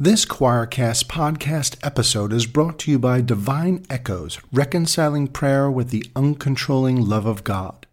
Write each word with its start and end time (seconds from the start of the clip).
This 0.00 0.24
Quoircast 0.24 1.04
podcast 1.04 1.76
episode 1.80 2.32
is 2.32 2.46
brought 2.46 2.80
to 2.80 2.90
you 2.90 2.98
by 2.98 3.20
Divine 3.20 3.86
Echoes, 3.88 4.40
reconciling 4.52 5.28
prayer 5.28 5.70
with 5.70 5.90
the 5.90 6.04
uncontrolling 6.16 7.06
love 7.06 7.26
of 7.26 7.44
God. 7.44 7.86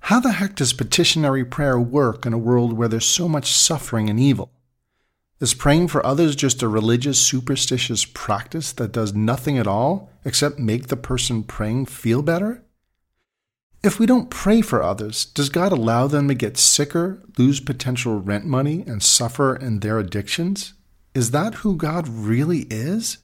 How 0.00 0.20
the 0.20 0.32
heck 0.32 0.56
does 0.56 0.74
petitionary 0.74 1.46
prayer 1.46 1.80
work 1.80 2.26
in 2.26 2.34
a 2.34 2.38
world 2.38 2.74
where 2.74 2.88
there's 2.88 3.06
so 3.06 3.26
much 3.26 3.50
suffering 3.50 4.10
and 4.10 4.20
evil? 4.20 4.52
Is 5.40 5.54
praying 5.54 5.88
for 5.88 6.04
others 6.04 6.36
just 6.36 6.62
a 6.62 6.68
religious, 6.68 7.18
superstitious 7.18 8.04
practice 8.04 8.70
that 8.72 8.92
does 8.92 9.14
nothing 9.14 9.56
at 9.56 9.66
all 9.66 10.10
except 10.26 10.58
make 10.58 10.88
the 10.88 10.96
person 10.96 11.42
praying 11.42 11.86
feel 11.86 12.20
better? 12.20 12.66
If 13.82 13.98
we 13.98 14.04
don't 14.04 14.28
pray 14.28 14.60
for 14.60 14.82
others, 14.82 15.24
does 15.24 15.48
God 15.48 15.72
allow 15.72 16.06
them 16.06 16.28
to 16.28 16.34
get 16.34 16.58
sicker, 16.58 17.22
lose 17.38 17.60
potential 17.60 18.20
rent 18.20 18.44
money, 18.44 18.84
and 18.86 19.02
suffer 19.02 19.56
in 19.56 19.80
their 19.80 19.98
addictions? 19.98 20.74
Is 21.14 21.30
that 21.32 21.56
who 21.56 21.76
God 21.76 22.08
really 22.08 22.66
is? 22.70 23.18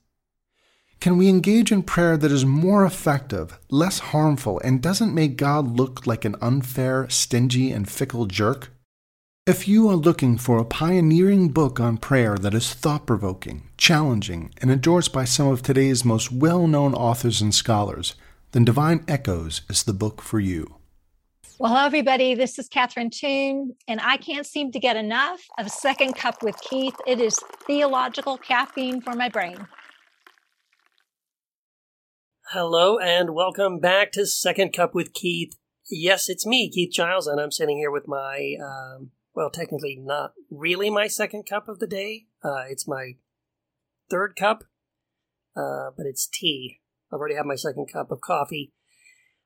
Can 1.00 1.18
we 1.18 1.28
engage 1.28 1.70
in 1.70 1.82
prayer 1.82 2.16
that 2.16 2.32
is 2.32 2.46
more 2.46 2.84
effective, 2.86 3.58
less 3.68 3.98
harmful, 3.98 4.58
and 4.60 4.80
doesn't 4.80 5.14
make 5.14 5.36
God 5.36 5.76
look 5.76 6.06
like 6.06 6.24
an 6.24 6.34
unfair, 6.40 7.08
stingy, 7.10 7.72
and 7.72 7.88
fickle 7.88 8.26
jerk? 8.26 8.70
If 9.46 9.68
you 9.68 9.90
are 9.90 9.96
looking 9.96 10.38
for 10.38 10.56
a 10.56 10.64
pioneering 10.64 11.50
book 11.50 11.78
on 11.78 11.98
prayer 11.98 12.38
that 12.38 12.54
is 12.54 12.72
thought 12.72 13.06
provoking, 13.06 13.68
challenging, 13.76 14.54
and 14.62 14.70
endorsed 14.70 15.12
by 15.12 15.26
some 15.26 15.48
of 15.48 15.60
today's 15.60 16.02
most 16.02 16.32
well 16.32 16.66
known 16.66 16.94
authors 16.94 17.42
and 17.42 17.54
scholars, 17.54 18.14
then 18.52 18.64
Divine 18.64 19.04
Echoes 19.06 19.60
is 19.68 19.82
the 19.82 19.92
book 19.92 20.22
for 20.22 20.40
you. 20.40 20.76
Well, 21.64 21.72
hello, 21.72 21.86
everybody. 21.86 22.34
This 22.34 22.58
is 22.58 22.68
Catherine 22.68 23.08
Toon, 23.08 23.74
and 23.88 23.98
I 23.98 24.18
can't 24.18 24.46
seem 24.46 24.70
to 24.72 24.78
get 24.78 24.98
enough 24.98 25.40
of 25.56 25.70
Second 25.70 26.14
Cup 26.14 26.42
with 26.42 26.60
Keith. 26.60 26.94
It 27.06 27.22
is 27.22 27.40
theological 27.66 28.36
caffeine 28.36 29.00
for 29.00 29.14
my 29.14 29.30
brain. 29.30 29.66
Hello, 32.50 32.98
and 32.98 33.30
welcome 33.30 33.80
back 33.80 34.12
to 34.12 34.26
Second 34.26 34.74
Cup 34.74 34.94
with 34.94 35.14
Keith. 35.14 35.56
Yes, 35.90 36.28
it's 36.28 36.44
me, 36.44 36.70
Keith 36.70 36.92
Giles, 36.92 37.26
and 37.26 37.40
I'm 37.40 37.50
sitting 37.50 37.78
here 37.78 37.90
with 37.90 38.06
my, 38.06 38.56
um, 38.62 39.12
well, 39.34 39.48
technically 39.48 39.98
not 39.98 40.34
really 40.50 40.90
my 40.90 41.06
second 41.06 41.44
cup 41.44 41.66
of 41.66 41.78
the 41.78 41.86
day. 41.86 42.26
Uh, 42.44 42.64
it's 42.68 42.86
my 42.86 43.12
third 44.10 44.36
cup, 44.36 44.64
uh, 45.56 45.88
but 45.96 46.04
it's 46.04 46.28
tea. 46.30 46.80
I've 47.10 47.20
already 47.20 47.36
had 47.36 47.46
my 47.46 47.54
second 47.54 47.86
cup 47.90 48.10
of 48.10 48.20
coffee 48.20 48.74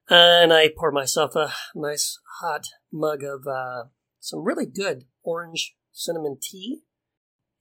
and 0.08 0.52
I 0.52 0.68
pour 0.74 0.90
myself 0.90 1.36
a 1.36 1.52
nice 1.74 2.18
hot 2.40 2.68
mug 2.92 3.22
of 3.22 3.46
uh, 3.46 3.84
some 4.20 4.44
really 4.44 4.66
good 4.66 5.04
orange 5.22 5.76
cinnamon 5.92 6.38
tea 6.40 6.82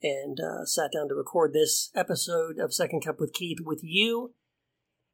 and 0.01 0.39
uh, 0.39 0.65
sat 0.65 0.91
down 0.93 1.09
to 1.09 1.15
record 1.15 1.53
this 1.53 1.89
episode 1.95 2.57
of 2.59 2.73
Second 2.73 3.03
Cup 3.03 3.19
with 3.19 3.33
Keith 3.33 3.59
with 3.63 3.81
you. 3.83 4.33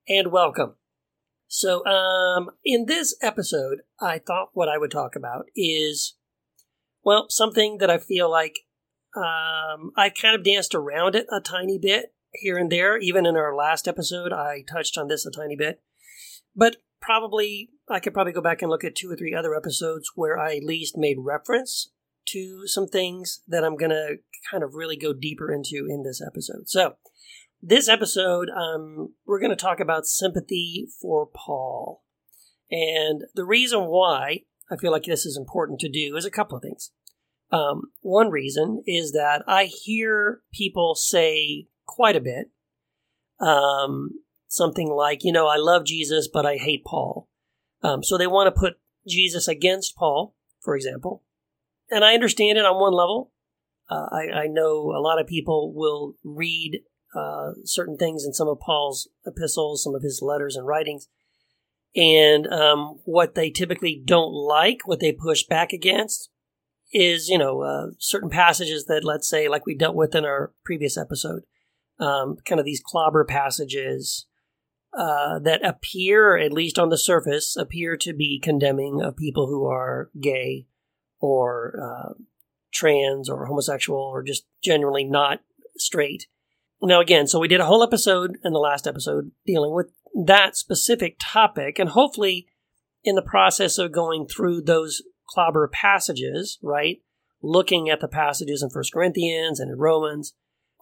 And 0.07 0.31
welcome. 0.31 0.75
So, 1.47 1.85
um, 1.85 2.49
in 2.65 2.85
this 2.87 3.15
episode, 3.21 3.79
I 4.01 4.19
thought 4.19 4.49
what 4.53 4.67
I 4.67 4.77
would 4.77 4.91
talk 4.91 5.15
about 5.15 5.45
is, 5.55 6.15
well, 7.03 7.27
something 7.29 7.77
that 7.77 7.89
I 7.89 7.97
feel 7.97 8.29
like 8.29 8.59
um, 9.15 9.91
I 9.95 10.09
kind 10.09 10.35
of 10.35 10.43
danced 10.43 10.75
around 10.75 11.15
it 11.15 11.27
a 11.31 11.39
tiny 11.39 11.77
bit 11.77 12.13
here 12.33 12.57
and 12.57 12.71
there. 12.71 12.97
Even 12.97 13.25
in 13.25 13.37
our 13.37 13.55
last 13.55 13.87
episode, 13.87 14.33
I 14.33 14.63
touched 14.67 14.97
on 14.97 15.07
this 15.07 15.25
a 15.25 15.31
tiny 15.31 15.55
bit. 15.55 15.81
But 16.55 16.77
probably 17.03 17.69
I 17.89 17.99
could 17.99 18.13
probably 18.13 18.33
go 18.33 18.41
back 18.41 18.61
and 18.61 18.71
look 18.71 18.83
at 18.83 18.95
two 18.95 19.11
or 19.11 19.15
three 19.15 19.35
other 19.35 19.55
episodes 19.55 20.11
where 20.15 20.39
I 20.39 20.57
at 20.57 20.63
least 20.63 20.97
made 20.97 21.17
reference 21.19 21.91
to 22.29 22.65
some 22.65 22.87
things 22.87 23.41
that 23.47 23.63
I'm 23.63 23.75
gonna 23.75 24.17
kind 24.49 24.63
of 24.63 24.75
really 24.75 24.95
go 24.95 25.13
deeper 25.13 25.51
into 25.51 25.87
in 25.89 26.03
this 26.03 26.21
episode. 26.25 26.69
So 26.69 26.95
this 27.61 27.87
episode, 27.87 28.49
um, 28.49 29.13
we're 29.25 29.39
to 29.49 29.55
talk 29.55 29.79
about 29.79 30.05
sympathy 30.05 30.87
for 31.01 31.27
Paul. 31.27 32.03
And 32.71 33.23
the 33.35 33.45
reason 33.45 33.85
why 33.85 34.41
I 34.71 34.77
feel 34.77 34.91
like 34.91 35.03
this 35.03 35.25
is 35.25 35.37
important 35.37 35.79
to 35.81 35.89
do 35.89 36.15
is 36.15 36.25
a 36.25 36.31
couple 36.31 36.57
of 36.57 36.63
things. 36.63 36.91
Um, 37.51 37.91
one 38.01 38.29
reason 38.31 38.81
is 38.87 39.11
that 39.11 39.43
I 39.47 39.65
hear 39.65 40.41
people 40.53 40.95
say 40.95 41.67
quite 41.85 42.15
a 42.15 42.21
bit, 42.21 42.49
um, 43.39 44.09
something 44.53 44.89
like, 44.89 45.23
you 45.23 45.31
know, 45.31 45.47
I 45.47 45.57
love 45.57 45.85
Jesus, 45.85 46.29
but 46.31 46.45
I 46.45 46.57
hate 46.57 46.85
Paul. 46.85 47.27
Um, 47.81 48.03
so 48.03 48.17
they 48.17 48.27
want 48.27 48.53
to 48.53 48.59
put 48.59 48.75
Jesus 49.07 49.47
against 49.47 49.95
Paul, 49.95 50.35
for 50.61 50.75
example. 50.75 51.23
And 51.89 52.05
I 52.05 52.13
understand 52.13 52.57
it 52.57 52.65
on 52.65 52.79
one 52.79 52.93
level. 52.93 53.31
Uh, 53.89 54.05
I, 54.11 54.43
I, 54.43 54.47
know 54.47 54.93
a 54.95 55.01
lot 55.01 55.19
of 55.19 55.27
people 55.27 55.73
will 55.73 56.15
read 56.23 56.81
uh, 57.13 57.51
certain 57.65 57.97
things 57.97 58.23
in 58.23 58.33
some 58.33 58.47
of 58.47 58.59
Paul's 58.59 59.09
epistles, 59.25 59.83
some 59.83 59.93
of 59.93 60.01
his 60.01 60.21
letters 60.21 60.55
and 60.55 60.65
writings. 60.65 61.09
And 61.95 62.47
um, 62.47 63.01
what 63.03 63.35
they 63.35 63.49
typically 63.49 64.01
don't 64.03 64.31
like, 64.31 64.79
what 64.85 64.99
they 64.99 65.11
push 65.11 65.43
back 65.43 65.73
against, 65.73 66.29
is, 66.93 67.27
you 67.27 67.37
know, 67.37 67.61
uh, 67.61 67.87
certain 67.99 68.29
passages 68.29 68.85
that, 68.85 69.03
let's 69.03 69.27
say, 69.27 69.49
like 69.49 69.65
we 69.65 69.75
dealt 69.75 69.95
with 69.95 70.15
in 70.15 70.23
our 70.25 70.53
previous 70.63 70.97
episode, 70.97 71.43
um, 71.99 72.37
kind 72.45 72.59
of 72.59 72.65
these 72.65 72.81
clobber 72.83 73.25
passages 73.25 74.27
uh, 74.97 75.39
that 75.39 75.65
appear, 75.65 76.37
at 76.37 76.53
least 76.53 76.77
on 76.77 76.89
the 76.89 76.97
surface, 76.97 77.55
appear 77.57 77.97
to 77.97 78.13
be 78.13 78.39
condemning 78.41 79.01
of 79.01 79.17
people 79.17 79.47
who 79.47 79.65
are 79.65 80.09
gay 80.19 80.67
or 81.19 81.79
uh, 81.81 82.13
trans 82.71 83.29
or 83.29 83.45
homosexual 83.45 83.99
or 83.99 84.23
just 84.23 84.45
generally 84.63 85.03
not 85.03 85.39
straight. 85.77 86.27
Now, 86.81 86.99
again, 86.99 87.27
so 87.27 87.39
we 87.39 87.47
did 87.47 87.61
a 87.61 87.65
whole 87.65 87.81
episode 87.81 88.37
in 88.43 88.51
the 88.51 88.59
last 88.59 88.87
episode 88.87 89.31
dealing 89.45 89.73
with 89.73 89.87
that 90.25 90.57
specific 90.57 91.15
topic, 91.19 91.79
and 91.79 91.89
hopefully, 91.89 92.47
in 93.03 93.15
the 93.15 93.21
process 93.21 93.77
of 93.77 93.93
going 93.93 94.27
through 94.27 94.61
those 94.61 95.01
clobber 95.27 95.67
passages, 95.67 96.59
right, 96.61 97.01
looking 97.41 97.89
at 97.89 98.01
the 98.01 98.07
passages 98.07 98.61
in 98.61 98.69
First 98.69 98.93
Corinthians 98.93 99.59
and 99.59 99.71
in 99.71 99.77
Romans, 99.77 100.33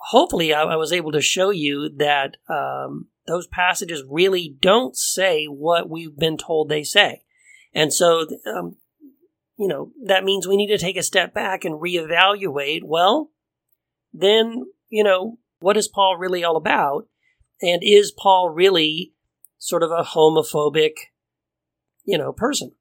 hopefully, 0.10 0.54
I, 0.54 0.64
I 0.64 0.76
was 0.76 0.92
able 0.92 1.12
to 1.12 1.22
show 1.22 1.50
you 1.50 1.90
that 1.98 2.38
um, 2.50 3.08
those 3.28 3.48
passages 3.48 4.04
really 4.10 4.56
don't 4.60 4.96
say 4.96 5.46
what 5.46 5.90
we've 5.90 6.16
been 6.16 6.38
told 6.38 6.70
they 6.70 6.84
say. 6.84 7.24
And 7.74 7.94
so, 7.94 8.28
um, 8.46 8.78
you 9.58 9.68
know, 9.68 9.92
that 10.06 10.24
means 10.24 10.48
we 10.48 10.58
need 10.58 10.68
to 10.68 10.78
take 10.78 10.98
a 10.98 11.04
step 11.04 11.34
back 11.34 11.64
and 11.64 11.82
reevaluate. 11.82 12.82
Well, 12.84 13.32
then, 14.12 14.66
you 14.90 15.04
know, 15.04 15.38
what 15.60 15.78
is 15.78 15.88
Paul 15.88 16.18
really 16.18 16.44
all 16.44 16.58
about? 16.58 17.08
And 17.62 17.82
is 17.84 18.12
Paul 18.12 18.50
really 18.50 19.14
sort 19.58 19.84
of 19.84 19.92
a 19.92 20.04
homophobic, 20.04 20.94
you 22.04 22.18
know, 22.18 22.34
person? 22.34 22.72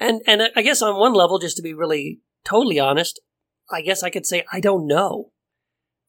And, 0.00 0.22
and 0.26 0.42
I 0.56 0.62
guess 0.62 0.82
on 0.82 0.98
one 0.98 1.12
level, 1.12 1.38
just 1.38 1.56
to 1.58 1.62
be 1.62 1.74
really 1.74 2.20
totally 2.44 2.80
honest, 2.80 3.20
I 3.70 3.82
guess 3.82 4.02
I 4.02 4.10
could 4.10 4.26
say 4.26 4.44
I 4.50 4.60
don't 4.60 4.86
know. 4.86 5.30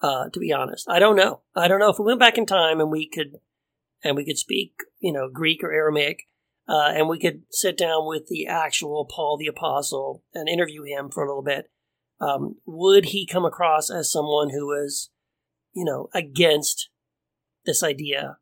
Uh, 0.05 0.29
to 0.29 0.39
be 0.39 0.53
honest, 0.53 0.87
I 0.87 0.99
don't 0.99 1.15
know. 1.15 1.41
I 1.55 1.67
don't 1.67 1.79
know 1.79 1.89
if 1.89 1.97
we 1.97 2.05
went 2.05 2.19
back 2.19 2.37
in 2.37 2.45
time 2.45 2.79
and 2.79 2.91
we 2.91 3.09
could, 3.09 3.39
and 4.03 4.15
we 4.15 4.23
could 4.23 4.37
speak, 4.37 4.73
you 4.99 5.11
know, 5.11 5.27
Greek 5.27 5.63
or 5.63 5.71
Aramaic, 5.71 6.27
uh, 6.69 6.91
and 6.93 7.09
we 7.09 7.17
could 7.17 7.41
sit 7.49 7.75
down 7.75 8.05
with 8.05 8.27
the 8.27 8.45
actual 8.45 9.09
Paul 9.09 9.37
the 9.39 9.47
Apostle 9.47 10.23
and 10.31 10.47
interview 10.47 10.83
him 10.83 11.09
for 11.09 11.23
a 11.23 11.27
little 11.27 11.41
bit. 11.41 11.71
Um, 12.21 12.57
would 12.67 13.05
he 13.05 13.25
come 13.25 13.45
across 13.45 13.89
as 13.89 14.11
someone 14.11 14.51
who 14.51 14.67
was, 14.67 15.09
you 15.73 15.83
know, 15.83 16.09
against 16.13 16.89
this 17.65 17.81
idea 17.81 18.37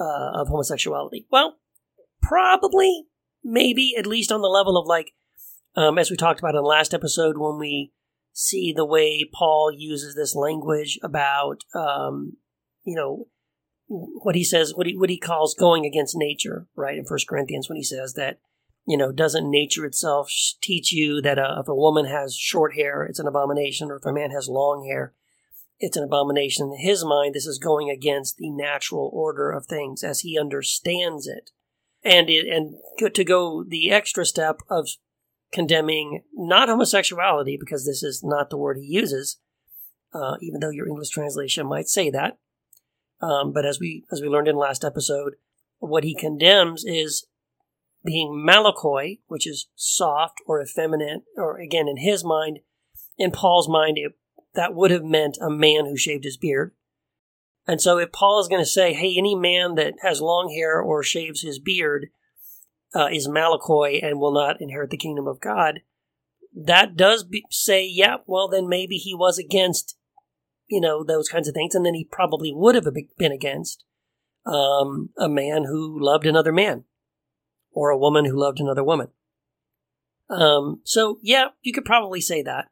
uh, 0.00 0.40
of 0.40 0.48
homosexuality? 0.48 1.28
Well, 1.30 1.58
probably, 2.20 3.04
maybe, 3.44 3.94
at 3.96 4.08
least 4.08 4.32
on 4.32 4.42
the 4.42 4.48
level 4.48 4.76
of 4.76 4.88
like, 4.88 5.12
um, 5.76 5.98
as 5.98 6.10
we 6.10 6.16
talked 6.16 6.40
about 6.40 6.56
in 6.56 6.62
the 6.62 6.68
last 6.68 6.92
episode 6.92 7.38
when 7.38 7.58
we 7.60 7.92
see 8.38 8.70
the 8.70 8.84
way 8.84 9.24
Paul 9.32 9.72
uses 9.74 10.14
this 10.14 10.36
language 10.36 10.98
about, 11.02 11.64
um, 11.74 12.36
you 12.84 12.94
know, 12.94 13.28
what 13.86 14.34
he 14.34 14.44
says, 14.44 14.74
what 14.74 14.86
he 14.86 14.94
what 14.94 15.08
he 15.08 15.18
calls 15.18 15.54
going 15.54 15.86
against 15.86 16.16
nature, 16.16 16.66
right? 16.76 16.98
In 16.98 17.06
First 17.06 17.26
Corinthians, 17.26 17.68
when 17.68 17.76
he 17.76 17.82
says 17.82 18.12
that, 18.12 18.38
you 18.86 18.98
know, 18.98 19.10
doesn't 19.10 19.50
nature 19.50 19.86
itself 19.86 20.30
teach 20.60 20.92
you 20.92 21.22
that 21.22 21.38
uh, 21.38 21.56
if 21.60 21.68
a 21.68 21.74
woman 21.74 22.04
has 22.04 22.36
short 22.36 22.74
hair, 22.74 23.04
it's 23.04 23.18
an 23.18 23.26
abomination, 23.26 23.90
or 23.90 23.96
if 23.96 24.04
a 24.04 24.12
man 24.12 24.30
has 24.32 24.48
long 24.48 24.86
hair, 24.86 25.14
it's 25.78 25.96
an 25.96 26.04
abomination. 26.04 26.66
In 26.66 26.86
his 26.86 27.06
mind, 27.06 27.34
this 27.34 27.46
is 27.46 27.58
going 27.58 27.88
against 27.88 28.36
the 28.36 28.50
natural 28.50 29.10
order 29.14 29.50
of 29.50 29.64
things 29.64 30.04
as 30.04 30.20
he 30.20 30.38
understands 30.38 31.26
it, 31.26 31.52
and 32.04 32.28
it 32.28 32.46
and 32.46 32.74
to 33.14 33.24
go 33.24 33.64
the 33.66 33.90
extra 33.90 34.26
step 34.26 34.60
of 34.68 34.88
condemning 35.52 36.22
not 36.32 36.68
homosexuality, 36.68 37.56
because 37.58 37.86
this 37.86 38.02
is 38.02 38.22
not 38.24 38.50
the 38.50 38.56
word 38.56 38.78
he 38.78 38.86
uses, 38.86 39.38
uh, 40.12 40.36
even 40.40 40.60
though 40.60 40.70
your 40.70 40.88
English 40.88 41.10
translation 41.10 41.66
might 41.66 41.88
say 41.88 42.10
that. 42.10 42.38
Um, 43.20 43.52
but 43.52 43.64
as 43.64 43.80
we 43.80 44.04
as 44.12 44.20
we 44.20 44.28
learned 44.28 44.48
in 44.48 44.56
last 44.56 44.84
episode, 44.84 45.34
what 45.78 46.04
he 46.04 46.14
condemns 46.14 46.84
is 46.84 47.26
being 48.04 48.44
malakoi, 48.46 49.20
which 49.26 49.46
is 49.46 49.68
soft 49.74 50.38
or 50.46 50.62
effeminate, 50.62 51.22
or 51.36 51.58
again 51.58 51.88
in 51.88 51.96
his 51.96 52.24
mind, 52.24 52.60
in 53.18 53.30
Paul's 53.30 53.68
mind, 53.68 53.98
it, 53.98 54.12
that 54.54 54.74
would 54.74 54.90
have 54.90 55.04
meant 55.04 55.38
a 55.40 55.50
man 55.50 55.86
who 55.86 55.96
shaved 55.96 56.24
his 56.24 56.36
beard. 56.36 56.72
And 57.66 57.80
so 57.80 57.98
if 57.98 58.12
Paul 58.12 58.40
is 58.40 58.48
going 58.48 58.62
to 58.62 58.70
say, 58.70 58.92
hey, 58.92 59.16
any 59.16 59.34
man 59.34 59.74
that 59.74 59.94
has 60.02 60.20
long 60.20 60.54
hair 60.54 60.80
or 60.80 61.02
shaves 61.02 61.42
his 61.42 61.58
beard 61.58 62.10
uh, 62.94 63.08
is 63.10 63.28
Malakoi 63.28 64.04
and 64.04 64.18
will 64.18 64.32
not 64.32 64.60
inherit 64.60 64.90
the 64.90 64.96
kingdom 64.96 65.26
of 65.26 65.40
God, 65.40 65.80
that 66.54 66.96
does 66.96 67.24
be, 67.24 67.44
say, 67.50 67.86
yeah, 67.86 68.16
well, 68.26 68.48
then 68.48 68.68
maybe 68.68 68.96
he 68.96 69.14
was 69.14 69.38
against, 69.38 69.96
you 70.68 70.80
know, 70.80 71.04
those 71.04 71.28
kinds 71.28 71.48
of 71.48 71.54
things. 71.54 71.74
And 71.74 71.84
then 71.84 71.94
he 71.94 72.08
probably 72.10 72.52
would 72.54 72.74
have 72.74 72.86
been 73.18 73.32
against 73.32 73.84
um, 74.46 75.10
a 75.18 75.28
man 75.28 75.64
who 75.64 75.98
loved 76.00 76.26
another 76.26 76.52
man 76.52 76.84
or 77.72 77.90
a 77.90 77.98
woman 77.98 78.24
who 78.24 78.40
loved 78.40 78.60
another 78.60 78.84
woman. 78.84 79.08
Um, 80.30 80.80
so, 80.84 81.18
yeah, 81.22 81.48
you 81.62 81.72
could 81.72 81.84
probably 81.84 82.20
say 82.20 82.42
that. 82.42 82.66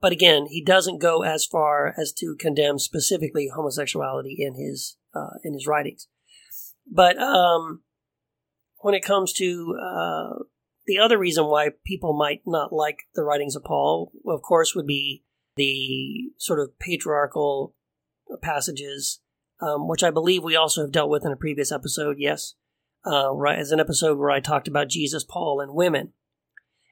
But 0.00 0.12
again, 0.12 0.46
he 0.46 0.62
doesn't 0.62 1.00
go 1.00 1.22
as 1.22 1.46
far 1.46 1.94
as 1.98 2.12
to 2.18 2.36
condemn 2.38 2.78
specifically 2.78 3.50
homosexuality 3.54 4.36
in 4.38 4.54
his 4.54 4.98
uh, 5.14 5.38
in 5.42 5.54
his 5.54 5.66
writings. 5.66 6.06
But 6.90 7.18
um, 7.18 7.82
when 8.86 8.94
it 8.94 9.02
comes 9.02 9.32
to 9.32 9.76
uh, 9.82 10.44
the 10.86 10.96
other 10.96 11.18
reason 11.18 11.46
why 11.46 11.70
people 11.84 12.16
might 12.16 12.42
not 12.46 12.72
like 12.72 13.00
the 13.16 13.24
writings 13.24 13.56
of 13.56 13.64
Paul, 13.64 14.12
of 14.24 14.42
course, 14.42 14.76
would 14.76 14.86
be 14.86 15.24
the 15.56 16.30
sort 16.38 16.60
of 16.60 16.78
patriarchal 16.78 17.74
passages, 18.42 19.18
um, 19.60 19.88
which 19.88 20.04
I 20.04 20.12
believe 20.12 20.44
we 20.44 20.54
also 20.54 20.82
have 20.82 20.92
dealt 20.92 21.10
with 21.10 21.26
in 21.26 21.32
a 21.32 21.36
previous 21.36 21.72
episode. 21.72 22.18
Yes, 22.20 22.54
uh, 23.04 23.34
right, 23.34 23.58
as 23.58 23.72
an 23.72 23.80
episode 23.80 24.18
where 24.18 24.30
I 24.30 24.38
talked 24.38 24.68
about 24.68 24.88
Jesus, 24.88 25.24
Paul, 25.24 25.60
and 25.60 25.74
women. 25.74 26.12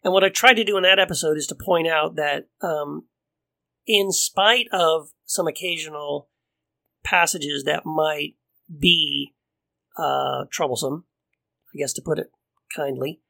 And 0.03 0.13
what 0.13 0.25
I 0.25 0.31
tried 0.31 0.55
to 0.55 0.65
do 0.65 0.77
in 0.77 0.83
that 0.83 0.99
episode 0.99 1.37
is 1.37 1.47
to 1.47 1.55
point 1.55 1.87
out 1.87 2.17
that, 2.17 2.49
um, 2.61 3.05
in 3.87 4.11
spite 4.11 4.67
of 4.73 5.11
some 5.27 5.47
occasional 5.47 6.29
passages 7.05 7.63
that 7.63 7.87
might 7.87 8.35
be 8.81 9.37
uh, 9.97 10.47
troublesome, 10.51 11.05
I 11.75 11.79
guess 11.79 11.93
to 11.95 12.03
put 12.03 12.19
it 12.19 12.31
kindly, 12.75 13.21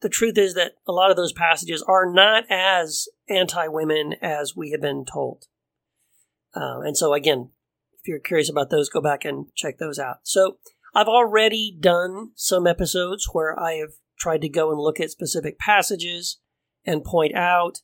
the 0.00 0.08
truth 0.08 0.38
is 0.38 0.54
that 0.54 0.72
a 0.86 0.92
lot 0.92 1.10
of 1.10 1.16
those 1.16 1.32
passages 1.32 1.82
are 1.86 2.10
not 2.10 2.44
as 2.50 3.08
anti 3.28 3.68
women 3.68 4.14
as 4.20 4.54
we 4.56 4.70
have 4.70 4.80
been 4.80 5.04
told. 5.04 5.44
Uh, 6.54 6.80
and 6.80 6.96
so, 6.96 7.14
again, 7.14 7.50
if 7.94 8.06
you're 8.06 8.18
curious 8.18 8.50
about 8.50 8.70
those, 8.70 8.88
go 8.88 9.00
back 9.00 9.24
and 9.24 9.46
check 9.54 9.78
those 9.78 9.98
out. 9.98 10.18
So, 10.22 10.58
I've 10.94 11.08
already 11.08 11.76
done 11.78 12.30
some 12.36 12.66
episodes 12.66 13.28
where 13.32 13.58
I 13.58 13.74
have 13.74 13.94
tried 14.18 14.42
to 14.42 14.48
go 14.48 14.70
and 14.70 14.78
look 14.78 15.00
at 15.00 15.10
specific 15.10 15.58
passages 15.58 16.38
and 16.84 17.02
point 17.02 17.34
out 17.34 17.80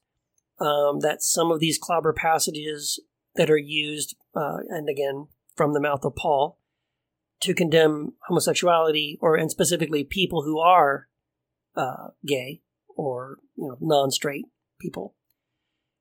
um, 0.60 1.00
that 1.00 1.22
some 1.22 1.50
of 1.50 1.58
these 1.58 1.78
clobber 1.78 2.12
passages 2.12 3.00
that 3.34 3.50
are 3.50 3.58
used, 3.58 4.14
uh, 4.36 4.58
and 4.68 4.88
again 4.88 5.28
from 5.56 5.72
the 5.72 5.80
mouth 5.80 6.04
of 6.04 6.14
Paul, 6.14 6.59
to 7.40 7.54
condemn 7.54 8.14
homosexuality, 8.28 9.18
or 9.20 9.36
and 9.36 9.50
specifically 9.50 10.04
people 10.04 10.42
who 10.42 10.58
are 10.58 11.08
uh, 11.76 12.08
gay 12.26 12.62
or 12.96 13.38
you 13.56 13.68
know 13.68 13.78
non-straight 13.80 14.46
people, 14.80 15.14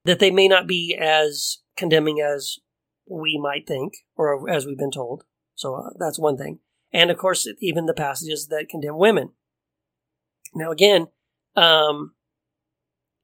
that 0.05 0.19
they 0.19 0.31
may 0.31 0.47
not 0.47 0.67
be 0.67 0.95
as 0.99 1.59
condemning 1.77 2.19
as 2.19 2.57
we 3.09 3.39
might 3.41 3.67
think, 3.67 3.93
or 4.15 4.49
as 4.49 4.65
we've 4.65 4.77
been 4.77 4.91
told. 4.91 5.23
So 5.55 5.75
uh, 5.75 5.89
that's 5.97 6.19
one 6.19 6.37
thing, 6.37 6.59
and 6.91 7.09
of 7.09 7.17
course, 7.17 7.47
even 7.59 7.85
the 7.85 7.93
passages 7.93 8.47
that 8.47 8.69
condemn 8.69 8.97
women. 8.97 9.31
Now, 10.53 10.71
again, 10.71 11.07
um, 11.55 12.13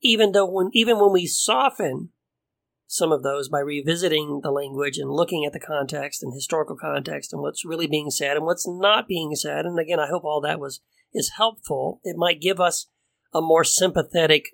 even 0.01 0.31
though 0.31 0.45
when 0.45 0.69
even 0.73 0.99
when 0.99 1.11
we 1.11 1.25
soften 1.25 2.09
some 2.95 3.11
of 3.11 3.23
those 3.23 3.49
by 3.49 3.59
revisiting 3.59 4.39
the 4.41 4.51
language 4.51 4.97
and 4.97 5.11
looking 5.11 5.45
at 5.45 5.53
the 5.53 5.59
context 5.59 6.23
and 6.23 6.33
historical 6.33 6.75
context 6.75 7.33
and 7.33 7.41
what's 7.41 7.65
really 7.65 7.87
being 7.87 8.09
said 8.09 8.37
and 8.37 8.45
what's 8.45 8.67
not 8.67 9.07
being 9.07 9.35
said, 9.35 9.65
and 9.65 9.79
again, 9.79 9.99
I 9.99 10.07
hope 10.07 10.23
all 10.23 10.41
that 10.41 10.59
was 10.59 10.81
is 11.13 11.33
helpful. 11.37 12.01
It 12.03 12.17
might 12.17 12.41
give 12.41 12.59
us 12.59 12.87
a 13.33 13.41
more 13.41 13.63
sympathetic 13.63 14.49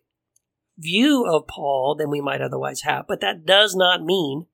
view 0.78 1.26
of 1.26 1.48
Paul 1.48 1.96
than 1.96 2.10
we 2.10 2.22
might 2.22 2.42
otherwise 2.42 2.82
have, 2.82 3.06
but 3.08 3.22
that 3.22 3.46
does 3.46 3.76
not 3.76 4.04
mean 4.04 4.48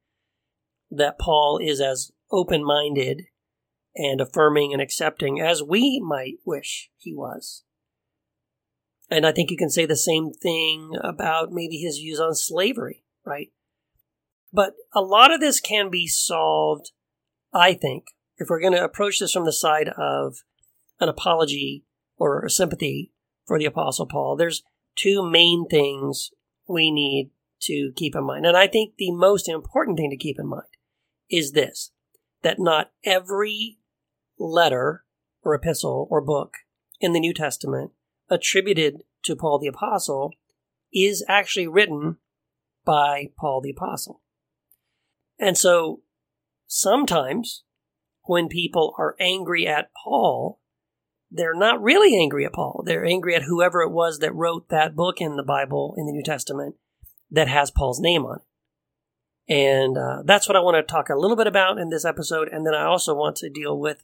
that 0.92 1.19
Paul 1.19 1.60
is 1.62 1.81
as 1.81 2.12
open 2.31 2.63
minded 2.63 3.24
and 3.95 4.22
affirming 4.22 4.74
and 4.74 4.81
accepting 4.81 5.42
as 5.42 5.63
we 5.63 6.01
might 6.06 6.36
wish 6.45 6.89
he 6.98 7.13
was. 7.13 7.63
And 9.10 9.25
I 9.25 9.31
think 9.31 9.50
you 9.50 9.57
can 9.57 9.69
say 9.69 9.86
the 9.86 9.95
same 9.95 10.31
thing 10.31 10.92
about 11.01 11.51
maybe 11.51 11.78
his 11.78 11.98
views 11.98 12.19
on 12.19 12.36
slavery, 12.36 13.06
right? 13.25 13.51
But 14.54 14.74
a 14.94 15.02
lot 15.02 15.34
of 15.34 15.40
this 15.40 15.60
can 15.60 15.90
be 15.90 16.08
solved, 16.08 16.92
I 17.54 17.74
think, 17.74 18.06
if 18.38 18.50
we're 18.50 18.62
going 18.62 18.74
to 18.74 18.84
approach 18.84 19.20
this 19.20 19.34
from 19.34 19.46
the 19.46 19.54
side 19.54 19.90
of 19.98 20.38
an 21.00 21.10
apology 21.10 21.86
or 22.18 22.44
a 22.44 22.50
sympathy 22.50 23.12
for 23.46 23.60
the 23.60 23.66
Apostle 23.66 24.06
Paul. 24.06 24.36
There's 24.36 24.64
two 24.96 25.28
main 25.28 25.68
things 25.70 26.32
we 26.68 26.92
need 26.92 27.32
to 27.62 27.92
keep 27.96 28.16
in 28.16 28.24
mind. 28.24 28.46
And 28.46 28.58
I 28.58 28.68
think 28.68 28.96
the 28.98 29.12
most 29.12 29.48
important 29.48 29.98
thing 29.98 30.10
to 30.10 30.18
keep 30.18 30.40
in 30.40 30.48
mind 30.48 30.64
is 31.30 31.52
this 31.52 31.92
that 32.44 32.60
not 32.60 32.92
every 33.04 33.80
letter 34.38 35.04
or 35.44 35.56
epistle 35.56 36.08
or 36.12 36.22
book 36.22 36.54
in 37.00 37.14
the 37.14 37.20
New 37.20 37.34
Testament 37.34 37.92
attributed 38.30 39.04
to 39.24 39.36
Paul 39.36 39.60
the 39.60 39.68
Apostle 39.68 40.34
is 40.94 41.26
actually 41.28 41.68
written 41.68 42.18
by 42.86 43.30
Paul 43.38 43.62
the 43.62 43.72
Apostle. 43.72 44.22
And 45.39 45.57
so 45.57 46.01
sometimes 46.68 47.63
when 48.24 48.48
people 48.48 48.94
are 48.98 49.16
angry 49.19 49.68
at 49.68 49.92
Paul, 50.04 50.60
they're 51.30 51.56
not 51.56 51.81
really 51.81 52.18
angry 52.18 52.45
at 52.45 52.54
Paul. 52.54 52.84
They're 52.86 53.06
angry 53.06 53.36
at 53.36 53.44
whoever 53.44 53.81
it 53.81 53.92
was 53.92 54.19
that 54.19 54.34
wrote 54.34 54.69
that 54.69 54.95
book 54.95 55.19
in 55.19 55.36
the 55.36 55.44
Bible, 55.44 55.94
in 55.98 56.06
the 56.06 56.12
New 56.12 56.24
Testament, 56.24 56.75
that 57.30 57.48
has 57.48 57.72
Paul's 57.72 58.00
name 58.00 58.25
on 58.25 58.39
it. 58.39 58.44
And 59.54 59.98
uh, 59.98 60.24
that's 60.25 60.48
what 60.48 60.57
I 60.57 60.62
want 60.62 60.75
to 60.75 60.84
talk 60.84 61.10
a 61.10 61.16
little 61.16 61.38
bit 61.38 61.48
about 61.48 61.78
in 61.78 61.89
this 61.89 62.06
episode. 62.06 62.50
And 62.51 62.66
then 62.66 62.74
I 62.74 62.84
also 62.84 63.13
want 63.13 63.38
to 63.38 63.50
deal 63.50 63.78
with 63.78 64.04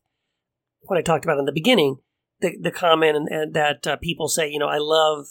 what 0.81 0.97
I 0.97 1.01
talked 1.01 1.25
about 1.25 1.39
in 1.39 1.45
the 1.45 1.51
beginning 1.51 1.97
the, 2.43 2.57
the 2.59 2.71
comment 2.71 3.15
and, 3.15 3.27
and 3.29 3.53
that 3.55 3.87
uh, 3.87 3.95
people 3.95 4.27
say, 4.27 4.49
you 4.49 4.59
know, 4.59 4.67
I 4.67 4.77
love 4.77 5.27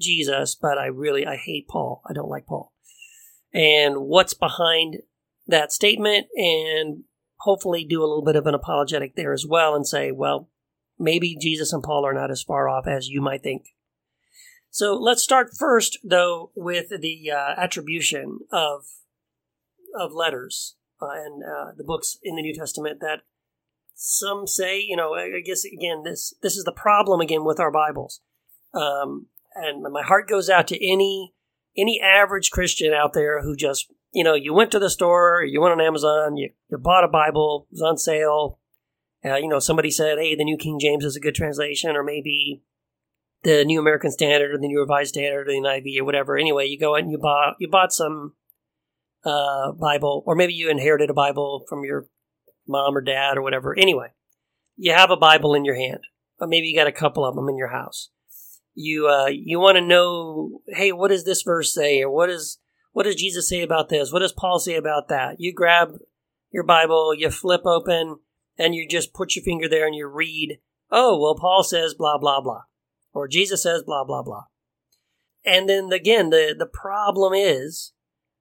Jesus, 0.00 0.54
but 0.54 0.76
I 0.76 0.86
really 0.86 1.26
I 1.26 1.36
hate 1.36 1.68
Paul. 1.68 2.02
I 2.08 2.12
don't 2.12 2.28
like 2.28 2.46
Paul. 2.46 2.72
And 3.54 4.00
what's 4.00 4.34
behind 4.34 4.98
that 5.46 5.72
statement 5.72 6.26
and 6.36 7.04
hopefully 7.40 7.84
do 7.84 8.00
a 8.00 8.06
little 8.06 8.24
bit 8.24 8.36
of 8.36 8.46
an 8.46 8.54
apologetic 8.54 9.14
there 9.14 9.32
as 9.32 9.46
well 9.46 9.74
and 9.74 9.86
say, 9.86 10.10
well, 10.10 10.48
maybe 10.98 11.36
Jesus 11.40 11.72
and 11.72 11.82
Paul 11.82 12.04
are 12.04 12.14
not 12.14 12.30
as 12.30 12.42
far 12.42 12.68
off 12.68 12.86
as 12.86 13.08
you 13.08 13.20
might 13.20 13.42
think. 13.42 13.66
So 14.70 14.94
let's 14.94 15.22
start 15.22 15.56
first, 15.56 15.98
though, 16.04 16.50
with 16.54 16.88
the 17.00 17.30
uh, 17.30 17.54
attribution 17.60 18.40
of 18.52 18.84
of 19.98 20.12
letters 20.12 20.76
uh, 21.00 21.06
and 21.10 21.42
uh, 21.42 21.72
the 21.76 21.84
books 21.84 22.18
in 22.22 22.36
the 22.36 22.42
New 22.42 22.54
Testament 22.54 23.00
that 23.00 23.20
some 23.94 24.46
say, 24.46 24.78
you 24.78 24.94
know, 24.94 25.14
I 25.14 25.40
guess 25.40 25.64
again, 25.64 26.02
this 26.02 26.34
this 26.42 26.56
is 26.56 26.64
the 26.64 26.72
problem 26.72 27.20
again 27.20 27.44
with 27.44 27.58
our 27.58 27.70
Bibles. 27.70 28.20
Um, 28.74 29.28
and 29.54 29.82
my 29.90 30.02
heart 30.02 30.28
goes 30.28 30.50
out 30.50 30.68
to 30.68 30.86
any 30.86 31.32
any 31.76 32.00
average 32.00 32.50
Christian 32.50 32.92
out 32.92 33.12
there 33.12 33.42
who 33.42 33.56
just, 33.56 33.92
you 34.16 34.24
know, 34.24 34.32
you 34.32 34.54
went 34.54 34.70
to 34.70 34.78
the 34.78 34.88
store, 34.88 35.44
you 35.44 35.60
went 35.60 35.72
on 35.72 35.80
Amazon, 35.86 36.38
you, 36.38 36.48
you 36.70 36.78
bought 36.78 37.04
a 37.04 37.08
Bible, 37.08 37.66
it 37.70 37.74
was 37.74 37.82
on 37.82 37.98
sale. 37.98 38.58
Uh, 39.22 39.36
you 39.36 39.46
know, 39.46 39.58
somebody 39.58 39.90
said, 39.90 40.16
hey, 40.16 40.34
the 40.34 40.42
New 40.42 40.56
King 40.56 40.78
James 40.80 41.04
is 41.04 41.16
a 41.16 41.20
good 41.20 41.34
translation, 41.34 41.94
or 41.94 42.02
maybe 42.02 42.62
the 43.42 43.62
New 43.66 43.78
American 43.78 44.10
Standard 44.10 44.52
or 44.52 44.58
the 44.58 44.68
New 44.68 44.80
Revised 44.80 45.10
Standard 45.10 45.46
or 45.46 45.52
the 45.52 45.60
NIV 45.60 46.00
or 46.00 46.04
whatever. 46.04 46.38
Anyway, 46.38 46.64
you 46.66 46.78
go 46.78 46.94
and 46.94 47.10
you 47.10 47.18
bought 47.18 47.56
you 47.60 47.68
bought 47.68 47.92
some 47.92 48.32
uh, 49.22 49.72
Bible, 49.72 50.22
or 50.24 50.34
maybe 50.34 50.54
you 50.54 50.70
inherited 50.70 51.10
a 51.10 51.14
Bible 51.14 51.66
from 51.68 51.84
your 51.84 52.08
mom 52.66 52.96
or 52.96 53.02
dad 53.02 53.36
or 53.36 53.42
whatever. 53.42 53.78
Anyway, 53.78 54.08
you 54.78 54.94
have 54.94 55.10
a 55.10 55.16
Bible 55.18 55.54
in 55.54 55.66
your 55.66 55.76
hand, 55.76 56.00
but 56.38 56.48
maybe 56.48 56.68
you 56.68 56.74
got 56.74 56.86
a 56.86 56.92
couple 56.92 57.26
of 57.26 57.34
them 57.34 57.50
in 57.50 57.58
your 57.58 57.68
house. 57.68 58.08
You 58.74 59.08
uh, 59.08 59.26
you 59.26 59.60
want 59.60 59.76
to 59.76 59.82
know, 59.82 60.62
hey, 60.68 60.90
what 60.90 61.08
does 61.08 61.26
this 61.26 61.42
verse 61.42 61.74
say, 61.74 62.00
or 62.00 62.10
what 62.10 62.30
is 62.30 62.60
what 62.96 63.04
does 63.04 63.16
Jesus 63.16 63.46
say 63.46 63.60
about 63.60 63.90
this? 63.90 64.10
What 64.10 64.20
does 64.20 64.32
Paul 64.32 64.58
say 64.58 64.74
about 64.74 65.08
that? 65.08 65.38
You 65.38 65.52
grab 65.52 65.98
your 66.50 66.62
Bible, 66.62 67.12
you 67.14 67.30
flip 67.30 67.66
open, 67.66 68.20
and 68.56 68.74
you 68.74 68.88
just 68.88 69.12
put 69.12 69.36
your 69.36 69.42
finger 69.42 69.68
there 69.68 69.86
and 69.86 69.94
you 69.94 70.06
read. 70.06 70.60
Oh, 70.90 71.20
well, 71.20 71.34
Paul 71.34 71.62
says 71.62 71.92
blah 71.92 72.16
blah 72.16 72.40
blah, 72.40 72.62
or 73.12 73.28
Jesus 73.28 73.64
says 73.64 73.82
blah 73.82 74.02
blah 74.02 74.22
blah. 74.22 74.44
And 75.44 75.68
then 75.68 75.92
again, 75.92 76.30
the 76.30 76.54
the 76.58 76.64
problem 76.64 77.34
is 77.34 77.92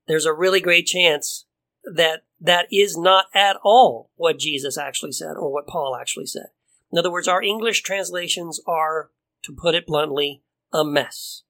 there's 0.08 0.26
a 0.26 0.34
really 0.34 0.62
great 0.62 0.86
chance 0.86 1.48
that 1.84 2.24
that 2.40 2.68
is 2.72 2.98
not 2.98 3.26
at 3.36 3.58
all 3.62 4.10
what 4.16 4.40
Jesus 4.40 4.78
actually 4.78 5.12
said 5.12 5.34
or 5.36 5.52
what 5.52 5.68
Paul 5.68 5.98
actually 6.00 6.28
said. 6.28 6.48
In 6.94 6.98
other 6.98 7.12
words, 7.12 7.28
our 7.28 7.44
English 7.44 7.84
translations 7.84 8.62
are, 8.66 9.10
to 9.44 9.52
put 9.52 9.76
it 9.76 9.86
bluntly, 9.86 10.44
a 10.72 10.86
mess. 10.86 11.44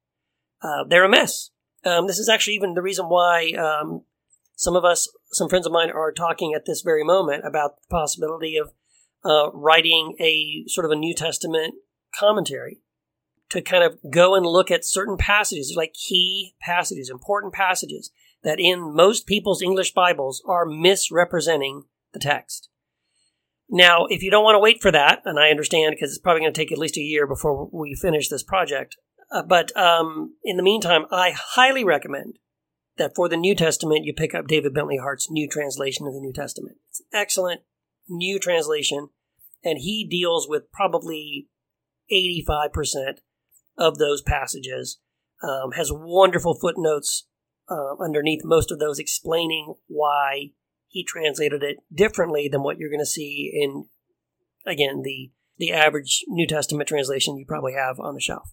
Uh, 0.60 0.84
they're 0.90 1.06
a 1.06 1.10
mess. 1.10 1.52
Um, 1.86 2.08
this 2.08 2.20
is 2.20 2.28
actually 2.28 2.56
even 2.56 2.74
the 2.74 2.82
reason 2.82 3.06
why 3.06 3.52
um, 3.52 4.02
some 4.56 4.76
of 4.76 4.84
us, 4.84 5.08
some 5.32 5.50
friends 5.50 5.66
of 5.66 5.72
mine, 5.72 5.92
are 5.92 6.12
talking 6.12 6.54
at 6.54 6.66
this 6.66 6.82
very 6.82 7.04
moment 7.04 7.46
about 7.46 7.76
the 7.76 7.88
possibility 7.90 8.58
of 8.58 8.72
uh, 9.24 9.52
writing 9.54 10.16
a 10.20 10.66
sort 10.68 10.86
of 10.86 10.92
a 10.92 10.96
New 10.96 11.14
Testament 11.14 11.76
commentary 12.18 12.80
to 13.50 13.62
kind 13.62 13.84
of 13.84 14.00
go 14.10 14.36
and 14.36 14.46
look 14.46 14.72
at 14.72 14.84
certain 14.86 15.18
passages, 15.18 15.74
like 15.76 15.94
key 15.94 16.56
passages, 16.60 17.10
important 17.10 17.54
passages 17.54 18.12
that 18.44 18.60
in 18.60 18.96
most 18.96 19.28
people's 19.28 19.62
English 19.62 19.94
Bibles 19.94 20.42
are 20.48 20.66
misrepresenting 20.66 21.84
the 22.14 22.20
text. 22.20 22.70
Now, 23.70 24.06
if 24.10 24.22
you 24.22 24.30
don't 24.30 24.44
want 24.44 24.56
to 24.56 24.60
wait 24.60 24.82
for 24.82 24.92
that, 24.92 25.22
and 25.26 25.40
I 25.40 25.50
understand 25.50 25.96
because 25.96 26.12
it's 26.12 26.20
probably 26.20 26.42
going 26.42 26.54
to 26.54 26.60
take 26.60 26.72
at 26.72 26.78
least 26.78 26.98
a 26.98 27.02
year 27.02 27.26
before 27.26 27.68
we 27.72 27.96
finish 27.96 28.30
this 28.30 28.44
project, 28.44 28.98
uh, 29.32 29.44
but 29.44 29.76
um, 29.78 30.36
in 30.44 30.58
the 30.58 30.64
meantime, 30.64 31.06
I 31.12 31.34
highly 31.36 31.84
recommend 31.84 32.40
that 32.98 33.16
for 33.16 33.28
the 33.28 33.38
New 33.38 33.56
Testament, 33.56 34.06
you 34.06 34.14
pick 34.14 34.34
up 34.34 34.48
David 34.48 34.74
Bentley 34.74 34.98
Hart's 34.98 35.30
new 35.30 35.48
translation 35.50 36.08
of 36.08 36.14
the 36.14 36.20
New 36.20 36.34
Testament. 36.34 36.78
It's 36.90 37.02
an 37.02 37.20
excellent 37.20 37.62
new 38.08 38.40
translation, 38.40 39.10
and 39.64 39.80
he 39.80 40.08
deals 40.10 40.48
with 40.48 40.72
probably 40.72 41.50
85% 42.12 43.18
of 43.78 43.98
those 43.98 44.22
passages. 44.22 45.00
Um, 45.44 45.74
has 45.74 45.92
wonderful 45.92 46.56
footnotes 46.56 47.28
uh, 47.70 48.02
underneath 48.02 48.42
most 48.44 48.72
of 48.72 48.80
those 48.80 49.00
explaining 49.00 49.76
why 49.88 50.52
he 50.88 51.04
translated 51.04 51.62
it 51.62 51.78
differently 51.94 52.48
than 52.50 52.64
what 52.64 52.78
you're 52.78 52.90
going 52.90 53.02
to 53.02 53.06
see 53.06 53.52
in, 53.54 53.86
again, 54.66 55.02
the, 55.04 55.32
the 55.58 55.74
average 55.74 56.24
New 56.28 56.48
Testament 56.48 56.88
translation 56.88 57.38
you 57.38 57.46
probably 57.46 57.74
have 57.74 58.00
on 58.00 58.14
the 58.14 58.22
shelf. 58.22 58.50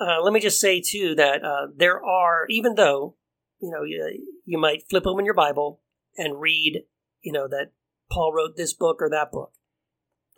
Uh, 0.00 0.22
let 0.22 0.32
me 0.32 0.40
just 0.40 0.60
say, 0.60 0.80
too, 0.80 1.14
that 1.16 1.44
uh, 1.44 1.66
there 1.74 2.02
are, 2.04 2.46
even 2.48 2.74
though, 2.74 3.16
you 3.60 3.70
know, 3.70 3.82
you, 3.82 4.36
you 4.44 4.58
might 4.58 4.88
flip 4.88 5.06
open 5.06 5.24
your 5.24 5.34
Bible 5.34 5.80
and 6.16 6.40
read, 6.40 6.84
you 7.22 7.32
know, 7.32 7.48
that 7.48 7.72
Paul 8.10 8.32
wrote 8.32 8.56
this 8.56 8.72
book 8.72 8.98
or 9.00 9.10
that 9.10 9.32
book. 9.32 9.52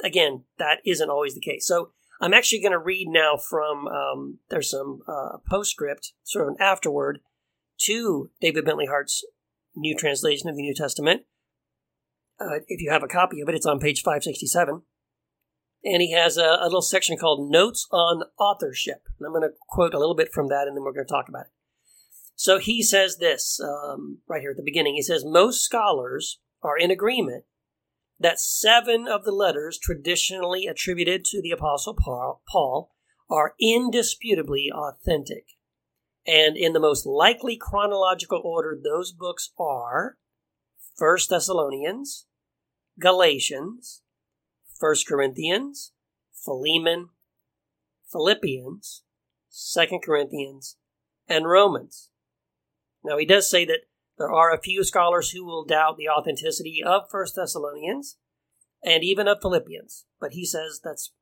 Again, 0.02 0.45
that 0.59 0.79
isn't 0.87 1.11
always 1.11 1.35
the 1.35 1.40
case. 1.40 1.67
So 1.67 1.90
I'm 2.21 2.33
actually 2.33 2.61
going 2.62 2.73
to 2.73 2.79
read 2.79 3.09
now 3.09 3.37
from, 3.37 3.87
um, 3.87 4.38
there's 4.49 4.71
some 4.71 5.00
uh, 5.07 5.38
postscript, 5.49 6.12
sort 6.25 6.47
of 6.47 6.55
an 6.55 6.61
afterword 6.61 7.21
to 7.83 8.31
David 8.40 8.64
Bentley 8.64 8.87
Hart's 8.87 9.25
new 9.76 9.97
translation 9.97 10.49
of 10.49 10.57
the 10.57 10.62
New 10.62 10.75
Testament. 10.75 11.23
Uh, 12.40 12.61
if 12.69 12.81
you 12.81 12.90
have 12.90 13.02
a 13.02 13.09
copy 13.09 13.40
of 13.40 13.49
it, 13.49 13.55
it's 13.55 13.67
on 13.67 13.79
page 13.79 14.02
567. 14.02 14.83
And 15.84 16.02
he 16.02 16.12
has 16.12 16.37
a, 16.37 16.58
a 16.60 16.64
little 16.64 16.82
section 16.82 17.16
called 17.16 17.50
Notes 17.50 17.87
on 17.90 18.25
Authorship. 18.38 19.02
And 19.18 19.26
I'm 19.26 19.32
going 19.32 19.49
to 19.49 19.54
quote 19.68 19.94
a 19.94 19.99
little 19.99 20.14
bit 20.14 20.32
from 20.32 20.49
that 20.49 20.66
and 20.66 20.76
then 20.76 20.84
we're 20.84 20.92
going 20.92 21.06
to 21.06 21.12
talk 21.12 21.28
about 21.28 21.46
it. 21.46 21.52
So 22.34 22.58
he 22.58 22.82
says 22.82 23.18
this 23.18 23.60
um, 23.60 24.18
right 24.26 24.40
here 24.40 24.50
at 24.50 24.56
the 24.56 24.62
beginning. 24.62 24.94
He 24.94 25.02
says, 25.02 25.25
Most 25.25 25.62
scholars 25.62 26.38
are 26.62 26.78
in 26.78 26.90
agreement 26.90 27.44
that 28.18 28.40
seven 28.40 29.08
of 29.08 29.25
the 29.25 29.32
letters 29.32 29.78
traditionally 29.78 30.66
attributed 30.66 31.25
to 31.25 31.40
the 31.40 31.50
Apostle 31.50 31.94
Paul 31.94 32.92
are 33.30 33.54
indisputably 33.58 34.70
authentic. 34.72 35.46
And 36.26 36.56
in 36.56 36.75
the 36.75 36.80
most 36.80 37.06
likely 37.06 37.56
chronological 37.56 38.42
order, 38.44 38.78
those 38.82 39.12
books 39.12 39.52
are 39.58 40.18
First 40.96 41.30
Thessalonians, 41.30 42.26
Galatians, 42.99 44.02
First 44.80 45.06
Corinthians, 45.06 45.92
Philemon, 46.32 47.10
Philippians, 48.10 49.02
Second 49.50 50.00
Corinthians, 50.02 50.76
and 51.28 51.46
Romans. 51.46 52.10
Now 53.04 53.18
he 53.18 53.26
does 53.26 53.49
say 53.49 53.66
that 53.66 53.80
there 54.18 54.32
are 54.32 54.52
a 54.52 54.60
few 54.60 54.82
scholars 54.82 55.30
who 55.30 55.44
will 55.44 55.64
doubt 55.64 55.96
the 55.96 56.08
authenticity 56.08 56.82
of 56.84 57.10
First 57.10 57.37
Thessalonians 57.37 58.16
and 58.82 59.04
even 59.04 59.28
of 59.28 59.38
Philippians, 59.42 60.06
but 60.18 60.32
he 60.32 60.46
says 60.46 60.80
that's 60.82 61.12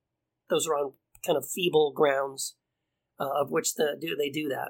those 0.48 0.66
are 0.66 0.74
on 0.74 0.92
kind 1.26 1.36
of 1.36 1.48
feeble 1.48 1.92
grounds 1.92 2.56
uh, 3.20 3.28
of 3.40 3.50
which 3.50 3.74
the, 3.74 3.96
do 4.00 4.16
they 4.16 4.30
do 4.30 4.48
that. 4.48 4.68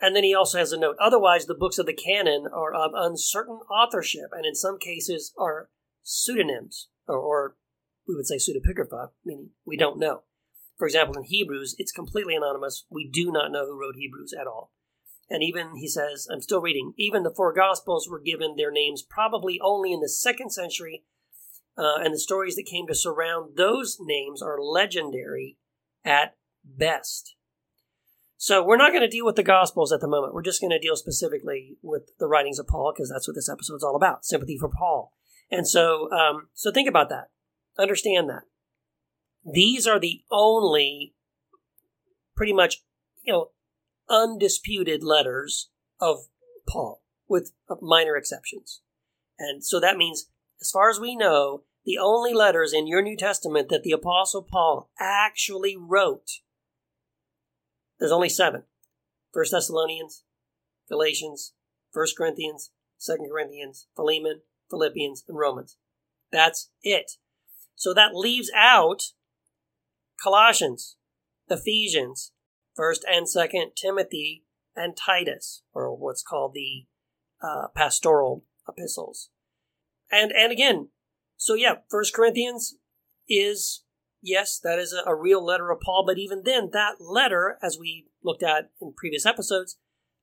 And 0.00 0.14
then 0.14 0.24
he 0.24 0.34
also 0.34 0.58
has 0.58 0.72
a 0.72 0.78
note. 0.78 0.96
Otherwise, 1.00 1.46
the 1.46 1.54
books 1.54 1.78
of 1.78 1.86
the 1.86 1.94
canon 1.94 2.46
are 2.52 2.74
of 2.74 2.92
uncertain 2.94 3.60
authorship, 3.70 4.30
and 4.32 4.44
in 4.44 4.54
some 4.54 4.78
cases 4.78 5.32
are 5.38 5.70
pseudonyms, 6.02 6.88
or, 7.06 7.16
or 7.16 7.56
we 8.06 8.14
would 8.14 8.26
say 8.26 8.36
pseudepigrapha, 8.36 9.10
meaning 9.24 9.50
we 9.64 9.76
don't 9.76 9.98
know. 9.98 10.22
For 10.76 10.86
example, 10.86 11.16
in 11.16 11.24
Hebrews, 11.24 11.74
it's 11.78 11.92
completely 11.92 12.36
anonymous. 12.36 12.84
We 12.90 13.08
do 13.08 13.32
not 13.32 13.50
know 13.50 13.66
who 13.66 13.80
wrote 13.80 13.96
Hebrews 13.96 14.34
at 14.38 14.46
all. 14.46 14.72
And 15.28 15.42
even, 15.42 15.76
he 15.76 15.88
says, 15.88 16.28
I'm 16.30 16.42
still 16.42 16.60
reading, 16.60 16.92
even 16.96 17.22
the 17.22 17.34
four 17.34 17.52
Gospels 17.52 18.08
were 18.08 18.20
given 18.20 18.54
their 18.56 18.70
names 18.70 19.02
probably 19.02 19.58
only 19.60 19.92
in 19.92 20.00
the 20.00 20.08
second 20.08 20.50
century, 20.50 21.04
uh, 21.76 21.96
and 21.98 22.14
the 22.14 22.18
stories 22.18 22.54
that 22.56 22.66
came 22.66 22.86
to 22.86 22.94
surround 22.94 23.56
those 23.56 23.98
names 24.00 24.40
are 24.40 24.60
legendary 24.60 25.58
at 26.04 26.36
best. 26.64 27.34
So 28.38 28.62
we're 28.62 28.76
not 28.76 28.90
going 28.90 29.02
to 29.02 29.08
deal 29.08 29.26
with 29.26 29.36
the 29.36 29.42
Gospels 29.42 29.92
at 29.92 30.00
the 30.00 30.06
moment. 30.06 30.34
We're 30.34 30.42
just 30.42 30.60
going 30.60 30.70
to 30.70 30.78
deal 30.78 30.94
specifically 30.94 31.76
with 31.82 32.10
the 32.18 32.28
writings 32.28 32.58
of 32.58 32.68
Paul 32.68 32.92
because 32.94 33.10
that's 33.10 33.26
what 33.26 33.34
this 33.34 33.48
episode 33.48 33.76
is 33.76 33.82
all 33.82 33.96
about: 33.96 34.24
sympathy 34.24 34.58
for 34.58 34.68
Paul. 34.68 35.12
And 35.50 35.66
so, 35.66 36.10
um, 36.12 36.48
so 36.54 36.70
think 36.70 36.88
about 36.88 37.08
that. 37.08 37.30
Understand 37.78 38.28
that 38.30 38.42
these 39.44 39.86
are 39.86 40.00
the 40.00 40.22
only, 40.30 41.14
pretty 42.34 42.52
much, 42.52 42.82
you 43.22 43.32
know, 43.32 43.50
undisputed 44.08 45.02
letters 45.02 45.70
of 46.00 46.26
Paul, 46.68 47.02
with 47.28 47.52
minor 47.80 48.16
exceptions. 48.16 48.80
And 49.38 49.64
so 49.64 49.78
that 49.80 49.96
means, 49.96 50.26
as 50.60 50.70
far 50.70 50.90
as 50.90 50.98
we 50.98 51.16
know, 51.16 51.64
the 51.84 51.98
only 51.98 52.32
letters 52.32 52.72
in 52.72 52.86
your 52.86 53.02
New 53.02 53.16
Testament 53.16 53.68
that 53.68 53.82
the 53.82 53.92
Apostle 53.92 54.42
Paul 54.42 54.90
actually 54.98 55.76
wrote 55.76 56.40
there's 57.98 58.12
only 58.12 58.28
seven. 58.28 58.64
First 59.32 59.52
Thessalonians, 59.52 60.24
Galatians, 60.88 61.54
First 61.92 62.16
Corinthians, 62.16 62.70
Second 62.98 63.28
Corinthians, 63.30 63.86
Philemon, 63.94 64.42
Philippians, 64.70 65.24
and 65.28 65.38
Romans. 65.38 65.76
That's 66.30 66.70
it. 66.82 67.12
So 67.76 67.94
that 67.94 68.14
leaves 68.14 68.50
out 68.56 69.02
Colossians, 70.22 70.96
Ephesians, 71.48 72.32
First 72.74 73.04
and 73.08 73.28
Second 73.28 73.72
Timothy, 73.76 74.44
and 74.74 74.96
Titus, 74.96 75.62
or 75.72 75.94
what's 75.96 76.22
called 76.22 76.52
the 76.54 76.86
uh, 77.40 77.68
pastoral 77.74 78.44
epistles. 78.68 79.30
And 80.10 80.32
and 80.32 80.50
again, 80.50 80.88
so 81.36 81.54
yeah, 81.54 81.76
First 81.88 82.14
Corinthians 82.14 82.76
is 83.28 83.84
yes, 84.22 84.58
that 84.58 84.78
is 84.78 84.92
a, 84.92 85.08
a 85.08 85.14
real 85.14 85.44
letter 85.44 85.70
of 85.70 85.80
Paul, 85.80 86.04
but 86.06 86.18
even 86.18 86.42
then, 86.44 86.70
that 86.72 87.00
letter, 87.00 87.58
as 87.62 87.78
we 87.78 88.06
looked 88.22 88.42
at 88.42 88.70
in 88.80 88.92
previous 88.96 89.24
episodes, 89.24 89.78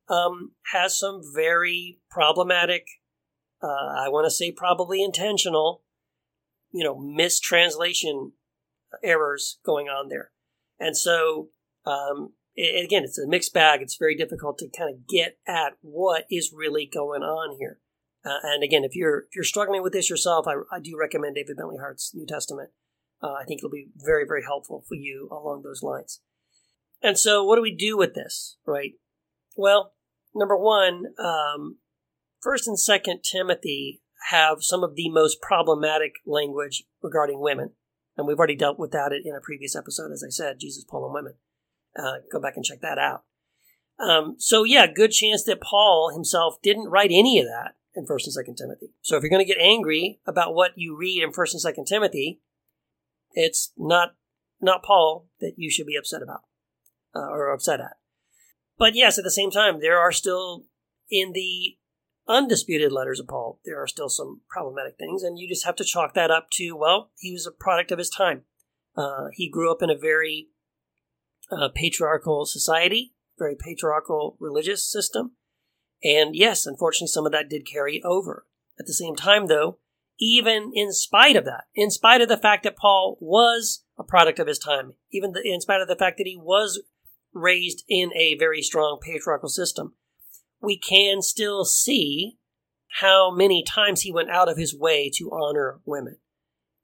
um, 0.10 0.52
has 0.72 0.98
some 0.98 1.22
very 1.34 2.00
problematic, 2.10 2.86
uh, 3.62 3.68
I 3.68 4.10
want 4.10 4.26
to 4.26 4.32
say 4.32 4.52
probably 4.52 5.02
intentional, 5.04 5.83
you 6.74 6.84
know, 6.84 7.00
mistranslation 7.00 8.34
errors 9.04 9.60
going 9.66 9.88
on 9.88 10.10
there. 10.10 10.32
And 10.80 10.98
so, 10.98 11.50
um, 11.86 12.34
it, 12.56 12.84
again, 12.84 13.04
it's 13.04 13.18
a 13.18 13.28
mixed 13.28 13.54
bag. 13.54 13.82
It's 13.82 13.98
very 13.98 14.16
difficult 14.16 14.58
to 14.60 14.70
kind 14.76 14.94
of 14.94 15.08
get 15.08 15.38
at 15.48 15.74
what 15.82 16.26
is 16.30 16.54
really 16.54 16.90
going 16.92 17.22
on 17.22 17.58
here. 17.58 17.80
Uh, 18.26 18.40
and 18.44 18.64
again, 18.64 18.84
if 18.84 18.96
you're 18.96 19.20
if 19.20 19.36
you're 19.36 19.44
struggling 19.44 19.84
with 19.84 19.94
this 19.94 20.10
yourself, 20.10 20.48
I, 20.48 20.54
I 20.76 20.80
do 20.80 20.98
recommend 20.98 21.36
David 21.36 21.58
Bentley 21.58 21.78
Hart's 21.80 22.12
New 22.14 22.26
Testament. 22.26 22.70
Uh, 23.22 23.34
I 23.34 23.44
think 23.46 23.60
it'll 23.60 23.70
be 23.70 23.90
very, 23.96 24.26
very 24.26 24.44
helpful 24.44 24.84
for 24.88 24.96
you 24.96 25.30
along 25.32 25.62
those 25.64 25.84
lines. 25.84 26.22
And 27.02 27.20
so, 27.20 27.44
what 27.44 27.58
do 27.58 27.62
we 27.62 27.76
do 27.76 27.98
with 27.98 28.14
this, 28.14 28.58
right? 28.66 28.94
Well, 29.58 29.94
number 30.34 30.58
one, 30.58 31.06
um, 31.20 31.78
First 32.42 32.68
and 32.68 32.80
Second 32.80 33.22
Timothy 33.24 34.02
have 34.30 34.58
some 34.62 34.84
of 34.84 34.96
the 34.96 35.10
most 35.10 35.42
problematic 35.42 36.16
language 36.26 36.84
regarding 37.02 37.42
women, 37.42 37.72
and 38.18 38.28
we've 38.28 38.38
already 38.38 38.56
dealt 38.56 38.80
with 38.80 38.92
that 38.92 39.12
in 39.12 39.36
a 39.36 39.42
previous 39.42 39.76
episode, 39.76 40.12
as 40.12 40.24
I 40.26 40.30
said, 40.30 40.60
Jesus, 40.60 40.84
Paul, 40.84 41.06
and 41.06 41.14
women. 41.14 41.36
Uh, 41.98 42.20
go 42.32 42.40
back 42.40 42.56
and 42.56 42.66
check 42.66 42.82
that 42.82 42.98
out. 42.98 43.24
Um, 44.00 44.36
so, 44.40 44.64
yeah, 44.64 44.88
good 44.88 45.12
chance 45.12 45.44
that 45.44 45.62
Paul 45.62 46.12
himself 46.14 46.56
didn't 46.64 46.90
write 46.90 47.12
any 47.12 47.40
of 47.40 47.46
that 47.46 47.76
in 47.96 48.06
First 48.06 48.26
and 48.26 48.34
Second 48.34 48.56
Timothy. 48.56 48.92
So, 49.02 49.16
if 49.16 49.22
you're 49.22 49.30
going 49.30 49.46
to 49.46 49.52
get 49.52 49.62
angry 49.62 50.20
about 50.26 50.56
what 50.56 50.72
you 50.76 50.98
read 50.98 51.22
in 51.22 51.32
First 51.32 51.54
and 51.54 51.62
Second 51.62 51.86
Timothy, 51.86 52.42
it's 53.34 53.72
not 53.78 54.16
not 54.62 54.84
Paul 54.84 55.28
that 55.40 55.54
you 55.58 55.70
should 55.70 55.86
be 55.86 55.98
upset 55.98 56.22
about 56.22 56.42
uh, 57.16 57.28
or 57.28 57.52
upset 57.52 57.82
at. 57.82 57.98
But 58.78 58.96
yes, 58.96 59.18
at 59.18 59.24
the 59.24 59.32
same 59.32 59.52
time, 59.52 59.80
there 59.80 60.00
are 60.00 60.12
still 60.12 60.66
in 61.12 61.34
the 61.34 61.78
undisputed 62.28 62.92
letters 62.92 63.20
of 63.20 63.28
Paul, 63.28 63.60
there 63.66 63.82
are 63.82 63.88
still 63.88 64.10
some 64.10 64.42
problematic 64.50 64.98
things, 64.98 65.24
and 65.24 65.38
you 65.38 65.48
just 65.48 65.66
have 65.66 65.76
to 65.78 65.84
chalk 65.84 66.14
that 66.14 66.32
up 66.32 66.48
to 66.54 66.74
well, 66.74 67.12
he 67.20 67.32
was 67.32 67.46
a 67.46 67.52
product 67.52 67.92
of 67.92 68.00
his 68.00 68.10
time. 68.10 68.44
Uh, 68.96 69.28
he 69.34 69.50
grew 69.50 69.72
up 69.72 69.82
in 69.82 69.90
a 69.90 69.98
very 69.98 70.50
uh, 71.52 71.70
patriarchal 71.74 72.46
society, 72.46 73.14
very 73.38 73.56
patriarchal 73.56 74.38
religious 74.40 74.90
system. 74.90 75.32
And 76.04 76.36
yes, 76.36 76.66
unfortunately, 76.66 77.08
some 77.08 77.26
of 77.26 77.32
that 77.32 77.50
did 77.50 77.66
carry 77.66 78.02
over. 78.04 78.46
At 78.80 78.88
the 78.88 78.94
same 78.94 79.16
time, 79.16 79.48
though, 79.48 79.78
even 80.20 80.72
in 80.74 80.92
spite 80.92 81.36
of 81.36 81.46
that, 81.46 81.66
in 81.76 81.90
spite 81.92 82.22
of 82.22 82.30
the 82.30 82.38
fact 82.38 82.64
that 82.64 82.78
Paul 82.78 83.18
was 83.20 83.84
a 83.98 84.04
product 84.04 84.40
of 84.40 84.48
his 84.48 84.60
time, 84.60 84.94
even 85.12 85.32
the, 85.32 85.42
in 85.44 85.62
spite 85.62 85.82
of 85.82 85.88
the 85.88 85.96
fact 85.96 86.18
that 86.18 86.28
he 86.28 86.38
was 86.38 86.82
raised 87.34 87.84
in 87.88 88.12
a 88.16 88.38
very 88.38 88.62
strong 88.62 89.00
patriarchal 89.02 89.50
system, 89.50 89.96
we 90.64 90.78
can 90.78 91.22
still 91.22 91.66
see 91.66 92.38
how 93.02 93.30
many 93.30 93.64
times 93.64 94.02
he 94.02 94.12
went 94.12 94.30
out 94.30 94.50
of 94.50 94.58
his 94.58 94.76
way 94.76 95.12
to 95.14 95.30
honor 95.32 95.82
women. 95.86 96.18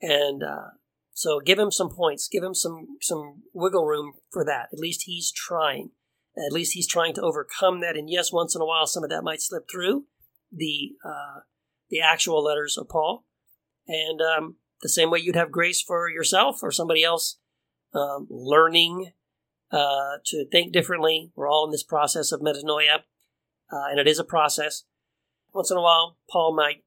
And 0.02 0.44
uh, 0.44 0.72
so 1.14 1.40
give 1.40 1.58
him 1.58 1.72
some 1.72 1.90
points, 1.90 2.28
give 2.28 2.44
him 2.44 2.54
some, 2.54 2.98
some 3.02 3.44
wiggle 3.54 3.86
room 3.86 4.14
for 4.32 4.44
that. 4.44 4.68
At 4.74 4.80
least 4.80 5.04
he's 5.04 5.32
trying. 5.32 5.92
At 6.38 6.52
least 6.52 6.74
he's 6.74 6.88
trying 6.88 7.14
to 7.16 7.22
overcome 7.22 7.82
that. 7.82 7.96
And 7.96 8.10
yes, 8.10 8.34
once 8.34 8.56
in 8.56 8.62
a 8.62 8.66
while, 8.66 8.86
some 8.86 9.04
of 9.04 9.10
that 9.10 9.24
might 9.24 9.42
slip 9.42 9.64
through 9.72 10.06
the 10.52 10.96
uh, 11.06 11.42
the 11.90 12.02
actual 12.02 12.44
letters 12.44 12.78
of 12.78 12.88
Paul. 12.88 13.26
And 13.88 14.22
um, 14.22 14.56
the 14.82 14.90
same 14.90 15.10
way 15.10 15.20
you'd 15.20 15.36
have 15.36 15.52
grace 15.52 15.82
for 15.82 16.10
yourself 16.10 16.60
or 16.62 16.72
somebody 16.72 17.04
else 17.04 17.40
um, 17.94 18.28
learning 18.30 19.12
uh, 19.72 20.18
to 20.28 20.46
think 20.52 20.72
differently. 20.72 21.32
We're 21.36 21.50
all 21.50 21.66
in 21.66 21.72
this 21.72 21.84
process 21.84 22.32
of 22.32 22.42
metanoia, 22.42 23.00
uh, 23.72 23.86
and 23.90 24.00
it 24.00 24.08
is 24.08 24.20
a 24.20 24.24
process. 24.24 24.84
Once 25.54 25.72
in 25.72 25.78
a 25.78 25.82
while, 25.82 26.18
Paul 26.30 26.56
might 26.56 26.84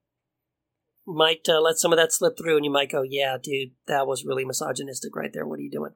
might 1.04 1.48
uh, 1.48 1.60
let 1.60 1.78
some 1.78 1.92
of 1.92 1.98
that 1.98 2.12
slip 2.12 2.38
through, 2.38 2.56
and 2.56 2.64
you 2.64 2.70
might 2.70 2.90
go, 2.90 3.02
"Yeah, 3.02 3.36
dude, 3.42 3.72
that 3.86 4.06
was 4.06 4.24
really 4.24 4.44
misogynistic 4.44 5.16
right 5.16 5.32
there. 5.32 5.46
What 5.46 5.58
are 5.58 5.62
you 5.62 5.70
doing?" 5.70 5.92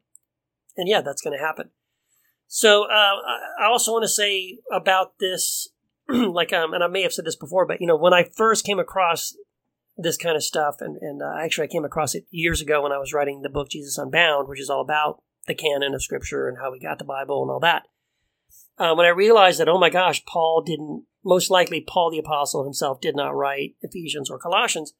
And 0.76 0.88
yeah, 0.88 1.00
that's 1.00 1.22
going 1.22 1.36
to 1.36 1.44
happen. 1.44 1.70
So 2.48 2.84
uh, 2.84 3.16
I 3.60 3.66
also 3.66 3.92
want 3.92 4.04
to 4.04 4.08
say 4.08 4.58
about 4.72 5.18
this, 5.18 5.68
like, 6.08 6.52
um, 6.52 6.74
and 6.74 6.84
I 6.84 6.88
may 6.88 7.02
have 7.02 7.12
said 7.12 7.24
this 7.24 7.36
before, 7.36 7.66
but 7.66 7.80
you 7.80 7.86
know, 7.86 7.96
when 7.96 8.14
I 8.14 8.30
first 8.36 8.64
came 8.64 8.78
across 8.78 9.34
this 9.96 10.16
kind 10.16 10.36
of 10.36 10.42
stuff, 10.42 10.76
and 10.80 10.96
and 11.00 11.22
uh, 11.22 11.34
actually 11.40 11.64
I 11.64 11.72
came 11.72 11.84
across 11.84 12.14
it 12.14 12.26
years 12.30 12.60
ago 12.60 12.82
when 12.82 12.92
I 12.92 12.98
was 12.98 13.12
writing 13.12 13.42
the 13.42 13.48
book 13.48 13.70
Jesus 13.70 13.98
Unbound, 13.98 14.48
which 14.48 14.60
is 14.60 14.70
all 14.70 14.82
about 14.82 15.22
the 15.46 15.54
canon 15.54 15.94
of 15.94 16.02
Scripture 16.02 16.48
and 16.48 16.58
how 16.58 16.72
we 16.72 16.78
got 16.78 16.98
the 16.98 17.04
Bible 17.04 17.42
and 17.42 17.50
all 17.50 17.60
that. 17.60 17.84
Uh, 18.78 18.94
when 18.94 19.06
I 19.06 19.10
realized 19.10 19.58
that, 19.58 19.68
oh 19.68 19.78
my 19.78 19.90
gosh, 19.90 20.24
Paul 20.26 20.62
didn't, 20.64 21.04
most 21.24 21.50
likely 21.50 21.84
Paul 21.86 22.10
the 22.10 22.18
Apostle 22.18 22.64
himself 22.64 23.00
did 23.00 23.16
not 23.16 23.34
write 23.34 23.74
Ephesians 23.80 24.30
or 24.30 24.38
Colossians. 24.38 24.92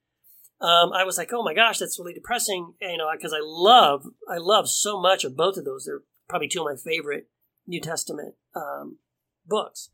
Um, 0.60 0.92
I 0.92 1.04
was 1.04 1.18
like, 1.18 1.30
oh 1.32 1.42
my 1.42 1.52
gosh, 1.52 1.78
that's 1.78 1.98
really 1.98 2.14
depressing, 2.14 2.72
you 2.80 2.96
know, 2.96 3.08
because 3.14 3.34
I 3.34 3.40
love, 3.42 4.04
I 4.28 4.38
love 4.38 4.68
so 4.68 5.00
much 5.00 5.24
of 5.24 5.36
both 5.36 5.58
of 5.58 5.66
those. 5.66 5.84
They're 5.84 6.02
probably 6.28 6.48
two 6.48 6.60
of 6.60 6.66
my 6.66 6.76
favorite 6.82 7.28
New 7.66 7.80
Testament 7.80 8.34
um, 8.54 8.98
books. 9.46 9.90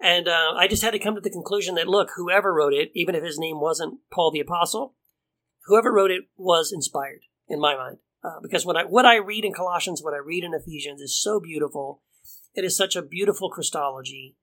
And 0.00 0.26
uh, 0.26 0.54
I 0.56 0.66
just 0.66 0.82
had 0.82 0.92
to 0.92 0.98
come 0.98 1.14
to 1.14 1.20
the 1.20 1.30
conclusion 1.30 1.74
that, 1.74 1.86
look, 1.86 2.10
whoever 2.16 2.52
wrote 2.52 2.72
it, 2.72 2.90
even 2.94 3.14
if 3.14 3.22
his 3.22 3.38
name 3.38 3.60
wasn't 3.60 4.00
Paul 4.12 4.32
the 4.32 4.40
Apostle, 4.40 4.94
whoever 5.66 5.92
wrote 5.92 6.10
it 6.10 6.22
was 6.36 6.72
inspired 6.72 7.20
in 7.46 7.60
my 7.60 7.76
mind. 7.76 7.98
Uh, 8.24 8.40
because 8.42 8.64
what 8.64 8.76
I, 8.76 8.84
what 8.84 9.04
I 9.04 9.16
read 9.16 9.44
in 9.44 9.52
Colossians, 9.52 10.02
what 10.02 10.14
I 10.14 10.18
read 10.24 10.44
in 10.44 10.54
Ephesians 10.54 11.00
is 11.00 11.20
so 11.20 11.38
beautiful. 11.38 12.02
It 12.54 12.64
is 12.64 12.76
such 12.76 12.96
a 12.96 13.02
beautiful 13.02 13.50
Christology. 13.50 14.36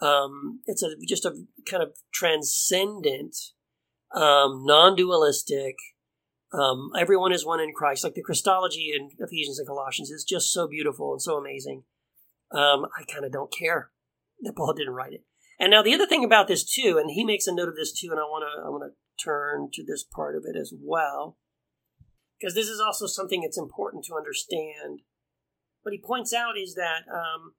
Um, 0.00 0.60
it's 0.66 0.82
a, 0.82 0.90
just 1.06 1.24
a 1.24 1.34
kind 1.68 1.82
of 1.82 1.96
transcendent, 2.12 3.36
um, 4.14 4.64
non 4.64 4.94
dualistic, 4.94 5.76
um, 6.52 6.90
everyone 6.98 7.32
is 7.32 7.44
one 7.44 7.60
in 7.60 7.72
Christ. 7.72 8.04
Like 8.04 8.14
the 8.14 8.22
Christology 8.22 8.92
in 8.94 9.10
Ephesians 9.18 9.58
and 9.58 9.66
Colossians 9.66 10.10
is 10.10 10.24
just 10.24 10.52
so 10.52 10.68
beautiful 10.68 11.12
and 11.12 11.20
so 11.20 11.36
amazing. 11.36 11.84
Um, 12.52 12.86
I 12.98 13.04
kind 13.04 13.24
of 13.24 13.32
don't 13.32 13.52
care 13.52 13.90
that 14.40 14.56
Paul 14.56 14.72
didn't 14.74 14.94
write 14.94 15.12
it. 15.12 15.24
And 15.58 15.70
now 15.70 15.82
the 15.82 15.94
other 15.94 16.06
thing 16.06 16.24
about 16.24 16.48
this 16.48 16.64
too, 16.64 16.98
and 17.00 17.10
he 17.10 17.24
makes 17.24 17.46
a 17.46 17.54
note 17.54 17.68
of 17.68 17.76
this 17.76 17.92
too, 17.92 18.08
and 18.10 18.20
I 18.20 18.24
want 18.24 18.44
to 18.44 18.66
I 18.66 18.68
want 18.68 18.84
to 18.84 19.24
turn 19.24 19.68
to 19.72 19.84
this 19.84 20.04
part 20.04 20.36
of 20.36 20.44
it 20.46 20.56
as 20.58 20.72
well, 20.78 21.38
because 22.38 22.54
this 22.54 22.68
is 22.68 22.80
also 22.80 23.06
something 23.06 23.40
that's 23.40 23.58
important 23.58 24.04
to 24.04 24.14
understand. 24.14 25.00
What 25.82 25.92
he 25.92 26.02
points 26.04 26.34
out 26.34 26.58
is 26.58 26.74
that 26.74 27.08
um, 27.12 27.54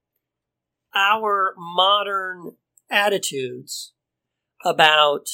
our 0.98 1.54
modern 1.58 2.56
attitudes 2.90 3.94
about 4.66 5.28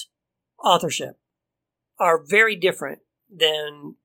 authorship 0.63 1.19
are 1.99 2.23
very 2.23 2.55
different 2.55 2.99
than 3.29 3.95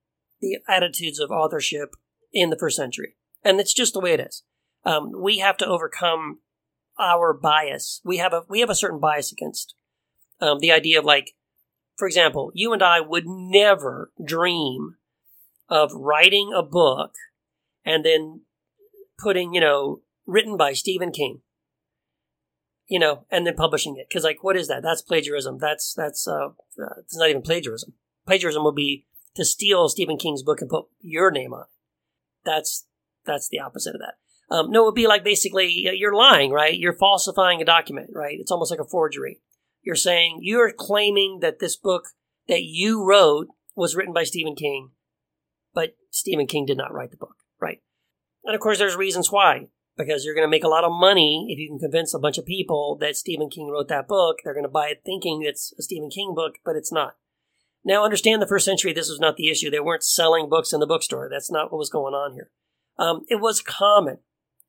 the 0.40 0.58
attitudes 0.68 1.18
of 1.18 1.30
authorship 1.30 1.94
in 2.32 2.50
the 2.50 2.58
first 2.58 2.76
century. 2.76 3.16
And 3.44 3.58
it's 3.58 3.74
just 3.74 3.92
the 3.92 4.00
way 4.00 4.12
it 4.12 4.20
is. 4.20 4.44
Um, 4.84 5.10
we 5.20 5.38
have 5.38 5.56
to 5.58 5.66
overcome 5.66 6.38
our 6.98 7.32
bias. 7.32 8.00
We 8.04 8.18
have 8.18 8.32
a 8.32 8.42
we 8.48 8.60
have 8.60 8.70
a 8.70 8.74
certain 8.74 9.00
bias 9.00 9.32
against 9.32 9.74
um, 10.40 10.58
the 10.60 10.72
idea 10.72 10.98
of 10.98 11.04
like, 11.04 11.32
for 11.96 12.06
example, 12.06 12.50
you 12.54 12.72
and 12.72 12.82
I 12.82 13.00
would 13.00 13.24
never 13.26 14.12
dream 14.24 14.96
of 15.68 15.92
writing 15.92 16.52
a 16.54 16.62
book 16.62 17.14
and 17.84 18.04
then 18.04 18.42
putting, 19.18 19.52
you 19.52 19.60
know, 19.60 20.00
written 20.26 20.56
by 20.56 20.72
Stephen 20.72 21.10
King, 21.10 21.40
you 22.88 22.98
know, 22.98 23.24
and 23.30 23.46
then 23.46 23.54
publishing 23.54 23.96
it. 23.96 24.06
Because 24.08 24.24
like, 24.24 24.42
what 24.42 24.56
is 24.56 24.68
that? 24.68 24.82
That's 24.82 25.02
plagiarism. 25.02 25.58
That's 25.58 25.94
that's 25.94 26.26
uh, 26.26 26.48
uh, 26.80 26.94
it's 26.98 27.16
not 27.16 27.28
even 27.28 27.42
plagiarism. 27.42 27.92
Plagiarism 28.26 28.64
would 28.64 28.74
be 28.74 29.06
to 29.36 29.44
steal 29.44 29.88
Stephen 29.88 30.16
King's 30.16 30.42
book 30.42 30.60
and 30.60 30.70
put 30.70 30.86
your 31.00 31.30
name 31.30 31.52
on 31.52 31.62
it. 31.62 31.66
That's 32.44 32.86
that's 33.24 33.48
the 33.48 33.60
opposite 33.60 33.94
of 33.94 34.00
that. 34.00 34.14
Um, 34.50 34.70
no, 34.70 34.82
it 34.82 34.86
would 34.86 34.94
be 34.94 35.06
like 35.06 35.22
basically 35.22 35.70
you're 35.70 36.14
lying, 36.14 36.50
right? 36.50 36.76
You're 36.76 36.96
falsifying 36.96 37.60
a 37.60 37.66
document, 37.66 38.10
right? 38.14 38.38
It's 38.40 38.50
almost 38.50 38.70
like 38.70 38.80
a 38.80 38.84
forgery. 38.84 39.40
You're 39.82 39.94
saying 39.94 40.38
you're 40.40 40.72
claiming 40.72 41.40
that 41.40 41.58
this 41.58 41.76
book 41.76 42.08
that 42.48 42.62
you 42.62 43.04
wrote 43.04 43.48
was 43.76 43.94
written 43.94 44.14
by 44.14 44.24
Stephen 44.24 44.56
King, 44.56 44.90
but 45.74 45.94
Stephen 46.10 46.46
King 46.46 46.64
did 46.64 46.78
not 46.78 46.92
write 46.92 47.10
the 47.10 47.16
book, 47.18 47.36
right? 47.60 47.82
And 48.44 48.54
of 48.54 48.60
course, 48.60 48.78
there's 48.78 48.96
reasons 48.96 49.30
why. 49.30 49.68
Because 49.98 50.24
you're 50.24 50.34
going 50.34 50.46
to 50.46 50.50
make 50.50 50.64
a 50.64 50.68
lot 50.68 50.84
of 50.84 50.92
money 50.92 51.46
if 51.50 51.58
you 51.58 51.68
can 51.68 51.78
convince 51.78 52.14
a 52.14 52.18
bunch 52.18 52.38
of 52.38 52.46
people 52.46 52.96
that 53.00 53.16
Stephen 53.16 53.50
King 53.50 53.68
wrote 53.68 53.88
that 53.88 54.08
book. 54.08 54.38
They're 54.42 54.54
going 54.54 54.64
to 54.64 54.70
buy 54.70 54.88
it 54.88 55.02
thinking 55.04 55.42
it's 55.42 55.74
a 55.78 55.82
Stephen 55.82 56.08
King 56.08 56.34
book, 56.34 56.58
but 56.64 56.76
it's 56.76 56.92
not. 56.92 57.16
Now, 57.84 58.04
understand 58.04 58.40
the 58.40 58.46
first 58.46 58.64
century, 58.64 58.92
this 58.92 59.08
was 59.08 59.20
not 59.20 59.36
the 59.36 59.50
issue. 59.50 59.70
They 59.70 59.80
weren't 59.80 60.04
selling 60.04 60.48
books 60.48 60.72
in 60.72 60.80
the 60.80 60.86
bookstore. 60.86 61.28
That's 61.30 61.50
not 61.50 61.72
what 61.72 61.78
was 61.78 61.90
going 61.90 62.14
on 62.14 62.32
here. 62.32 62.50
Um, 62.98 63.24
it 63.28 63.40
was 63.40 63.60
common 63.60 64.18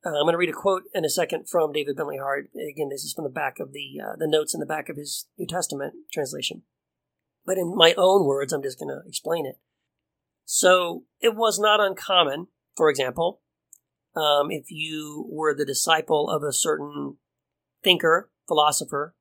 uh, 0.06 0.12
I'm 0.12 0.24
going 0.24 0.34
to 0.34 0.38
read 0.38 0.50
a 0.50 0.54
quote 0.54 0.84
in 0.94 1.04
a 1.04 1.10
second 1.10 1.50
from 1.50 1.74
David 1.74 1.98
Bentley 1.98 2.18
Hart. 2.18 2.50
Again, 2.56 2.90
this 2.90 3.04
is 3.04 3.14
from 3.14 3.26
the 3.26 3.30
back 3.30 3.60
of 3.60 3.74
the 3.74 4.00
uh, 4.02 4.16
the 4.18 4.28
notes 4.28 4.54
in 4.54 4.60
the 4.60 4.66
back 4.66 4.88
of 4.88 4.96
his 4.96 5.28
New 5.38 5.46
Testament 5.46 5.94
translation. 6.12 6.64
But 7.46 7.58
in 7.58 7.76
my 7.76 7.94
own 7.98 8.26
words, 8.26 8.54
I'm 8.54 8.64
just 8.64 8.80
going 8.80 8.90
to 8.90 9.02
explain 9.08 9.46
it. 9.46 9.60
So 10.46 11.04
it 11.20 11.36
was 11.36 11.60
not 11.60 11.82
uncommon, 11.82 12.48
for 12.76 12.90
example, 12.90 13.42
um, 14.20 14.52
if 14.52 14.70
you 14.70 15.26
were 15.30 15.56
the 15.56 15.66
disciple 15.66 16.30
of 16.30 16.44
a 16.44 16.54
certain 16.54 17.18
thinker, 17.84 18.32
philosopher, 18.48 19.16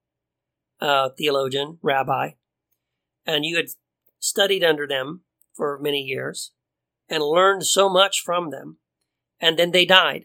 uh, 0.81 1.11
theologian, 1.17 1.79
rabbi, 1.83 2.31
and 3.27 3.45
you 3.45 3.57
had 3.57 3.67
studied 4.19 4.65
under 4.65 4.87
them 4.87 5.23
for 5.55 5.79
many 5.79 6.01
years 6.01 6.53
and 7.09 7.23
learned 7.23 7.65
so 7.65 7.89
much 7.89 8.23
from 8.25 8.51
them, 8.51 8.79
and 9.41 9.59
then 9.59 9.71
they 9.71 9.87
died 9.87 10.25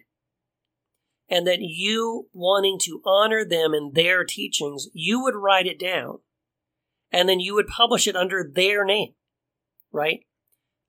and 1.29 1.47
that 1.47 1.61
you 1.61 2.27
wanting 2.33 2.77
to 2.79 3.01
honor 3.05 3.43
them 3.43 3.73
and 3.73 3.95
their 3.95 4.23
teachings, 4.23 4.87
you 4.93 5.21
would 5.21 5.35
write 5.35 5.65
it 5.65 5.79
down 5.79 6.19
and 7.11 7.27
then 7.27 7.39
you 7.39 7.55
would 7.55 7.67
publish 7.67 8.07
it 8.07 8.15
under 8.15 8.47
their 8.47 8.83
name, 8.83 9.13
right? 9.91 10.21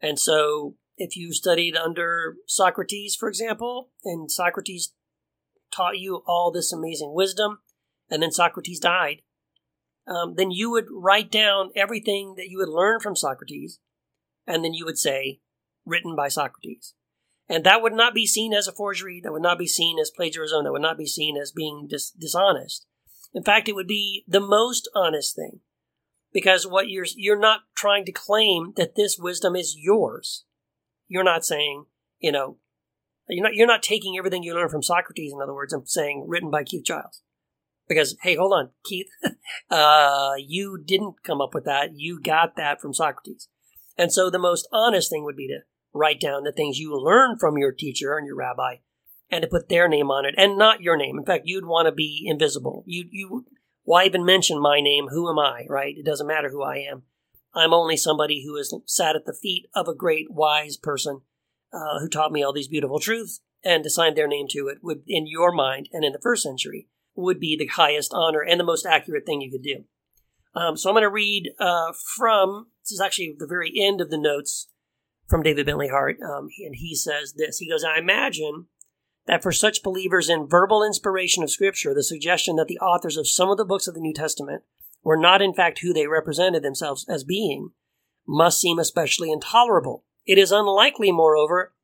And 0.01 0.18
so 0.18 0.75
if 0.97 1.17
you 1.17 1.33
studied 1.33 1.77
under 1.77 2.37
Socrates, 2.47 3.17
for 3.17 3.29
example, 3.29 3.91
and 4.05 4.31
Socrates 4.31 4.93
taught 5.75 5.99
you 5.99 6.23
all 6.27 6.51
this 6.51 6.73
amazing 6.73 7.15
wisdom, 7.15 7.59
and 8.11 8.23
then 8.23 8.31
Socrates 8.31 8.79
died, 8.79 9.23
um, 10.07 10.35
then 10.37 10.51
you 10.51 10.71
would 10.71 10.87
write 10.91 11.31
down 11.31 11.71
everything 11.75 12.35
that 12.37 12.49
you 12.49 12.61
had 12.61 12.69
learned 12.69 13.03
from 13.03 13.17
Socrates, 13.17 13.81
and 14.47 14.65
then 14.65 14.75
you 14.75 14.85
would 14.85 14.99
say, 14.99 15.41
written 15.87 16.15
by 16.15 16.29
Socrates. 16.29 16.95
And 17.49 17.65
that 17.65 17.83
would 17.83 17.93
not 17.93 18.15
be 18.15 18.27
seen 18.27 18.55
as 18.55 18.67
a 18.67 18.73
forgery. 18.73 19.21
That 19.23 19.33
would 19.33 19.43
not 19.43 19.59
be 19.59 19.67
seen 19.67 19.99
as 19.99 20.11
plagiarism. 20.11 20.65
That 20.65 20.73
would 20.73 20.83
not 20.83 20.97
be 20.97 21.07
seen 21.07 21.37
as 21.37 21.53
being 21.53 21.87
dis- 21.89 22.11
dishonest. 22.11 22.87
In 23.35 23.43
fact, 23.43 23.69
it 23.69 23.75
would 23.75 23.87
be 23.87 24.25
the 24.27 24.41
most 24.41 24.89
honest 24.95 25.37
thing 25.37 25.61
because 26.33 26.67
what 26.67 26.89
you're 26.89 27.07
you're 27.17 27.39
not 27.39 27.63
trying 27.77 28.05
to 28.07 28.13
claim 28.13 28.73
that 28.77 28.97
this 28.97 29.19
wisdom 29.19 29.57
is 29.57 29.77
yours. 29.79 30.45
You're 31.09 31.25
not 31.25 31.45
saying, 31.45 31.87
you 32.19 32.33
know, 32.33 32.59
you're 33.29 33.45
not 33.45 33.55
you're 33.55 33.67
not 33.67 33.83
taking 33.83 34.17
everything 34.19 34.43
you 34.43 34.55
learned 34.55 34.71
from 34.71 34.83
Socrates. 34.83 35.33
In 35.33 35.40
other 35.43 35.55
words, 35.55 35.73
and 35.73 35.88
saying 35.88 36.25
written 36.29 36.51
by 36.51 36.64
Keith 36.64 36.85
Giles. 36.85 37.23
Because 37.88 38.17
hey, 38.23 38.37
hold 38.37 38.53
on, 38.53 38.71
Keith, 38.85 39.09
uh, 39.71 40.33
you 40.38 40.83
didn't 40.83 41.17
come 41.23 41.40
up 41.40 41.55
with 41.55 41.64
that. 41.64 41.90
You 41.95 42.21
got 42.21 42.57
that 42.57 42.81
from 42.81 42.95
Socrates. 42.95 43.49
And 43.97 44.12
so 44.12 44.31
the 44.31 44.38
most 44.38 44.67
honest 44.73 45.11
thing 45.11 45.25
would 45.25 45.37
be 45.37 45.49
to 45.49 45.61
write 45.93 46.21
down 46.21 46.43
the 46.43 46.53
things 46.53 46.79
you 46.79 46.99
learned 46.99 47.38
from 47.40 47.57
your 47.57 47.73
teacher 47.73 48.17
and 48.17 48.27
your 48.27 48.37
rabbi 48.37 48.77
and 49.31 49.43
to 49.43 49.49
put 49.49 49.69
their 49.69 49.88
name 49.88 50.11
on 50.11 50.25
it 50.25 50.35
and 50.37 50.59
not 50.59 50.81
your 50.81 50.97
name. 50.97 51.19
In 51.19 51.25
fact, 51.25 51.45
you'd 51.47 51.67
want 51.67 51.87
to 51.87 51.93
be 51.93 52.25
invisible. 52.27 52.83
You, 52.87 53.05
you, 53.11 53.47
why 53.85 54.05
even 54.05 54.25
mention 54.25 54.61
my 54.61 54.81
name? 54.81 55.07
Who 55.11 55.31
am 55.31 55.38
I, 55.38 55.64
right? 55.69 55.95
It 55.97 56.05
doesn't 56.05 56.27
matter 56.27 56.51
who 56.51 56.62
I 56.62 56.79
am. 56.90 57.03
I'm 57.55 57.73
only 57.73 57.97
somebody 57.97 58.45
who 58.45 58.57
has 58.57 58.75
sat 58.87 59.17
at 59.17 59.27
the 59.27 59.33
feet 59.33 59.67
of 59.75 59.88
a 59.88 59.95
great 59.95 60.31
wise 60.31 60.77
person 60.77 61.23
uh, 61.73 62.01
who 62.01 62.09
taught 62.09 62.33
me 62.33 62.43
all 62.43 62.53
these 62.53 62.69
beautiful 62.69 62.99
truths 62.99 63.40
and 63.64 63.85
assigned 63.87 64.17
their 64.17 64.29
name 64.29 64.47
to 64.51 64.69
it 64.69 64.79
would, 64.83 65.03
in 65.07 65.27
your 65.27 65.53
mind 65.53 65.88
and 65.93 66.05
in 66.05 66.12
the 66.12 66.21
first 66.21 66.43
century, 66.43 66.88
would 67.14 67.40
be 67.40 67.57
the 67.57 67.67
highest 67.67 68.12
honor 68.12 68.40
and 68.40 68.59
the 68.59 68.64
most 68.64 68.85
accurate 68.85 69.25
thing 69.25 69.40
you 69.40 69.51
could 69.51 69.62
do. 69.62 69.85
Um, 70.55 70.77
so 70.77 70.88
I'm 70.88 70.95
going 70.95 71.03
to 71.03 71.09
read 71.09 71.51
uh, 71.59 71.93
from, 72.17 72.67
this 72.83 72.93
is 72.93 73.01
actually 73.01 73.35
the 73.38 73.47
very 73.47 73.73
end 73.77 74.01
of 74.01 74.11
the 74.11 74.19
notes 74.19 74.69
from 75.29 75.43
David 75.43 75.67
Bentley 75.67 75.88
Hart, 75.88 76.19
um, 76.23 76.49
and 76.64 76.77
he 76.77 76.95
says 76.95 77.35
this. 77.37 77.59
He 77.59 77.69
goes, 77.69 77.83
I 77.83 77.99
imagine 77.99 78.67
that 79.27 79.43
for 79.43 79.53
such 79.53 79.83
believers 79.83 80.29
in 80.29 80.47
verbal 80.47 80.85
inspiration 80.85 81.43
of 81.43 81.51
Scripture, 81.51 81.95
the 81.95 82.03
suggestion 82.03 82.57
that 82.57 82.69
the 82.69 82.79
authors 82.79 83.17
of 83.17 83.27
some 83.27 83.51
of 83.51 83.57
the 83.57 83.64
books 83.64 83.88
of 83.88 83.95
the 83.95 84.01
New 84.01 84.12
Testament 84.12 84.62
were 85.05 85.17
not 85.17 85.43
in 85.43 85.55
fact 85.55 85.81
who 85.81 85.93
they 85.93 86.07
represented 86.07 86.62
themselves 86.62 87.07
as 87.09 87.23
being 87.23 87.71
must 88.27 88.61
seem 88.61 88.79
especially 88.79 89.31
intolerable. 89.31 90.05
It 90.27 90.38
is 90.38 90.51
unlikely, 90.51 91.12
moreover, 91.12 91.75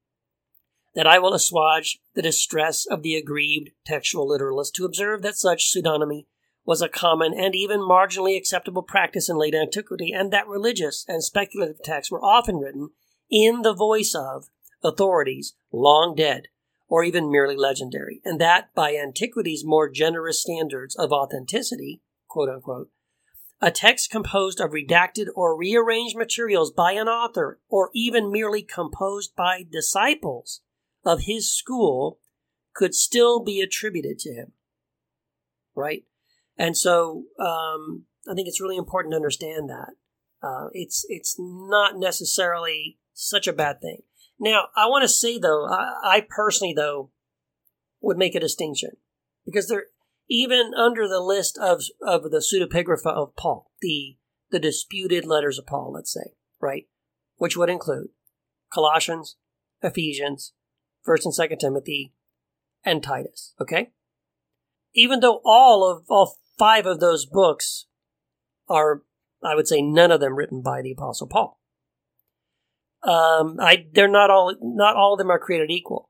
that 0.94 1.06
I 1.06 1.18
will 1.18 1.34
assuage 1.34 2.00
the 2.14 2.22
distress 2.22 2.86
of 2.86 3.02
the 3.02 3.14
aggrieved 3.14 3.70
textual 3.84 4.26
literalist 4.26 4.74
to 4.76 4.84
observe 4.84 5.22
that 5.22 5.36
such 5.36 5.72
pseudonymy 5.72 6.26
was 6.64 6.82
a 6.82 6.88
common 6.88 7.32
and 7.34 7.54
even 7.54 7.80
marginally 7.80 8.36
acceptable 8.36 8.82
practice 8.82 9.28
in 9.28 9.36
late 9.36 9.54
antiquity, 9.54 10.12
and 10.12 10.32
that 10.32 10.48
religious 10.48 11.04
and 11.06 11.22
speculative 11.22 11.82
texts 11.82 12.10
were 12.10 12.24
often 12.24 12.56
written 12.56 12.90
in 13.30 13.62
the 13.62 13.74
voice 13.74 14.14
of 14.14 14.48
authorities 14.82 15.54
long 15.72 16.14
dead 16.14 16.48
or 16.88 17.04
even 17.04 17.30
merely 17.30 17.56
legendary, 17.56 18.20
and 18.24 18.40
that 18.40 18.74
by 18.74 18.96
antiquity's 18.96 19.64
more 19.64 19.88
generous 19.88 20.42
standards 20.42 20.96
of 20.96 21.12
authenticity, 21.12 22.02
quote 22.28 22.48
unquote, 22.48 22.90
a 23.60 23.70
text 23.70 24.10
composed 24.10 24.60
of 24.60 24.70
redacted 24.70 25.26
or 25.34 25.56
rearranged 25.56 26.16
materials 26.16 26.70
by 26.70 26.92
an 26.92 27.08
author, 27.08 27.60
or 27.68 27.90
even 27.94 28.32
merely 28.32 28.62
composed 28.62 29.36
by 29.36 29.64
disciples 29.70 30.62
of 31.04 31.22
his 31.22 31.52
school, 31.52 32.18
could 32.74 32.94
still 32.94 33.42
be 33.42 33.60
attributed 33.60 34.18
to 34.18 34.32
him. 34.32 34.52
Right? 35.74 36.04
And 36.56 36.76
so 36.76 37.24
um, 37.38 38.04
I 38.28 38.34
think 38.34 38.48
it's 38.48 38.60
really 38.60 38.76
important 38.76 39.12
to 39.12 39.16
understand 39.16 39.68
that. 39.68 39.94
Uh, 40.42 40.68
it's 40.72 41.04
it's 41.08 41.36
not 41.38 41.98
necessarily 41.98 42.98
such 43.12 43.46
a 43.46 43.52
bad 43.52 43.80
thing. 43.80 44.02
Now, 44.38 44.68
I 44.74 44.86
want 44.86 45.02
to 45.02 45.08
say 45.08 45.38
though, 45.38 45.66
I, 45.66 45.92
I 46.02 46.26
personally 46.26 46.72
though 46.74 47.10
would 48.00 48.16
make 48.16 48.34
a 48.34 48.40
distinction 48.40 48.92
because 49.44 49.68
there, 49.68 49.84
even 50.30 50.72
under 50.74 51.08
the 51.08 51.20
list 51.20 51.58
of 51.58 51.82
of 52.00 52.30
the 52.30 52.38
pseudepigrapha 52.38 53.10
of 53.10 53.34
Paul, 53.36 53.70
the 53.82 54.16
the 54.50 54.60
disputed 54.60 55.26
letters 55.26 55.58
of 55.58 55.66
Paul, 55.66 55.92
let's 55.92 56.12
say, 56.12 56.34
right, 56.60 56.84
which 57.36 57.56
would 57.56 57.68
include 57.68 58.08
Colossians, 58.72 59.36
Ephesians, 59.82 60.52
First 61.02 61.26
and 61.26 61.34
Second 61.34 61.58
Timothy, 61.58 62.14
and 62.84 63.02
Titus. 63.02 63.54
Okay, 63.60 63.90
even 64.94 65.20
though 65.20 65.40
all 65.44 65.90
of 65.90 66.04
all 66.08 66.36
five 66.58 66.86
of 66.86 67.00
those 67.00 67.26
books 67.26 67.86
are, 68.68 69.02
I 69.42 69.56
would 69.56 69.66
say, 69.66 69.82
none 69.82 70.12
of 70.12 70.20
them 70.20 70.36
written 70.36 70.62
by 70.62 70.80
the 70.80 70.92
Apostle 70.92 71.26
Paul. 71.26 71.58
Um, 73.02 73.56
I 73.58 73.86
they're 73.92 74.06
not 74.06 74.30
all 74.30 74.54
not 74.60 74.94
all 74.94 75.14
of 75.14 75.18
them 75.18 75.30
are 75.30 75.38
created 75.40 75.70
equal, 75.72 76.08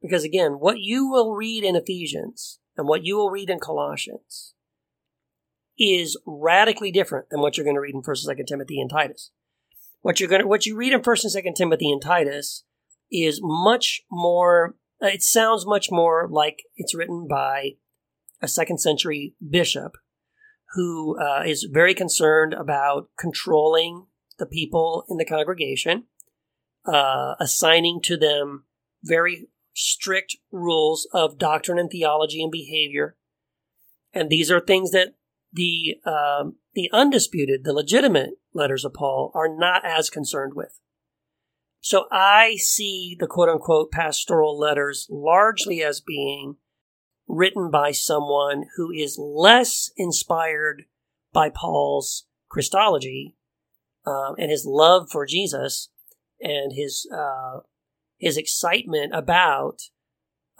because 0.00 0.22
again, 0.22 0.52
what 0.60 0.78
you 0.78 1.10
will 1.10 1.34
read 1.34 1.64
in 1.64 1.74
Ephesians 1.74 2.60
and 2.80 2.88
what 2.88 3.04
you 3.04 3.18
will 3.18 3.30
read 3.30 3.50
in 3.50 3.60
Colossians 3.60 4.54
is 5.78 6.18
radically 6.26 6.90
different 6.90 7.28
than 7.28 7.40
what 7.40 7.56
you're 7.56 7.64
going 7.64 7.76
to 7.76 7.80
read 7.80 7.94
in 7.94 8.02
First 8.02 8.24
and 8.24 8.30
Second 8.30 8.46
Timothy 8.46 8.80
and 8.80 8.88
Titus. 8.88 9.32
What 10.00 10.18
you're 10.18 10.30
going 10.30 10.40
to 10.40 10.48
what 10.48 10.64
you 10.64 10.76
read 10.76 10.94
in 10.94 11.02
First 11.02 11.22
and 11.22 11.30
Second 11.30 11.54
Timothy 11.54 11.92
and 11.92 12.00
Titus 12.00 12.64
is 13.12 13.38
much 13.42 14.00
more. 14.10 14.76
It 14.98 15.22
sounds 15.22 15.66
much 15.66 15.90
more 15.90 16.26
like 16.30 16.62
it's 16.74 16.94
written 16.94 17.26
by 17.28 17.72
a 18.40 18.48
second 18.48 18.78
century 18.78 19.34
bishop 19.46 19.98
who 20.72 21.18
uh, 21.20 21.42
is 21.44 21.68
very 21.70 21.92
concerned 21.92 22.54
about 22.54 23.10
controlling 23.18 24.06
the 24.38 24.46
people 24.46 25.04
in 25.10 25.18
the 25.18 25.26
congregation, 25.26 26.04
uh, 26.86 27.34
assigning 27.38 28.00
to 28.04 28.16
them 28.16 28.64
very 29.04 29.48
strict 29.80 30.36
rules 30.52 31.08
of 31.12 31.38
doctrine 31.38 31.78
and 31.78 31.90
theology 31.90 32.42
and 32.42 32.52
behavior. 32.52 33.16
And 34.12 34.28
these 34.28 34.50
are 34.50 34.60
things 34.60 34.90
that 34.90 35.14
the 35.52 35.96
um, 36.04 36.56
the 36.74 36.90
undisputed, 36.92 37.64
the 37.64 37.72
legitimate 37.72 38.34
letters 38.52 38.84
of 38.84 38.94
Paul 38.94 39.32
are 39.34 39.48
not 39.48 39.84
as 39.84 40.10
concerned 40.10 40.54
with. 40.54 40.78
So 41.80 42.04
I 42.12 42.56
see 42.56 43.16
the 43.18 43.26
quote 43.26 43.48
unquote 43.48 43.90
pastoral 43.90 44.58
letters 44.58 45.06
largely 45.10 45.82
as 45.82 46.00
being 46.00 46.56
written 47.26 47.70
by 47.70 47.92
someone 47.92 48.64
who 48.76 48.90
is 48.90 49.18
less 49.18 49.90
inspired 49.96 50.84
by 51.32 51.48
Paul's 51.48 52.26
Christology 52.48 53.36
um, 54.06 54.34
and 54.38 54.50
his 54.50 54.66
love 54.66 55.08
for 55.10 55.24
Jesus 55.24 55.88
and 56.40 56.72
his 56.72 57.08
uh, 57.12 57.60
his 58.20 58.36
excitement 58.36 59.12
about 59.14 59.80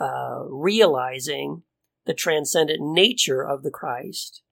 uh, 0.01 0.45
realizing 0.49 1.63
the 2.07 2.15
transcendent 2.15 2.81
nature 2.81 3.43
of 3.43 3.63
the 3.63 3.71
Christ 3.71 4.43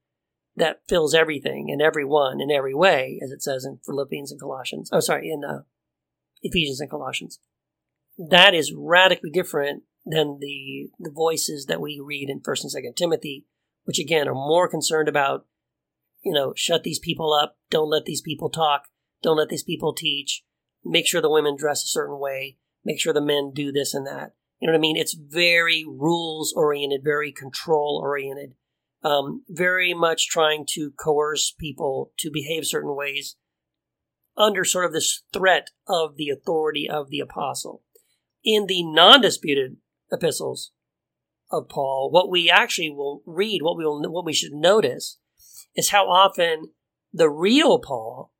that 0.55 0.81
fills 0.87 1.15
everything 1.15 1.69
and 1.71 1.81
everyone 1.81 2.39
in 2.39 2.51
every 2.51 2.73
way, 2.73 3.19
as 3.23 3.31
it 3.31 3.41
says 3.41 3.65
in 3.65 3.79
Philippians 3.83 4.31
and 4.31 4.39
Colossians. 4.39 4.89
Oh, 4.93 4.99
sorry, 4.99 5.31
in 5.31 5.43
uh, 5.43 5.61
Ephesians 6.43 6.79
and 6.79 6.89
Colossians. 6.89 7.39
That 8.17 8.53
is 8.53 8.73
radically 8.75 9.31
different 9.31 9.83
than 10.05 10.37
the 10.39 10.89
the 10.99 11.11
voices 11.11 11.65
that 11.65 11.81
we 11.81 11.99
read 12.03 12.29
in 12.29 12.41
First 12.41 12.63
and 12.63 12.71
Second 12.71 12.95
Timothy, 12.95 13.45
which 13.85 13.99
again 13.99 14.27
are 14.27 14.35
more 14.35 14.67
concerned 14.67 15.07
about, 15.07 15.45
you 16.23 16.33
know, 16.33 16.53
shut 16.55 16.83
these 16.83 16.99
people 16.99 17.33
up, 17.33 17.57
don't 17.71 17.89
let 17.89 18.05
these 18.05 18.21
people 18.21 18.49
talk, 18.49 18.83
don't 19.23 19.37
let 19.37 19.49
these 19.49 19.63
people 19.63 19.93
teach, 19.93 20.43
make 20.83 21.07
sure 21.07 21.21
the 21.21 21.29
women 21.29 21.55
dress 21.57 21.83
a 21.83 21.87
certain 21.87 22.19
way, 22.19 22.57
make 22.83 22.99
sure 22.99 23.13
the 23.13 23.21
men 23.21 23.51
do 23.53 23.71
this 23.71 23.93
and 23.93 24.05
that. 24.07 24.33
You 24.59 24.67
know 24.67 24.73
what 24.73 24.79
I 24.79 24.81
mean? 24.81 24.97
It's 24.97 25.13
very 25.15 25.85
rules 25.87 26.53
oriented, 26.55 27.01
very 27.03 27.31
control 27.31 27.99
oriented, 28.03 28.53
um, 29.03 29.43
very 29.47 29.93
much 29.93 30.27
trying 30.27 30.65
to 30.71 30.91
coerce 30.91 31.53
people 31.57 32.11
to 32.19 32.29
behave 32.31 32.65
certain 32.65 32.95
ways 32.95 33.35
under 34.37 34.63
sort 34.63 34.85
of 34.85 34.93
this 34.93 35.23
threat 35.33 35.69
of 35.87 36.15
the 36.15 36.29
authority 36.29 36.89
of 36.89 37.09
the 37.09 37.19
apostle. 37.19 37.83
In 38.43 38.65
the 38.67 38.83
non 38.83 39.21
disputed 39.21 39.77
epistles 40.11 40.71
of 41.51 41.67
Paul, 41.69 42.09
what 42.11 42.29
we 42.29 42.49
actually 42.49 42.89
will 42.89 43.21
read, 43.25 43.61
what 43.61 43.77
we 43.77 43.85
will, 43.85 44.01
what 44.11 44.25
we 44.25 44.33
should 44.33 44.53
notice, 44.53 45.17
is 45.75 45.89
how 45.89 46.05
often 46.09 46.69
the 47.11 47.29
real 47.29 47.79
Paul 47.79 48.31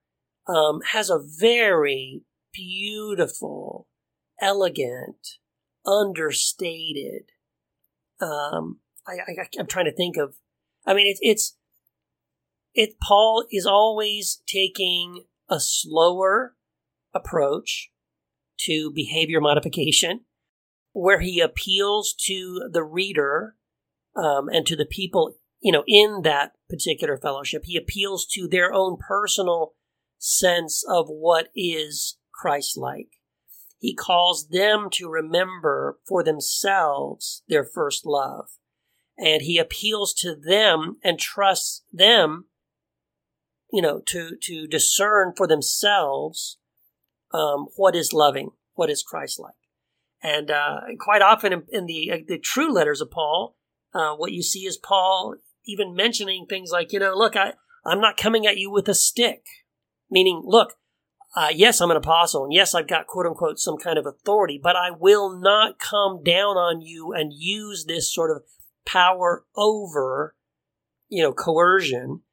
um, 0.47 0.79
has 0.91 1.09
a 1.09 1.19
very 1.19 2.21
beautiful, 2.53 3.87
elegant, 4.41 5.37
understated. 5.85 7.31
Um, 8.21 8.79
I, 9.07 9.13
I, 9.13 9.47
I'm 9.59 9.67
trying 9.67 9.85
to 9.85 9.95
think 9.95 10.17
of. 10.17 10.35
I 10.85 10.93
mean, 10.93 11.07
it's 11.07 11.19
it's 11.21 11.57
it. 12.73 12.99
Paul 13.01 13.45
is 13.51 13.65
always 13.65 14.41
taking 14.47 15.25
a 15.49 15.59
slower 15.59 16.55
approach 17.13 17.91
to 18.65 18.91
behavior 18.91 19.39
modification 19.39 20.21
where 20.93 21.19
he 21.19 21.39
appeals 21.39 22.13
to 22.13 22.69
the 22.71 22.83
reader 22.83 23.55
um, 24.15 24.49
and 24.49 24.65
to 24.65 24.75
the 24.75 24.85
people, 24.85 25.35
you 25.61 25.71
know, 25.71 25.83
in 25.87 26.21
that 26.23 26.53
particular 26.69 27.17
fellowship. 27.17 27.63
He 27.65 27.77
appeals 27.77 28.25
to 28.33 28.47
their 28.47 28.73
own 28.73 28.97
personal 28.97 29.73
sense 30.17 30.83
of 30.87 31.07
what 31.07 31.47
is 31.55 32.17
Christ 32.33 32.77
like. 32.77 33.18
He 33.79 33.95
calls 33.95 34.49
them 34.49 34.89
to 34.91 35.09
remember 35.09 35.99
for 36.07 36.21
themselves 36.21 37.43
their 37.47 37.63
first 37.63 38.05
love. 38.05 38.49
And 39.17 39.41
he 39.41 39.57
appeals 39.57 40.13
to 40.15 40.35
them 40.35 40.97
and 41.03 41.17
trusts 41.17 41.83
them, 41.91 42.45
you 43.71 43.81
know, 43.81 44.01
to, 44.07 44.35
to 44.43 44.67
discern 44.67 45.33
for 45.35 45.47
themselves 45.47 46.57
um, 47.33 47.67
what 47.75 47.95
is 47.95 48.13
loving, 48.13 48.51
what 48.73 48.89
is 48.89 49.01
Christ 49.01 49.39
like. 49.39 49.53
And 50.21 50.51
uh, 50.51 50.81
quite 50.99 51.21
often 51.21 51.53
in, 51.53 51.63
in 51.69 51.85
the 51.85 52.11
uh, 52.11 52.17
the 52.27 52.37
true 52.37 52.73
letters 52.73 52.99
of 52.99 53.09
Paul, 53.09 53.55
uh, 53.93 54.15
what 54.15 54.33
you 54.33 54.43
see 54.43 54.65
is 54.65 54.77
Paul 54.77 55.35
even 55.65 55.95
mentioning 55.95 56.45
things 56.45 56.71
like, 56.71 56.91
you 56.91 56.99
know, 56.99 57.13
look, 57.15 57.37
I 57.37 57.53
I'm 57.85 58.01
not 58.01 58.17
coming 58.17 58.45
at 58.45 58.57
you 58.57 58.69
with 58.69 58.89
a 58.89 58.93
stick, 58.93 59.45
meaning, 60.11 60.41
look, 60.43 60.73
uh, 61.39 61.47
yes, 61.53 61.79
I'm 61.79 61.89
an 61.89 61.95
apostle, 61.95 62.43
and 62.43 62.51
yes, 62.51 62.75
I've 62.75 62.89
got 62.89 63.07
quote 63.07 63.25
unquote 63.25 63.59
some 63.59 63.77
kind 63.77 63.97
of 63.97 64.05
authority, 64.05 64.59
but 64.61 64.75
I 64.75 64.91
will 64.91 65.29
not 65.29 65.79
come 65.79 66.21
down 66.21 66.57
on 66.57 66.81
you 66.81 67.13
and 67.13 67.31
use 67.33 67.85
this 67.85 68.13
sort 68.13 68.29
of 68.29 68.43
power 68.85 69.45
over, 69.55 70.35
you 71.07 71.23
know, 71.23 71.31
coercion 71.31 72.23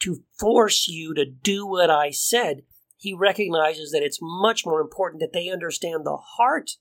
to 0.00 0.24
force 0.36 0.88
you 0.88 1.14
to 1.14 1.24
do 1.24 1.64
what 1.64 1.90
I 1.90 2.10
said. 2.10 2.62
He 2.96 3.14
recognizes 3.14 3.92
that 3.92 4.02
it's 4.02 4.18
much 4.20 4.66
more 4.66 4.80
important 4.80 5.20
that 5.20 5.32
they 5.32 5.48
understand 5.48 6.04
the 6.04 6.16
heart 6.16 6.72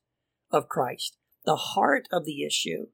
of 0.50 0.68
Christ, 0.68 1.18
the 1.46 1.56
heart 1.56 2.08
of 2.12 2.26
the 2.26 2.44
issue. 2.44 2.88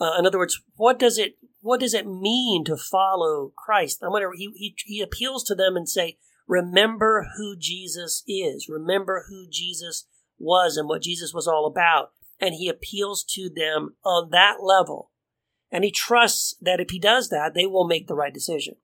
Uh, 0.00 0.14
in 0.18 0.26
other 0.26 0.38
words, 0.38 0.62
what 0.76 0.98
does 0.98 1.18
it 1.18 1.36
what 1.60 1.78
does 1.78 1.92
it 1.92 2.06
mean 2.06 2.64
to 2.64 2.78
follow 2.78 3.52
Christ? 3.54 3.98
I'm 4.02 4.12
gonna 4.12 4.30
he, 4.34 4.50
he 4.54 4.74
he 4.86 5.02
appeals 5.02 5.44
to 5.44 5.54
them 5.54 5.76
and 5.76 5.86
say, 5.86 6.16
remember 6.46 7.26
who 7.36 7.56
Jesus 7.58 8.22
is, 8.26 8.68
remember 8.68 9.26
who 9.28 9.46
Jesus 9.50 10.06
was 10.38 10.76
and 10.76 10.88
what 10.88 11.02
Jesus 11.02 11.32
was 11.32 11.46
all 11.46 11.66
about, 11.66 12.10
and 12.40 12.54
he 12.54 12.68
appeals 12.68 13.24
to 13.30 13.48
them 13.54 13.96
on 14.04 14.30
that 14.30 14.56
level, 14.62 15.10
and 15.70 15.84
he 15.84 15.90
trusts 15.90 16.54
that 16.60 16.80
if 16.80 16.90
he 16.90 16.98
does 16.98 17.28
that, 17.28 17.52
they 17.54 17.66
will 17.66 17.86
make 17.86 18.06
the 18.06 18.14
right 18.14 18.34
decision. 18.34 18.76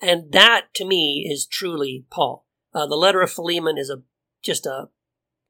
And 0.00 0.32
that 0.32 0.66
to 0.74 0.84
me 0.84 1.26
is 1.30 1.46
truly 1.46 2.04
Paul. 2.10 2.46
Uh, 2.74 2.86
the 2.86 2.96
letter 2.96 3.22
of 3.22 3.30
Philemon 3.30 3.78
is 3.78 3.88
a 3.88 4.02
just 4.42 4.66
a, 4.66 4.88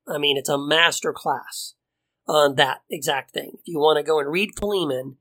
I 0.06 0.18
mean, 0.18 0.36
it's 0.36 0.48
a 0.48 0.58
master 0.58 1.12
class 1.12 1.74
on 2.26 2.54
that 2.56 2.82
exact 2.90 3.32
thing. 3.32 3.52
If 3.54 3.66
you 3.66 3.78
want 3.78 3.96
to 3.96 4.02
go 4.02 4.20
and 4.20 4.30
read 4.30 4.50
Philemon 4.56 5.16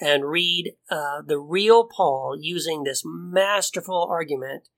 and 0.00 0.24
read 0.24 0.74
uh, 0.90 1.22
the 1.24 1.38
real 1.38 1.84
Paul 1.84 2.36
using 2.38 2.82
this 2.82 3.02
masterful 3.04 4.06
argument 4.10 4.68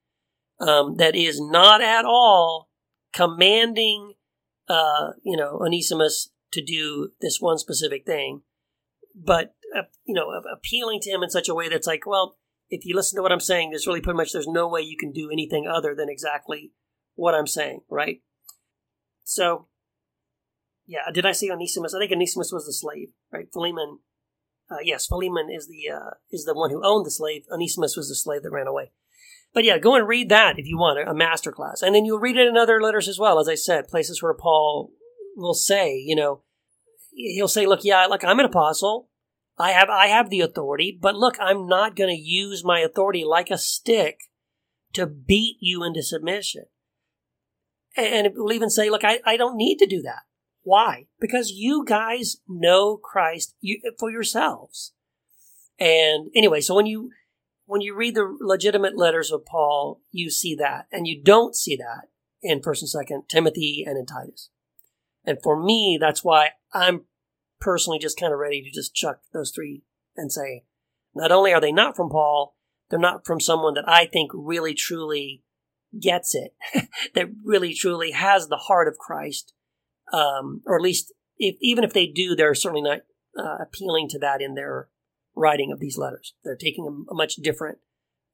um, 0.59 0.97
that 0.97 1.15
is 1.15 1.39
not 1.39 1.81
at 1.81 2.05
all 2.05 2.69
commanding, 3.13 4.13
uh, 4.67 5.11
you 5.23 5.37
know, 5.37 5.59
Onesimus 5.61 6.29
to 6.51 6.63
do 6.63 7.09
this 7.21 7.37
one 7.39 7.57
specific 7.57 8.05
thing, 8.05 8.41
but 9.15 9.55
uh, 9.75 9.83
you 10.05 10.13
know, 10.13 10.29
appealing 10.51 10.99
to 11.01 11.09
him 11.09 11.23
in 11.23 11.29
such 11.29 11.49
a 11.49 11.53
way 11.53 11.67
that's 11.69 11.87
like, 11.87 12.05
well, 12.05 12.37
if 12.69 12.85
you 12.85 12.95
listen 12.95 13.17
to 13.17 13.21
what 13.21 13.31
I'm 13.31 13.39
saying, 13.39 13.69
there's 13.69 13.87
really 13.87 14.01
pretty 14.01 14.17
much 14.17 14.33
there's 14.33 14.47
no 14.47 14.67
way 14.67 14.81
you 14.81 14.97
can 14.97 15.11
do 15.11 15.29
anything 15.31 15.67
other 15.67 15.93
than 15.95 16.09
exactly 16.09 16.71
what 17.15 17.35
I'm 17.35 17.47
saying, 17.47 17.81
right? 17.89 18.21
So, 19.23 19.67
yeah, 20.85 21.11
did 21.13 21.25
I 21.25 21.31
say 21.31 21.49
Onesimus? 21.49 21.93
I 21.93 21.99
think 21.99 22.11
Onesimus 22.11 22.51
was 22.51 22.65
the 22.65 22.73
slave, 22.73 23.09
right? 23.31 23.47
Philemon, 23.51 23.99
uh, 24.69 24.77
yes, 24.83 25.05
Philemon 25.05 25.49
is 25.49 25.67
the 25.67 25.93
uh, 25.93 26.11
is 26.31 26.45
the 26.45 26.53
one 26.53 26.69
who 26.69 26.85
owned 26.85 27.05
the 27.05 27.11
slave. 27.11 27.43
Onesimus 27.51 27.95
was 27.97 28.09
the 28.09 28.15
slave 28.15 28.43
that 28.43 28.51
ran 28.51 28.67
away. 28.67 28.91
But 29.53 29.63
yeah, 29.63 29.77
go 29.77 29.95
and 29.95 30.07
read 30.07 30.29
that 30.29 30.59
if 30.59 30.67
you 30.67 30.77
want 30.77 31.07
a 31.07 31.13
master 31.13 31.51
class, 31.51 31.81
and 31.81 31.95
then 31.95 32.05
you'll 32.05 32.19
read 32.19 32.37
it 32.37 32.47
in 32.47 32.57
other 32.57 32.81
letters 32.81 33.07
as 33.07 33.17
well. 33.17 33.39
As 33.39 33.49
I 33.49 33.55
said, 33.55 33.87
places 33.87 34.21
where 34.21 34.33
Paul 34.33 34.91
will 35.35 35.53
say, 35.53 35.95
you 35.97 36.15
know, 36.15 36.41
he'll 37.11 37.47
say, 37.47 37.65
"Look, 37.65 37.83
yeah, 37.83 38.05
look, 38.05 38.23
I'm 38.23 38.39
an 38.39 38.45
apostle. 38.45 39.09
I 39.57 39.71
have 39.71 39.89
I 39.89 40.07
have 40.07 40.29
the 40.29 40.41
authority, 40.41 40.97
but 40.99 41.15
look, 41.15 41.37
I'm 41.39 41.65
not 41.65 41.95
going 41.95 42.15
to 42.15 42.21
use 42.21 42.63
my 42.63 42.79
authority 42.79 43.23
like 43.23 43.49
a 43.49 43.57
stick 43.57 44.19
to 44.93 45.05
beat 45.05 45.57
you 45.59 45.83
into 45.83 46.03
submission. 46.03 46.65
And 47.95 48.29
we'll 48.35 48.53
even 48.53 48.69
say, 48.69 48.89
look, 48.89 49.03
I, 49.03 49.19
I 49.25 49.37
don't 49.37 49.57
need 49.57 49.77
to 49.79 49.87
do 49.87 50.01
that. 50.03 50.23
Why? 50.61 51.07
Because 51.19 51.51
you 51.51 51.85
guys 51.85 52.37
know 52.47 52.97
Christ 52.97 53.55
for 53.97 54.11
yourselves. 54.11 54.93
And 55.79 56.29
anyway, 56.35 56.61
so 56.61 56.75
when 56.75 56.85
you 56.85 57.11
when 57.67 57.81
you 57.81 57.93
read 57.93 58.15
the 58.15 58.35
legitimate 58.39 58.97
letters 58.97 59.31
of 59.31 59.45
Paul, 59.45 60.01
you 60.11 60.31
see 60.31 60.55
that, 60.55 60.87
and 60.91 61.05
you 61.05 61.21
don't 61.21 61.55
see 61.55 61.75
that 61.75 62.07
in 62.41 62.61
First 62.63 62.81
and 62.81 62.89
Second 62.89 63.23
Timothy 63.29 63.83
and 63.85 63.97
in 63.97 64.05
Titus. 64.05 64.49
And 65.25 65.37
for 65.43 65.61
me, 65.61 65.97
that's 65.99 66.23
why 66.23 66.51
I'm 66.73 67.01
personally 67.59 67.99
just 67.99 68.19
kind 68.19 68.33
of 68.33 68.39
ready 68.39 68.63
to 68.63 68.71
just 68.71 68.95
chuck 68.95 69.19
those 69.33 69.51
three 69.51 69.83
and 70.15 70.31
say, 70.31 70.63
not 71.13 71.31
only 71.31 71.53
are 71.53 71.59
they 71.59 71.73
not 71.73 71.97
from 71.97 72.09
Paul, 72.09 72.55
they're 72.89 72.97
not 72.97 73.25
from 73.25 73.41
someone 73.41 73.73
that 73.73 73.87
I 73.87 74.05
think 74.05 74.31
really 74.33 74.73
truly 74.73 75.43
gets 75.99 76.33
it, 76.33 76.55
that 77.15 77.27
really 77.43 77.73
truly 77.73 78.11
has 78.11 78.47
the 78.47 78.55
heart 78.55 78.87
of 78.87 78.97
Christ, 78.97 79.53
um, 80.13 80.61
or 80.65 80.77
at 80.77 80.81
least 80.81 81.13
if, 81.37 81.57
even 81.59 81.83
if 81.83 81.91
they 81.91 82.07
do, 82.07 82.33
they're 82.33 82.55
certainly 82.55 82.81
not 82.81 82.99
uh, 83.37 83.57
appealing 83.61 84.07
to 84.09 84.19
that 84.19 84.41
in 84.41 84.53
their 84.55 84.87
writing 85.37 85.71
of 85.71 85.79
these 85.79 85.97
letters. 85.97 86.33
They're 86.43 86.55
taking 86.55 87.05
a, 87.09 87.13
much 87.13 87.35
different 87.35 87.77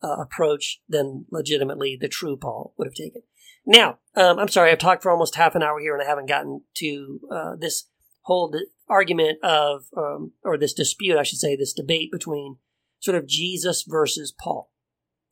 uh, 0.04 0.22
approach 0.22 0.82
than 0.88 1.26
legitimately 1.30 1.98
the 2.00 2.08
true 2.08 2.38
Paul 2.38 2.74
would 2.78 2.88
have 2.88 2.96
taken. 2.96 3.22
Now, 3.66 4.00
um, 4.16 4.39
I'm 4.39 4.48
sorry, 4.48 4.72
I've 4.72 4.80
talked 4.80 5.04
for 5.04 5.12
almost 5.12 5.36
half 5.36 5.56
an 5.56 5.63
hour 5.63 5.80
here 5.80 5.94
and 5.94 6.04
I 6.04 6.10
haven't 6.10 6.28
gotten 6.28 6.62
to 6.76 7.20
uh, 7.32 7.56
this 7.58 7.86
whole 8.24 8.54
argument 8.89 9.39
of, 9.44 9.86
um, 9.96 10.32
or 10.44 10.58
this 10.58 10.74
dispute, 10.74 11.18
I 11.18 11.24
should 11.24 11.39
say, 11.39 11.56
this 11.56 11.74
debate 11.74 12.12
between 12.12 12.58
sort 13.00 13.18
of 13.18 13.28
Jesus 13.28 13.84
versus 13.88 14.34
Paul. 14.38 14.72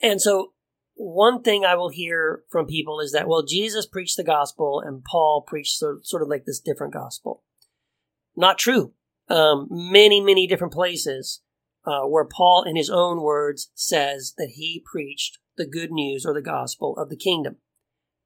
And 0.02 0.22
so, 0.22 0.54
one 0.96 1.42
thing 1.42 1.66
I 1.66 1.76
will 1.76 1.90
hear 1.90 2.44
from 2.50 2.68
people 2.68 3.00
is 3.00 3.12
that, 3.12 3.28
well, 3.28 3.44
Jesus 3.44 3.88
preached 3.88 4.18
the 4.18 4.24
gospel 4.24 4.82
and 4.86 5.04
Paul 5.04 5.44
preached 5.48 5.78
sort, 5.78 6.06
sort 6.06 6.22
of 6.22 6.28
like 6.28 6.46
this 6.46 6.60
different 6.60 6.94
gospel. 6.94 7.44
Not 8.36 8.58
true. 8.58 8.94
Um, 9.28 9.68
many, 9.70 10.22
many 10.22 10.48
different 10.48 10.74
places 10.74 11.42
uh, 11.86 12.02
where 12.02 12.26
Paul, 12.26 12.64
in 12.64 12.76
his 12.76 12.90
own 12.90 13.22
words, 13.22 13.72
says 13.74 14.34
that 14.38 14.52
he 14.56 14.84
preached 14.86 15.40
the 15.58 15.66
good 15.66 15.92
news 15.92 16.26
or 16.26 16.34
the 16.34 16.42
gospel 16.42 16.96
of 16.98 17.10
the 17.10 17.16
kingdom. 17.16 17.58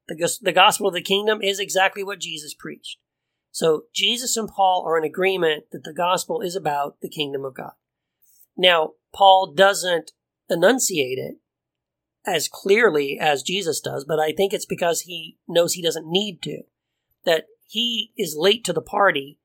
The, 0.08 0.38
the 0.40 0.52
gospel 0.52 0.88
of 0.88 0.94
the 0.94 1.02
kingdom 1.02 1.42
is 1.42 1.58
exactly 1.58 2.04
what 2.04 2.20
Jesus 2.20 2.54
preached. 2.54 2.98
So 3.50 3.84
Jesus 3.94 4.36
and 4.36 4.48
Paul 4.48 4.84
are 4.86 4.98
in 4.98 5.04
agreement 5.04 5.64
that 5.72 5.84
the 5.84 5.94
gospel 5.94 6.40
is 6.42 6.54
about 6.54 7.00
the 7.00 7.08
kingdom 7.08 7.44
of 7.44 7.54
God. 7.54 7.72
Now, 8.56 8.92
Paul 9.14 9.52
doesn't 9.54 10.12
enunciate 10.48 11.18
it 11.18 11.36
as 12.26 12.48
clearly 12.48 13.18
as 13.18 13.42
Jesus 13.42 13.80
does, 13.80 14.04
but 14.04 14.18
I 14.18 14.32
think 14.32 14.52
it's 14.52 14.66
because 14.66 15.02
he 15.02 15.38
knows 15.48 15.72
he 15.72 15.82
doesn't 15.82 16.06
need 16.06 16.42
to. 16.42 16.62
That 17.24 17.46
he 17.66 18.12
is 18.16 18.36
late 18.36 18.64
to 18.64 18.72
the 18.72 18.82
party. 18.82 19.38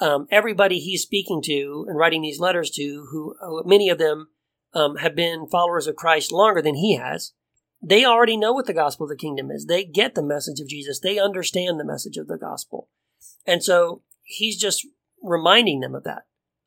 Um, 0.00 0.26
everybody 0.30 0.80
he's 0.80 1.02
speaking 1.02 1.40
to 1.42 1.86
and 1.88 1.96
writing 1.96 2.22
these 2.22 2.40
letters 2.40 2.70
to, 2.72 3.06
who 3.10 3.36
uh, 3.40 3.66
many 3.66 3.88
of 3.88 3.98
them 3.98 4.28
um, 4.74 4.96
have 4.96 5.14
been 5.14 5.46
followers 5.46 5.86
of 5.86 5.96
Christ 5.96 6.32
longer 6.32 6.60
than 6.60 6.74
he 6.74 6.96
has, 6.96 7.32
they 7.80 8.04
already 8.04 8.36
know 8.36 8.52
what 8.52 8.66
the 8.66 8.72
gospel 8.72 9.04
of 9.04 9.10
the 9.10 9.16
kingdom 9.16 9.50
is. 9.50 9.66
They 9.66 9.84
get 9.84 10.14
the 10.14 10.22
message 10.22 10.58
of 10.58 10.68
Jesus. 10.68 10.98
They 10.98 11.18
understand 11.18 11.78
the 11.78 11.84
message 11.84 12.16
of 12.16 12.28
the 12.28 12.38
gospel. 12.38 12.88
And 13.46 13.62
so 13.62 14.02
he's 14.22 14.58
just 14.58 14.86
reminding 15.22 15.80
them 15.80 15.94
of 15.94 16.04
that. 16.04 16.22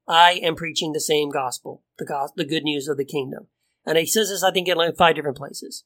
I 0.07 0.39
am 0.43 0.55
preaching 0.55 0.93
the 0.93 1.01
same 1.01 1.29
gospel, 1.29 1.83
the 1.97 2.05
gospel, 2.05 2.35
the 2.37 2.49
good 2.49 2.63
news 2.63 2.87
of 2.87 2.97
the 2.97 3.05
kingdom. 3.05 3.47
And 3.85 3.97
he 3.97 4.05
says 4.05 4.29
this, 4.29 4.43
I 4.43 4.51
think, 4.51 4.67
in 4.67 4.77
like 4.77 4.95
five 4.95 5.15
different 5.15 5.37
places. 5.37 5.83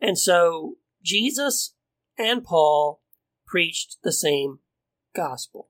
And 0.00 0.18
so 0.18 0.76
Jesus 1.02 1.74
and 2.18 2.42
Paul 2.42 3.00
preached 3.46 3.98
the 4.02 4.12
same 4.12 4.60
gospel. 5.14 5.68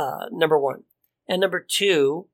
Uh, 0.00 0.26
number 0.32 0.58
one. 0.58 0.84
And 1.28 1.40
number 1.40 1.60
two, 1.60 2.28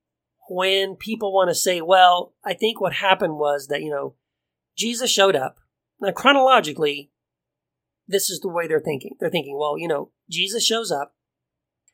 when 0.49 0.95
people 0.95 1.33
want 1.33 1.51
to 1.51 1.55
say, 1.55 1.81
well, 1.81 2.35
I 2.45 2.55
think 2.55 2.81
what 2.81 2.95
happened 2.95 3.39
was 3.39 3.67
that, 3.67 3.83
you 3.83 3.91
know, 3.91 4.15
Jesus 4.77 5.11
showed 5.11 5.35
up. 5.35 5.59
Now, 6.01 6.13
chronologically, 6.13 7.11
this 8.07 8.31
is 8.31 8.39
the 8.39 8.49
way 8.49 8.69
they're 8.69 8.79
thinking. 8.79 9.17
They're 9.19 9.31
thinking, 9.31 9.59
well, 9.59 9.77
you 9.77 9.89
know, 9.89 10.13
Jesus 10.31 10.65
shows 10.65 10.93
up. 10.93 11.17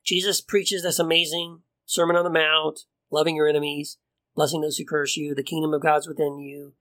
Jesus 0.05 0.43
preaches 0.43 0.83
this 0.83 0.99
amazing 0.99 1.61
Sermon 1.87 2.17
on 2.17 2.25
the 2.25 2.31
Mount, 2.31 2.81
loving 3.11 3.37
your 3.37 3.49
enemies, 3.49 3.97
blessing 4.35 4.61
those 4.61 4.77
who 4.77 4.85
curse 4.85 5.17
you, 5.17 5.35
the 5.35 5.43
kingdom 5.43 5.73
of 5.73 5.83
God's 5.83 6.07
within 6.07 6.39
you, 6.39 6.75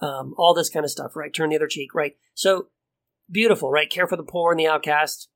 um, 0.00 0.34
all 0.38 0.54
this 0.54 0.70
kind 0.70 0.84
of 0.84 0.90
stuff, 0.90 1.16
right? 1.16 1.34
Turn 1.34 1.50
the 1.50 1.56
other 1.56 1.66
cheek, 1.66 1.94
right? 1.94 2.16
So 2.34 2.68
beautiful, 3.28 3.72
right? 3.72 3.90
Care 3.90 4.06
for 4.06 4.16
the 4.16 4.22
poor 4.22 4.52
and 4.52 4.60
the 4.60 4.68
outcast. 4.68 5.28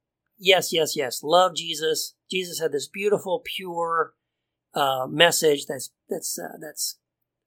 Yes, 0.43 0.73
yes, 0.73 0.97
yes. 0.97 1.23
Love 1.23 1.55
Jesus. 1.55 2.15
Jesus 2.31 2.61
had 2.61 2.73
this 2.73 2.89
beautiful, 2.89 3.43
pure 3.45 4.15
uh, 4.75 5.07
message 5.09 5.67
that's 5.67 5.91
that's 6.09 6.39
uh, 6.39 6.57
that's 6.59 6.99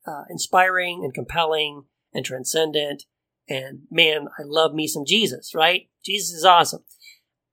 uh, 0.05 0.23
inspiring 0.29 1.01
and 1.03 1.13
compelling 1.13 1.85
and 2.13 2.23
transcendent. 2.23 3.03
And 3.49 3.81
man, 3.89 4.27
I 4.39 4.43
love 4.45 4.75
me 4.75 4.87
some 4.87 5.05
Jesus, 5.05 5.55
right? 5.55 5.89
Jesus 6.05 6.35
is 6.35 6.45
awesome. 6.45 6.83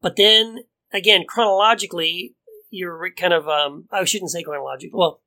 But 0.02 0.16
then 0.16 0.58
again, 0.92 1.24
chronologically, 1.26 2.34
you're 2.68 3.10
kind 3.16 3.32
of 3.32 3.48
um, 3.48 3.86
I 3.90 4.04
shouldn't 4.04 4.30
say 4.30 4.42
chronologically. 4.42 4.92
Well, 4.92 5.22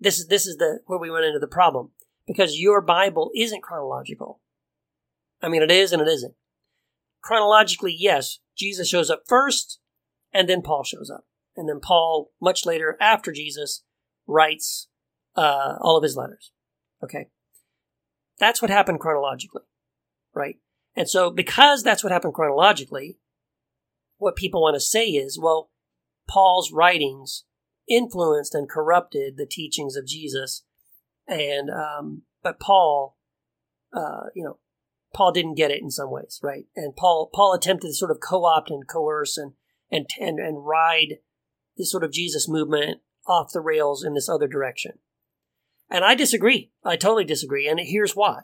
this 0.00 0.18
is 0.18 0.28
this 0.28 0.46
is 0.46 0.56
the 0.56 0.80
where 0.86 0.98
we 0.98 1.10
run 1.10 1.24
into 1.24 1.38
the 1.38 1.46
problem 1.46 1.90
because 2.26 2.58
your 2.58 2.80
Bible 2.80 3.30
isn't 3.36 3.62
chronological. 3.62 4.40
I 5.42 5.48
mean, 5.48 5.62
it 5.62 5.70
is 5.70 5.92
and 5.92 6.00
it 6.00 6.08
isn't. 6.08 6.34
Chronologically, 7.22 7.94
yes, 7.98 8.38
Jesus 8.60 8.88
shows 8.88 9.10
up 9.10 9.22
first, 9.26 9.80
and 10.32 10.48
then 10.48 10.62
Paul 10.62 10.84
shows 10.84 11.10
up, 11.10 11.24
and 11.56 11.68
then 11.68 11.80
Paul, 11.80 12.30
much 12.40 12.66
later 12.66 12.96
after 13.00 13.32
Jesus, 13.32 13.82
writes 14.26 14.88
uh, 15.34 15.76
all 15.80 15.96
of 15.96 16.02
his 16.02 16.16
letters. 16.16 16.52
Okay, 17.02 17.28
that's 18.38 18.60
what 18.60 18.70
happened 18.70 19.00
chronologically, 19.00 19.62
right? 20.34 20.56
And 20.94 21.08
so, 21.08 21.30
because 21.30 21.82
that's 21.82 22.04
what 22.04 22.12
happened 22.12 22.34
chronologically, 22.34 23.18
what 24.18 24.36
people 24.36 24.60
want 24.60 24.74
to 24.74 24.80
say 24.80 25.06
is, 25.06 25.38
well, 25.40 25.70
Paul's 26.28 26.70
writings 26.70 27.44
influenced 27.88 28.54
and 28.54 28.68
corrupted 28.68 29.36
the 29.36 29.46
teachings 29.46 29.96
of 29.96 30.06
Jesus, 30.06 30.64
and 31.26 31.70
um, 31.70 32.22
but 32.42 32.60
Paul, 32.60 33.16
uh, 33.96 34.28
you 34.34 34.44
know, 34.44 34.58
Paul 35.12 35.32
didn't 35.32 35.56
get 35.56 35.70
it 35.70 35.82
in 35.82 35.90
some 35.90 36.10
ways, 36.10 36.40
right? 36.42 36.66
And 36.76 36.94
Paul 36.96 37.30
Paul 37.32 37.54
attempted 37.54 37.88
to 37.88 37.94
sort 37.94 38.10
of 38.10 38.20
co-opt 38.20 38.70
and 38.70 38.86
coerce 38.86 39.36
and 39.36 39.52
and 39.90 40.06
and, 40.18 40.38
and 40.38 40.64
ride 40.64 41.18
this 41.76 41.90
sort 41.90 42.04
of 42.04 42.12
Jesus 42.12 42.48
movement 42.48 43.00
off 43.26 43.52
the 43.52 43.60
rails 43.60 44.04
in 44.04 44.14
this 44.14 44.28
other 44.28 44.46
direction. 44.46 44.98
And 45.90 46.04
I 46.04 46.14
disagree. 46.14 46.70
I 46.84 46.96
totally 46.96 47.24
disagree. 47.24 47.68
And 47.68 47.80
here's 47.80 48.14
why. 48.14 48.42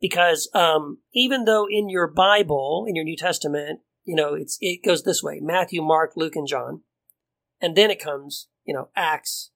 Because 0.00 0.48
um, 0.54 0.98
even 1.12 1.44
though 1.44 1.66
in 1.68 1.88
your 1.88 2.06
Bible, 2.06 2.84
in 2.88 2.94
your 2.94 3.04
New 3.04 3.16
Testament, 3.16 3.80
you 4.04 4.14
know, 4.14 4.34
it's 4.34 4.56
it 4.60 4.84
goes 4.84 5.02
this 5.02 5.22
way: 5.22 5.40
Matthew, 5.42 5.82
Mark, 5.82 6.12
Luke, 6.14 6.36
and 6.36 6.46
John, 6.46 6.82
and 7.60 7.76
then 7.76 7.90
it 7.90 8.02
comes, 8.02 8.48
you 8.64 8.72
know, 8.72 8.90
Acts 8.94 9.50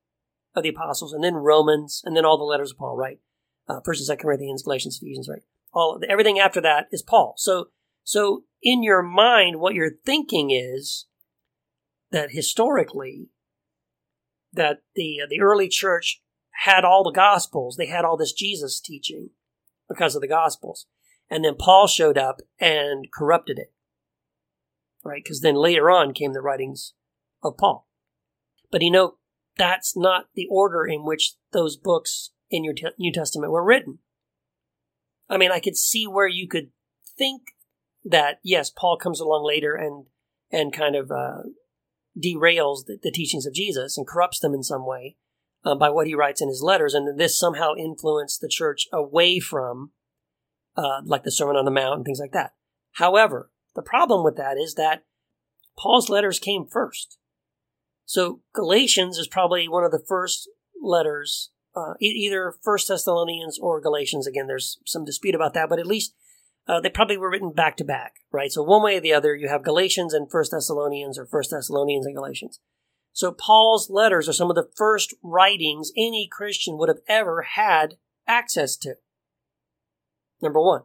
of 0.54 0.64
the 0.64 0.68
Apostles, 0.70 1.12
and 1.12 1.22
then 1.22 1.34
Romans, 1.34 2.02
and 2.04 2.16
then 2.16 2.24
all 2.24 2.36
the 2.36 2.44
letters 2.44 2.72
of 2.72 2.78
Paul, 2.78 2.96
right? 2.96 3.20
Uh, 3.68 3.80
First 3.84 4.00
and 4.00 4.06
Second 4.06 4.24
Corinthians, 4.24 4.64
Galatians, 4.64 4.98
Ephesians, 5.00 5.28
right? 5.28 5.42
All 5.72 6.00
everything 6.08 6.38
after 6.38 6.60
that 6.60 6.88
is 6.92 7.02
Paul. 7.02 7.34
So, 7.36 7.68
so 8.04 8.44
in 8.62 8.82
your 8.82 9.02
mind, 9.02 9.58
what 9.58 9.74
you're 9.74 9.98
thinking 10.04 10.50
is 10.50 11.06
that 12.10 12.30
historically, 12.32 13.28
that 14.52 14.82
the 14.94 15.20
uh, 15.22 15.26
the 15.28 15.40
early 15.40 15.68
church 15.68 16.20
had 16.64 16.84
all 16.84 17.02
the 17.02 17.10
gospels. 17.10 17.76
They 17.76 17.86
had 17.86 18.04
all 18.04 18.16
this 18.16 18.32
Jesus 18.32 18.80
teaching 18.80 19.30
because 19.88 20.14
of 20.14 20.20
the 20.20 20.28
gospels. 20.28 20.86
And 21.30 21.44
then 21.44 21.54
Paul 21.58 21.86
showed 21.86 22.18
up 22.18 22.40
and 22.60 23.10
corrupted 23.12 23.58
it. 23.58 23.72
Right? 25.04 25.22
Because 25.24 25.40
then 25.40 25.54
later 25.54 25.90
on 25.90 26.12
came 26.12 26.32
the 26.32 26.42
writings 26.42 26.92
of 27.42 27.56
Paul. 27.56 27.88
But 28.70 28.82
you 28.82 28.90
know, 28.90 29.16
that's 29.56 29.96
not 29.96 30.26
the 30.34 30.46
order 30.50 30.84
in 30.84 31.04
which 31.04 31.34
those 31.52 31.76
books 31.76 32.30
in 32.50 32.64
your 32.64 32.74
New 32.98 33.12
Testament 33.12 33.52
were 33.52 33.64
written. 33.64 33.98
I 35.32 35.38
mean, 35.38 35.50
I 35.50 35.60
could 35.60 35.76
see 35.76 36.06
where 36.06 36.28
you 36.28 36.46
could 36.46 36.70
think 37.16 37.42
that, 38.04 38.38
yes, 38.44 38.70
Paul 38.70 38.98
comes 38.98 39.18
along 39.18 39.46
later 39.46 39.74
and, 39.74 40.06
and 40.50 40.72
kind 40.72 40.94
of, 40.94 41.10
uh, 41.10 41.44
derails 42.16 42.84
the, 42.86 42.98
the 43.02 43.10
teachings 43.10 43.46
of 43.46 43.54
Jesus 43.54 43.96
and 43.96 44.06
corrupts 44.06 44.38
them 44.40 44.52
in 44.52 44.62
some 44.62 44.86
way 44.86 45.16
uh, 45.64 45.74
by 45.74 45.88
what 45.88 46.06
he 46.06 46.14
writes 46.14 46.42
in 46.42 46.48
his 46.48 46.62
letters, 46.62 46.92
and 46.92 47.18
this 47.18 47.38
somehow 47.38 47.74
influenced 47.74 48.40
the 48.42 48.48
church 48.48 48.86
away 48.92 49.40
from, 49.40 49.92
uh, 50.76 51.00
like 51.04 51.22
the 51.22 51.32
Sermon 51.32 51.56
on 51.56 51.64
the 51.64 51.70
Mount 51.70 51.96
and 51.96 52.04
things 52.04 52.20
like 52.20 52.32
that. 52.32 52.52
However, 52.96 53.50
the 53.74 53.82
problem 53.82 54.22
with 54.22 54.36
that 54.36 54.58
is 54.58 54.74
that 54.74 55.04
Paul's 55.78 56.10
letters 56.10 56.38
came 56.38 56.66
first. 56.66 57.16
So 58.04 58.42
Galatians 58.54 59.16
is 59.16 59.26
probably 59.26 59.68
one 59.68 59.84
of 59.84 59.92
the 59.92 60.04
first 60.06 60.50
letters, 60.82 61.50
uh, 61.74 61.94
either 62.00 62.54
First 62.62 62.88
Thessalonians 62.88 63.58
or 63.58 63.80
Galatians. 63.80 64.26
Again, 64.26 64.46
there's 64.46 64.78
some 64.84 65.04
dispute 65.04 65.34
about 65.34 65.54
that, 65.54 65.68
but 65.68 65.78
at 65.78 65.86
least 65.86 66.14
uh, 66.68 66.80
they 66.80 66.90
probably 66.90 67.16
were 67.16 67.30
written 67.30 67.52
back 67.52 67.76
to 67.78 67.84
back, 67.84 68.16
right? 68.30 68.52
So 68.52 68.62
one 68.62 68.82
way 68.82 68.96
or 68.96 69.00
the 69.00 69.12
other, 69.12 69.34
you 69.34 69.48
have 69.48 69.64
Galatians 69.64 70.14
and 70.14 70.30
First 70.30 70.52
Thessalonians, 70.52 71.18
or 71.18 71.26
First 71.26 71.50
Thessalonians 71.50 72.06
and 72.06 72.14
Galatians. 72.14 72.60
So 73.12 73.32
Paul's 73.32 73.90
letters 73.90 74.28
are 74.28 74.32
some 74.32 74.48
of 74.48 74.56
the 74.56 74.70
first 74.76 75.14
writings 75.22 75.92
any 75.96 76.28
Christian 76.30 76.78
would 76.78 76.88
have 76.88 77.00
ever 77.08 77.42
had 77.42 77.96
access 78.26 78.76
to. 78.78 78.94
Number 80.40 80.60
one. 80.60 80.82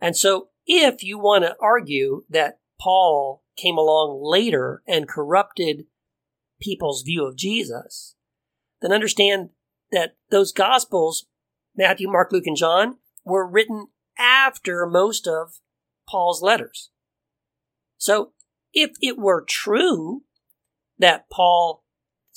And 0.00 0.16
so 0.16 0.48
if 0.66 1.02
you 1.02 1.18
want 1.18 1.44
to 1.44 1.56
argue 1.60 2.24
that 2.30 2.58
Paul 2.80 3.44
came 3.56 3.76
along 3.76 4.20
later 4.22 4.82
and 4.86 5.06
corrupted 5.06 5.84
people's 6.60 7.02
view 7.02 7.26
of 7.26 7.36
Jesus, 7.36 8.16
then 8.80 8.92
understand 8.92 9.50
that 9.92 10.16
those 10.30 10.52
gospels, 10.52 11.26
Matthew, 11.76 12.08
Mark, 12.08 12.32
Luke, 12.32 12.46
and 12.46 12.56
John, 12.56 12.98
were 13.24 13.46
written 13.46 13.88
after 14.18 14.86
most 14.86 15.26
of 15.26 15.60
Paul's 16.08 16.42
letters. 16.42 16.90
So 17.98 18.32
if 18.72 18.92
it 19.00 19.18
were 19.18 19.44
true 19.46 20.22
that 20.98 21.28
Paul 21.30 21.84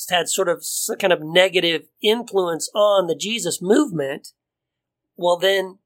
had 0.09 0.27
sort 0.27 0.49
of 0.49 0.65
kind 0.99 1.13
of 1.13 1.21
negative 1.21 1.83
influence 2.01 2.69
on 2.73 3.07
the 3.07 3.15
Jesus 3.15 3.61
movement, 3.61 4.29
well, 5.15 5.37
then 5.37 5.79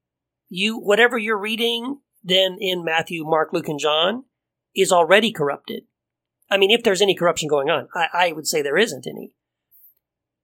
you, 0.48 0.78
whatever 0.78 1.18
you're 1.18 1.38
reading 1.38 1.98
then 2.22 2.56
in 2.60 2.84
Matthew, 2.84 3.24
Mark, 3.24 3.52
Luke, 3.52 3.68
and 3.68 3.78
John 3.78 4.24
is 4.74 4.92
already 4.92 5.32
corrupted. 5.32 5.84
I 6.50 6.56
mean, 6.56 6.70
if 6.70 6.82
there's 6.82 7.02
any 7.02 7.14
corruption 7.14 7.48
going 7.48 7.70
on, 7.70 7.88
I, 7.94 8.08
I 8.12 8.32
would 8.32 8.46
say 8.46 8.62
there 8.62 8.76
isn't 8.76 9.06
any. 9.06 9.32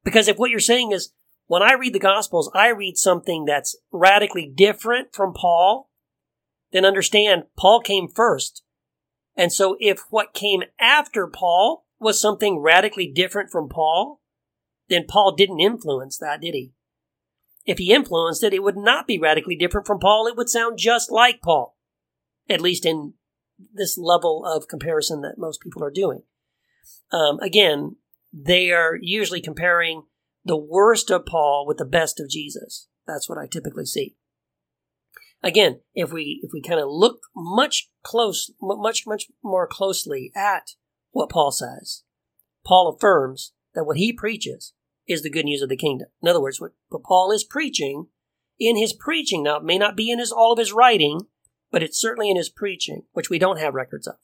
Because 0.05 0.29
if 0.29 0.37
what 0.37 0.51
you're 0.51 0.61
saying 0.61 0.93
is, 0.93 1.13
when 1.47 1.63
I 1.63 1.75
read 1.75 1.95
the 1.95 1.99
Gospels, 1.99 2.51
I 2.55 2.69
read 2.69 2.97
something 2.97 3.45
that's 3.45 3.77
radically 3.91 4.51
different 4.55 5.15
from 5.15 5.35
Paul, 5.35 5.91
then 6.73 6.85
understand 6.85 7.45
Paul 7.59 7.81
came 7.81 8.09
first. 8.09 8.63
And 9.37 9.53
so 9.53 9.77
if 9.81 10.05
what 10.11 10.33
came 10.33 10.63
after 10.81 11.27
Paul 11.27 11.87
was 11.99 12.21
something 12.21 12.61
radically 12.61 13.11
different 13.11 13.51
from 13.51 13.69
Paul, 13.69 14.21
then 14.89 15.05
Paul 15.09 15.35
didn't 15.35 15.61
influence 15.61 16.19
that, 16.19 16.41
did 16.41 16.55
he? 16.55 16.73
If 17.65 17.79
he 17.79 17.93
influenced 17.93 18.43
it, 18.43 18.53
it 18.53 18.63
would 18.63 18.77
not 18.77 19.07
be 19.07 19.19
radically 19.19 19.57
different 19.57 19.87
from 19.87 19.99
Paul. 19.99 20.27
It 20.27 20.37
would 20.37 20.51
sound 20.51 20.79
just 20.79 21.11
like 21.11 21.41
Paul, 21.41 21.77
at 22.49 22.61
least 22.61 22.85
in 22.85 23.15
this 23.73 23.97
level 23.97 24.45
of 24.45 24.69
comparison 24.69 25.23
that 25.23 25.39
most 25.39 25.61
people 25.61 25.83
are 25.83 25.91
doing. 25.91 26.23
Um, 27.11 27.39
again, 27.41 27.97
they 28.37 28.73
are 28.73 28.99
usually 29.01 29.41
comparing 29.41 30.03
the 30.45 30.57
worst 30.57 31.11
of 31.11 31.25
Paul 31.25 31.65
with 31.67 31.79
the 31.79 31.85
best 31.85 32.19
of 32.19 32.29
Jesus. 32.29 32.89
That's 33.07 33.29
what 33.29 33.39
I 33.39 33.47
typically 33.47 33.87
see. 33.87 34.17
Again, 35.43 35.81
if 35.95 36.13
we 36.13 36.41
if 36.43 36.51
we 36.53 36.63
kind 36.63 36.81
of 36.81 36.89
look 36.89 37.21
much 37.37 37.91
close, 38.03 38.51
much 38.61 39.07
much 39.07 39.27
more 39.43 39.67
closely 39.67 40.33
at 40.35 40.71
what 41.13 41.31
Paul 41.31 41.53
says. 41.53 42.03
Paul 42.67 42.89
affirms 42.89 43.53
that 43.75 43.85
what 43.85 43.99
he 43.99 44.13
preaches 44.13 44.73
is 45.07 45.23
the 45.23 45.31
good 45.31 45.45
news 45.45 45.63
of 45.63 45.69
the 45.69 45.77
kingdom. 45.77 46.09
In 46.23 46.29
other 46.29 46.41
words, 46.41 46.61
what, 46.61 46.73
what 46.89 47.03
Paul 47.03 47.31
is 47.31 47.45
preaching 47.45 48.07
in 48.59 48.77
his 48.77 48.95
preaching, 48.95 49.43
now 49.43 49.59
it 49.59 49.65
may 49.65 49.79
not 49.79 49.97
be 49.97 50.11
in 50.11 50.19
his 50.19 50.33
all 50.33 50.55
of 50.55 50.59
his 50.59 50.73
writing, 50.73 51.27
but 51.71 51.83
it's 51.83 52.01
certainly 52.01 52.31
in 52.31 52.37
his 52.37 52.49
preaching, 52.49 53.03
which 53.13 53.29
we 53.29 53.39
don't 53.39 53.61
have 53.61 53.75
records 53.75 54.07
of, 54.07 54.17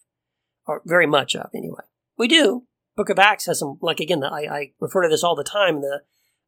or 0.67 0.81
very 0.87 1.07
much 1.07 1.37
of 1.37 1.51
anyway. 1.55 1.85
We 2.17 2.29
do. 2.29 2.65
Book 3.01 3.09
of 3.09 3.19
Acts 3.19 3.47
has 3.47 3.61
some, 3.61 3.79
like 3.81 3.99
again, 3.99 4.23
I, 4.23 4.47
I 4.47 4.73
refer 4.79 5.01
to 5.01 5.09
this 5.09 5.25
all 5.25 5.35
the 5.35 5.43
time. 5.43 5.81
The 5.81 6.03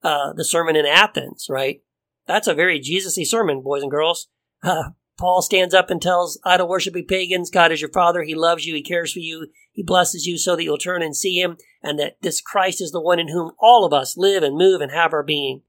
uh, 0.06 0.34
the 0.34 0.44
sermon 0.44 0.76
in 0.76 0.84
Athens, 0.84 1.46
right? 1.48 1.80
That's 2.26 2.46
a 2.46 2.52
very 2.52 2.78
Jesus-y 2.78 3.24
sermon, 3.24 3.62
boys 3.62 3.80
and 3.80 3.90
girls. 3.90 4.28
Uh, 4.62 4.90
Paul 5.18 5.40
stands 5.40 5.72
up 5.72 5.88
and 5.88 6.02
tells 6.02 6.38
idol 6.44 6.68
worshiping 6.68 7.06
pagans, 7.06 7.48
God 7.48 7.72
is 7.72 7.80
your 7.80 7.88
father. 7.88 8.22
He 8.22 8.34
loves 8.34 8.66
you. 8.66 8.74
He 8.74 8.82
cares 8.82 9.14
for 9.14 9.20
you. 9.20 9.46
He 9.70 9.82
blesses 9.82 10.26
you 10.26 10.36
so 10.36 10.54
that 10.54 10.62
you'll 10.62 10.76
turn 10.76 11.00
and 11.00 11.16
see 11.16 11.40
him 11.40 11.56
and 11.82 11.98
that 11.98 12.16
this 12.20 12.42
Christ 12.42 12.82
is 12.82 12.90
the 12.90 13.00
one 13.00 13.18
in 13.18 13.28
whom 13.28 13.52
all 13.58 13.86
of 13.86 13.94
us 13.94 14.18
live 14.18 14.42
and 14.42 14.54
move 14.54 14.82
and 14.82 14.92
have 14.92 15.14
our 15.14 15.22
being. 15.22 15.62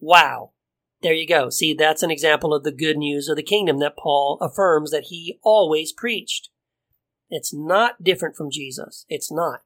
Wow. 0.00 0.54
There 1.02 1.14
you 1.14 1.28
go. 1.28 1.50
See, 1.50 1.72
that's 1.72 2.02
an 2.02 2.10
example 2.10 2.52
of 2.52 2.64
the 2.64 2.72
good 2.72 2.96
news 2.96 3.28
of 3.28 3.36
the 3.36 3.44
kingdom 3.44 3.78
that 3.78 3.96
Paul 3.96 4.38
affirms 4.40 4.90
that 4.90 5.04
he 5.04 5.38
always 5.44 5.92
preached. 5.92 6.48
It's 7.30 7.54
not 7.54 8.02
different 8.02 8.34
from 8.34 8.50
Jesus. 8.50 9.06
It's 9.08 9.30
not. 9.30 9.60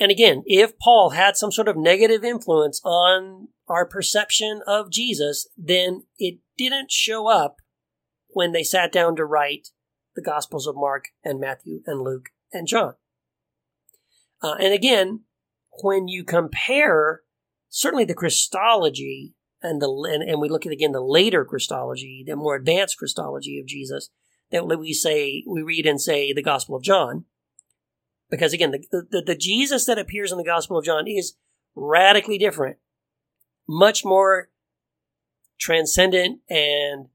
And 0.00 0.10
again, 0.10 0.42
if 0.46 0.78
Paul 0.78 1.10
had 1.10 1.36
some 1.36 1.52
sort 1.52 1.68
of 1.68 1.76
negative 1.76 2.24
influence 2.24 2.80
on 2.84 3.48
our 3.68 3.84
perception 3.84 4.62
of 4.66 4.90
Jesus, 4.90 5.46
then 5.58 6.04
it 6.18 6.38
didn't 6.56 6.90
show 6.90 7.28
up 7.28 7.56
when 8.28 8.52
they 8.52 8.62
sat 8.62 8.90
down 8.90 9.14
to 9.16 9.26
write 9.26 9.68
the 10.16 10.22
Gospels 10.22 10.66
of 10.66 10.74
Mark 10.74 11.08
and 11.22 11.38
Matthew 11.38 11.82
and 11.86 12.00
Luke 12.00 12.30
and 12.50 12.66
John. 12.66 12.94
Uh, 14.42 14.54
and 14.58 14.72
again, 14.72 15.24
when 15.82 16.08
you 16.08 16.24
compare 16.24 17.20
certainly 17.68 18.06
the 18.06 18.14
Christology 18.14 19.34
and 19.62 19.82
the 19.82 19.88
and, 20.10 20.22
and, 20.22 20.40
we 20.40 20.48
look 20.48 20.64
at 20.64 20.72
again 20.72 20.92
the 20.92 21.02
later 21.02 21.44
Christology, 21.44 22.24
the 22.26 22.36
more 22.36 22.56
advanced 22.56 22.96
Christology 22.96 23.60
of 23.60 23.66
Jesus, 23.66 24.08
that 24.50 24.66
we 24.66 24.94
say 24.94 25.44
we 25.46 25.60
read 25.60 25.84
and 25.84 26.00
say 26.00 26.32
the 26.32 26.42
Gospel 26.42 26.74
of 26.74 26.82
John, 26.82 27.26
because 28.30 28.52
again 28.52 28.70
the, 28.70 29.06
the, 29.10 29.22
the 29.26 29.36
Jesus 29.36 29.84
that 29.86 29.98
appears 29.98 30.32
in 30.32 30.38
the 30.38 30.44
Gospel 30.44 30.78
of 30.78 30.84
John 30.84 31.06
is 31.06 31.34
radically 31.74 32.38
different, 32.38 32.76
much 33.68 34.04
more 34.04 34.50
transcendent 35.58 36.40
and 36.48 37.08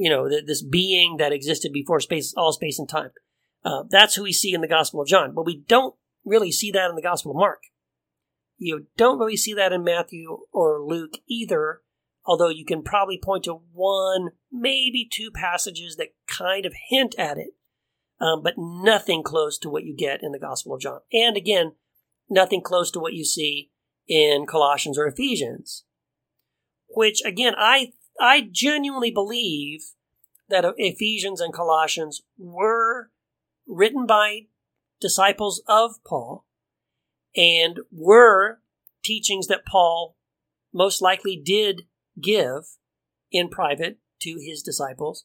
you 0.00 0.08
know, 0.08 0.30
this 0.30 0.62
being 0.62 1.18
that 1.18 1.30
existed 1.30 1.74
before 1.74 2.00
space, 2.00 2.32
all 2.34 2.54
space 2.54 2.78
and 2.78 2.88
time. 2.88 3.10
Uh, 3.62 3.82
that's 3.90 4.14
who 4.14 4.22
we 4.22 4.32
see 4.32 4.54
in 4.54 4.62
the 4.62 4.66
Gospel 4.66 5.02
of 5.02 5.08
John, 5.08 5.34
but 5.34 5.44
we 5.44 5.62
don't 5.68 5.94
really 6.24 6.50
see 6.50 6.70
that 6.70 6.88
in 6.88 6.96
the 6.96 7.02
Gospel 7.02 7.32
of 7.32 7.36
Mark. 7.36 7.64
You 8.56 8.86
don't 8.96 9.18
really 9.18 9.36
see 9.36 9.52
that 9.52 9.74
in 9.74 9.84
Matthew 9.84 10.38
or 10.52 10.80
Luke 10.82 11.18
either, 11.28 11.82
although 12.24 12.48
you 12.48 12.64
can 12.64 12.82
probably 12.82 13.20
point 13.22 13.44
to 13.44 13.60
one, 13.74 14.30
maybe 14.50 15.06
two 15.10 15.30
passages 15.30 15.96
that 15.96 16.14
kind 16.26 16.64
of 16.64 16.72
hint 16.88 17.14
at 17.18 17.36
it, 17.36 17.50
um, 18.20 18.42
but 18.42 18.54
nothing 18.56 19.22
close 19.22 19.58
to 19.58 19.70
what 19.70 19.84
you 19.84 19.94
get 19.96 20.22
in 20.22 20.32
the 20.32 20.38
Gospel 20.38 20.74
of 20.74 20.80
John. 20.80 21.00
And 21.12 21.36
again, 21.36 21.72
nothing 22.28 22.62
close 22.62 22.90
to 22.92 23.00
what 23.00 23.14
you 23.14 23.24
see 23.24 23.70
in 24.06 24.46
Colossians 24.46 24.98
or 24.98 25.06
Ephesians. 25.06 25.84
Which 26.88 27.22
again, 27.24 27.54
I 27.56 27.92
I 28.20 28.48
genuinely 28.50 29.10
believe 29.10 29.80
that 30.48 30.64
Ephesians 30.76 31.40
and 31.40 31.54
Colossians 31.54 32.22
were 32.36 33.10
written 33.66 34.04
by 34.04 34.46
disciples 35.00 35.62
of 35.66 36.02
Paul 36.04 36.44
and 37.36 37.78
were 37.92 38.58
teachings 39.02 39.46
that 39.46 39.64
Paul 39.64 40.16
most 40.74 41.00
likely 41.00 41.36
did 41.36 41.82
give 42.20 42.76
in 43.30 43.48
private 43.48 43.98
to 44.22 44.38
his 44.44 44.62
disciples. 44.62 45.24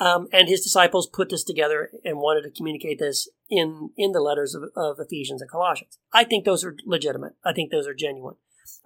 Um, 0.00 0.28
and 0.32 0.48
his 0.48 0.62
disciples 0.62 1.10
put 1.12 1.28
this 1.28 1.44
together 1.44 1.90
and 2.04 2.16
wanted 2.16 2.42
to 2.42 2.50
communicate 2.50 2.98
this 2.98 3.28
in, 3.50 3.90
in 3.98 4.12
the 4.12 4.20
letters 4.20 4.54
of, 4.54 4.62
of 4.74 4.96
Ephesians 4.98 5.42
and 5.42 5.50
Colossians. 5.50 5.98
I 6.10 6.24
think 6.24 6.46
those 6.46 6.64
are 6.64 6.74
legitimate. 6.86 7.34
I 7.44 7.52
think 7.52 7.70
those 7.70 7.86
are 7.86 7.94
genuine. 7.94 8.36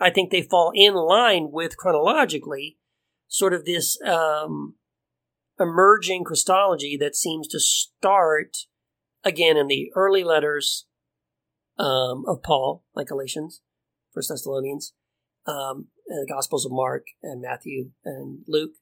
I 0.00 0.10
think 0.10 0.30
they 0.30 0.42
fall 0.42 0.72
in 0.74 0.94
line 0.94 1.50
with 1.52 1.76
chronologically 1.76 2.78
sort 3.28 3.54
of 3.54 3.64
this 3.64 3.96
um, 4.02 4.74
emerging 5.60 6.24
Christology 6.24 6.96
that 6.98 7.14
seems 7.14 7.46
to 7.48 7.60
start 7.60 8.56
again 9.22 9.56
in 9.56 9.68
the 9.68 9.92
early 9.94 10.24
letters 10.24 10.86
um, 11.78 12.24
of 12.26 12.42
Paul, 12.42 12.84
like 12.94 13.08
Galatians, 13.08 13.60
First 14.12 14.30
Thessalonians, 14.30 14.94
um, 15.46 15.88
and 16.08 16.26
the 16.26 16.32
Gospels 16.32 16.64
of 16.64 16.72
Mark 16.72 17.06
and 17.22 17.40
Matthew 17.40 17.90
and 18.04 18.40
Luke, 18.46 18.72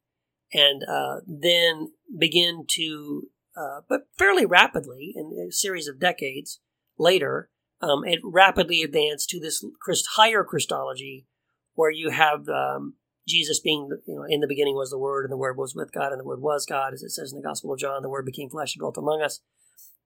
and 0.52 0.82
uh, 0.88 1.20
then 1.26 1.92
begin 2.18 2.64
to, 2.68 3.28
uh, 3.56 3.80
but 3.88 4.02
fairly 4.18 4.46
rapidly, 4.46 5.12
in 5.16 5.48
a 5.48 5.52
series 5.52 5.88
of 5.88 6.00
decades 6.00 6.60
later, 6.98 7.48
um, 7.80 8.04
it 8.04 8.20
rapidly 8.22 8.82
advanced 8.82 9.28
to 9.30 9.40
this 9.40 9.64
Christ, 9.80 10.06
higher 10.14 10.44
Christology, 10.44 11.26
where 11.74 11.90
you 11.90 12.10
have 12.10 12.48
um, 12.48 12.94
Jesus 13.26 13.60
being, 13.60 13.88
you 14.06 14.14
know, 14.14 14.24
in 14.28 14.40
the 14.40 14.46
beginning 14.46 14.76
was 14.76 14.90
the 14.90 14.98
Word, 14.98 15.24
and 15.24 15.32
the 15.32 15.38
Word 15.38 15.56
was 15.56 15.74
with 15.74 15.92
God, 15.92 16.12
and 16.12 16.20
the 16.20 16.24
Word 16.24 16.40
was 16.40 16.66
God, 16.66 16.92
as 16.92 17.02
it 17.02 17.10
says 17.10 17.32
in 17.32 17.38
the 17.38 17.46
Gospel 17.46 17.72
of 17.72 17.78
John. 17.78 18.02
The 18.02 18.08
Word 18.08 18.26
became 18.26 18.50
flesh 18.50 18.74
and 18.74 18.80
dwelt 18.80 18.98
among 18.98 19.22
us. 19.22 19.40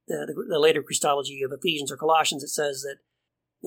The, 0.09 0.27
the, 0.27 0.45
the 0.49 0.59
later 0.59 0.83
Christology 0.83 1.43
of 1.43 1.53
Ephesians 1.53 1.91
or 1.91 1.97
Colossians, 1.97 2.45
it 2.45 2.49
says 2.49 2.83
that 2.83 2.99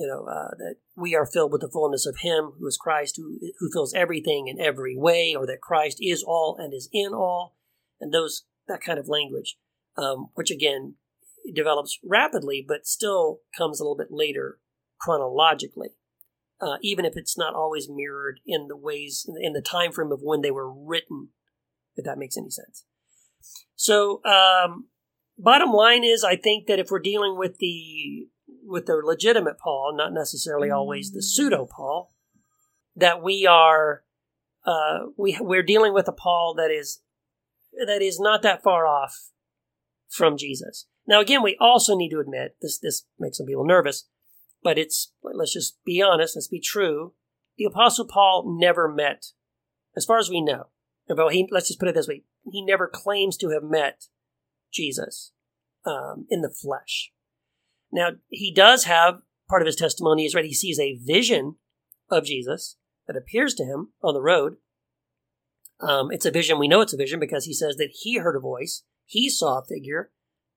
you 0.00 0.06
know 0.06 0.24
uh, 0.24 0.56
that 0.56 0.76
we 0.96 1.14
are 1.14 1.26
filled 1.26 1.52
with 1.52 1.60
the 1.60 1.68
fullness 1.68 2.06
of 2.06 2.16
Him 2.20 2.52
who 2.58 2.66
is 2.66 2.78
Christ, 2.78 3.18
who 3.18 3.38
who 3.58 3.70
fills 3.70 3.92
everything 3.92 4.48
in 4.48 4.58
every 4.58 4.96
way, 4.96 5.34
or 5.36 5.46
that 5.46 5.60
Christ 5.60 5.98
is 6.00 6.24
all 6.26 6.56
and 6.58 6.72
is 6.72 6.88
in 6.90 7.12
all, 7.12 7.54
and 8.00 8.12
those 8.12 8.46
that 8.66 8.80
kind 8.80 8.98
of 8.98 9.08
language, 9.08 9.58
um, 9.98 10.28
which 10.34 10.50
again 10.50 10.94
develops 11.54 11.98
rapidly, 12.02 12.64
but 12.66 12.86
still 12.86 13.40
comes 13.56 13.78
a 13.78 13.84
little 13.84 13.96
bit 13.96 14.08
later 14.10 14.58
chronologically, 14.98 15.90
uh, 16.62 16.76
even 16.82 17.04
if 17.04 17.12
it's 17.14 17.36
not 17.36 17.54
always 17.54 17.88
mirrored 17.90 18.40
in 18.46 18.68
the 18.68 18.76
ways 18.76 19.26
in 19.42 19.52
the 19.52 19.60
time 19.60 19.92
frame 19.92 20.12
of 20.12 20.20
when 20.22 20.40
they 20.40 20.50
were 20.50 20.72
written, 20.72 21.28
if 21.94 22.06
that 22.06 22.18
makes 22.18 22.38
any 22.38 22.50
sense. 22.50 22.86
So, 23.76 24.24
um, 24.24 24.88
bottom 25.38 25.72
line 25.72 26.04
is, 26.04 26.24
I 26.24 26.36
think 26.36 26.68
that 26.68 26.78
if 26.78 26.90
we're 26.90 27.00
dealing 27.00 27.36
with 27.36 27.58
the 27.58 28.28
with 28.70 28.86
the 28.86 28.94
legitimate 28.94 29.58
Paul, 29.58 29.94
not 29.96 30.12
necessarily 30.12 30.70
always 30.70 31.10
the 31.10 31.22
pseudo 31.22 31.66
Paul, 31.66 32.14
that 32.94 33.22
we 33.22 33.46
are 33.46 34.04
uh, 34.64 35.06
we 35.16 35.36
we're 35.40 35.62
dealing 35.62 35.92
with 35.92 36.06
a 36.08 36.12
Paul 36.12 36.54
that 36.56 36.70
is 36.70 37.00
that 37.86 38.00
is 38.00 38.20
not 38.20 38.42
that 38.42 38.62
far 38.62 38.86
off 38.86 39.30
from 40.08 40.36
Jesus. 40.36 40.86
Now, 41.06 41.20
again, 41.20 41.42
we 41.42 41.56
also 41.60 41.96
need 41.96 42.10
to 42.10 42.20
admit 42.20 42.56
this. 42.62 42.78
This 42.78 43.04
makes 43.18 43.38
some 43.38 43.46
people 43.46 43.64
nervous, 43.64 44.06
but 44.62 44.78
it's 44.78 45.12
let's 45.22 45.52
just 45.52 45.78
be 45.84 46.00
honest. 46.00 46.36
Let's 46.36 46.48
be 46.48 46.60
true. 46.60 47.14
The 47.58 47.64
Apostle 47.64 48.06
Paul 48.06 48.56
never 48.58 48.88
met, 48.88 49.26
as 49.96 50.04
far 50.04 50.18
as 50.18 50.30
we 50.30 50.40
know. 50.40 50.68
Well, 51.08 51.28
he 51.28 51.48
let's 51.50 51.68
just 51.68 51.80
put 51.80 51.88
it 51.88 51.94
this 51.94 52.08
way: 52.08 52.22
he 52.50 52.64
never 52.64 52.86
claims 52.86 53.36
to 53.38 53.50
have 53.50 53.64
met 53.64 54.04
Jesus 54.72 55.32
um, 55.84 56.26
in 56.30 56.42
the 56.42 56.50
flesh. 56.50 57.12
Now, 57.92 58.10
he 58.28 58.52
does 58.52 58.84
have 58.84 59.22
part 59.48 59.62
of 59.62 59.66
his 59.66 59.76
testimony 59.76 60.24
is 60.24 60.34
right. 60.34 60.44
He 60.44 60.54
sees 60.54 60.78
a 60.78 60.98
vision 61.02 61.56
of 62.10 62.24
Jesus 62.24 62.76
that 63.06 63.16
appears 63.16 63.54
to 63.54 63.64
him 63.64 63.92
on 64.02 64.14
the 64.14 64.20
road. 64.20 64.56
Um, 65.80 66.10
it's 66.12 66.26
a 66.26 66.30
vision. 66.30 66.58
We 66.58 66.68
know 66.68 66.80
it's 66.80 66.92
a 66.92 66.98
vision 66.98 67.18
because 67.18 67.46
he 67.46 67.54
says 67.54 67.76
that 67.76 67.90
he 67.92 68.18
heard 68.18 68.36
a 68.36 68.40
voice. 68.40 68.84
He 69.06 69.28
saw 69.28 69.58
a 69.58 69.64
figure 69.64 70.10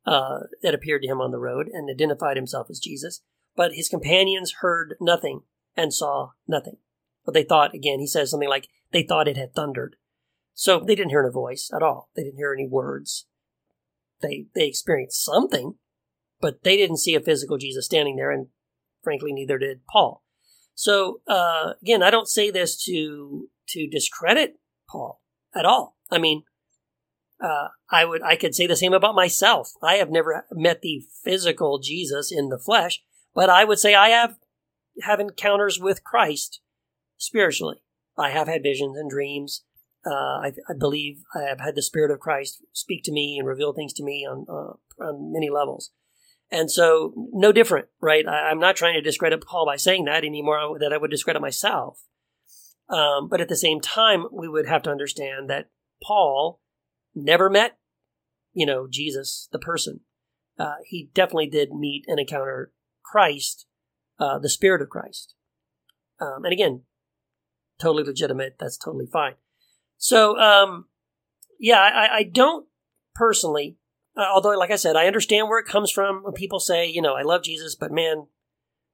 uh, 0.05 0.41
that 0.61 0.75
appeared 0.75 1.01
to 1.03 1.07
him 1.07 1.21
on 1.21 1.31
the 1.31 1.39
road 1.39 1.67
and 1.71 1.89
identified 1.89 2.37
himself 2.37 2.67
as 2.69 2.79
Jesus. 2.79 3.21
But 3.55 3.73
his 3.73 3.89
companions 3.89 4.55
heard 4.59 4.95
nothing 4.99 5.41
and 5.75 5.93
saw 5.93 6.31
nothing. 6.47 6.77
But 7.25 7.33
they 7.33 7.43
thought, 7.43 7.73
again, 7.73 7.99
he 7.99 8.07
says 8.07 8.31
something 8.31 8.49
like, 8.49 8.67
they 8.91 9.03
thought 9.03 9.27
it 9.27 9.37
had 9.37 9.53
thundered. 9.53 9.95
So 10.53 10.79
they 10.79 10.95
didn't 10.95 11.09
hear 11.09 11.25
a 11.25 11.31
voice 11.31 11.71
at 11.73 11.81
all. 11.81 12.09
They 12.15 12.23
didn't 12.23 12.37
hear 12.37 12.53
any 12.53 12.67
words. 12.67 13.25
They, 14.21 14.47
they 14.53 14.67
experienced 14.67 15.23
something, 15.23 15.75
but 16.43 16.61
they 16.65 16.75
didn't 16.75 16.97
see 16.97 17.15
a 17.15 17.21
physical 17.21 17.57
Jesus 17.57 17.85
standing 17.85 18.17
there, 18.17 18.29
and 18.29 18.47
frankly, 19.01 19.31
neither 19.31 19.57
did 19.57 19.87
Paul. 19.89 20.25
So 20.75 21.21
uh, 21.25 21.75
again, 21.81 22.03
I 22.03 22.11
don't 22.11 22.27
say 22.27 22.51
this 22.51 22.83
to 22.83 23.47
to 23.69 23.87
discredit 23.87 24.59
Paul 24.89 25.21
at 25.55 25.65
all. 25.65 25.95
I 26.11 26.17
mean, 26.17 26.43
uh, 27.41 27.69
I 27.89 28.03
would 28.03 28.21
I 28.21 28.35
could 28.35 28.53
say 28.53 28.67
the 28.67 28.75
same 28.75 28.91
about 28.91 29.15
myself. 29.15 29.71
I 29.81 29.95
have 29.95 30.09
never 30.09 30.45
met 30.51 30.81
the 30.81 31.05
physical 31.23 31.79
Jesus 31.79 32.29
in 32.29 32.49
the 32.49 32.59
flesh, 32.59 33.01
but 33.33 33.49
I 33.49 33.63
would 33.63 33.79
say 33.79 33.95
I 33.95 34.09
have 34.09 34.35
have 35.01 35.21
encounters 35.21 35.79
with 35.79 36.03
Christ 36.03 36.59
spiritually. 37.17 37.77
I 38.17 38.31
have 38.31 38.49
had 38.49 38.63
visions 38.63 38.97
and 38.97 39.09
dreams. 39.09 39.63
Uh, 40.05 40.11
I, 40.43 40.51
I, 40.69 40.73
believe 40.77 41.23
I 41.33 41.43
have 41.43 41.61
had 41.61 41.75
the 41.75 41.81
Spirit 41.81 42.11
of 42.11 42.19
Christ 42.19 42.61
speak 42.73 43.05
to 43.05 43.13
me 43.13 43.37
and 43.39 43.47
reveal 43.47 43.71
things 43.71 43.93
to 43.93 44.03
me 44.03 44.27
on 44.29 44.45
uh, 44.49 44.73
on 45.01 45.31
many 45.31 45.49
levels. 45.49 45.91
And 46.53 46.69
so, 46.69 47.13
no 47.33 47.51
different, 47.51 47.87
right? 47.99 48.27
I, 48.27 48.51
am 48.51 48.59
not 48.59 48.75
trying 48.75 48.93
to 48.93 49.01
discredit 49.01 49.43
Paul 49.43 49.65
by 49.65 49.75
saying 49.75 50.05
that 50.05 50.23
anymore 50.23 50.77
that 50.79 50.93
I 50.93 50.97
would 50.97 51.09
discredit 51.09 51.41
myself. 51.41 52.03
Um, 52.87 53.27
but 53.27 53.41
at 53.41 53.49
the 53.49 53.55
same 53.55 53.81
time, 53.81 54.27
we 54.31 54.47
would 54.47 54.67
have 54.67 54.83
to 54.83 54.91
understand 54.91 55.49
that 55.49 55.71
Paul 56.03 56.61
never 57.15 57.49
met, 57.49 57.79
you 58.53 58.67
know, 58.67 58.85
Jesus, 58.87 59.49
the 59.51 59.57
person. 59.57 60.01
Uh, 60.59 60.75
he 60.85 61.09
definitely 61.15 61.47
did 61.47 61.71
meet 61.71 62.05
and 62.07 62.19
encounter 62.19 62.71
Christ, 63.03 63.65
uh, 64.19 64.37
the 64.37 64.47
Spirit 64.47 64.83
of 64.83 64.89
Christ. 64.89 65.33
Um, 66.21 66.45
and 66.45 66.53
again, 66.53 66.83
totally 67.79 68.03
legitimate. 68.03 68.57
That's 68.59 68.77
totally 68.77 69.07
fine. 69.11 69.33
So, 69.97 70.37
um, 70.37 70.85
yeah, 71.59 71.79
I, 71.79 72.17
I 72.17 72.23
don't 72.31 72.67
personally 73.15 73.77
uh, 74.15 74.25
although, 74.33 74.57
like 74.57 74.71
I 74.71 74.75
said, 74.75 74.95
I 74.95 75.07
understand 75.07 75.49
where 75.49 75.59
it 75.59 75.67
comes 75.67 75.91
from 75.91 76.23
when 76.23 76.33
people 76.33 76.59
say, 76.59 76.87
you 76.87 77.01
know, 77.01 77.15
I 77.15 77.23
love 77.23 77.43
Jesus, 77.43 77.75
but 77.75 77.91
man, 77.91 78.27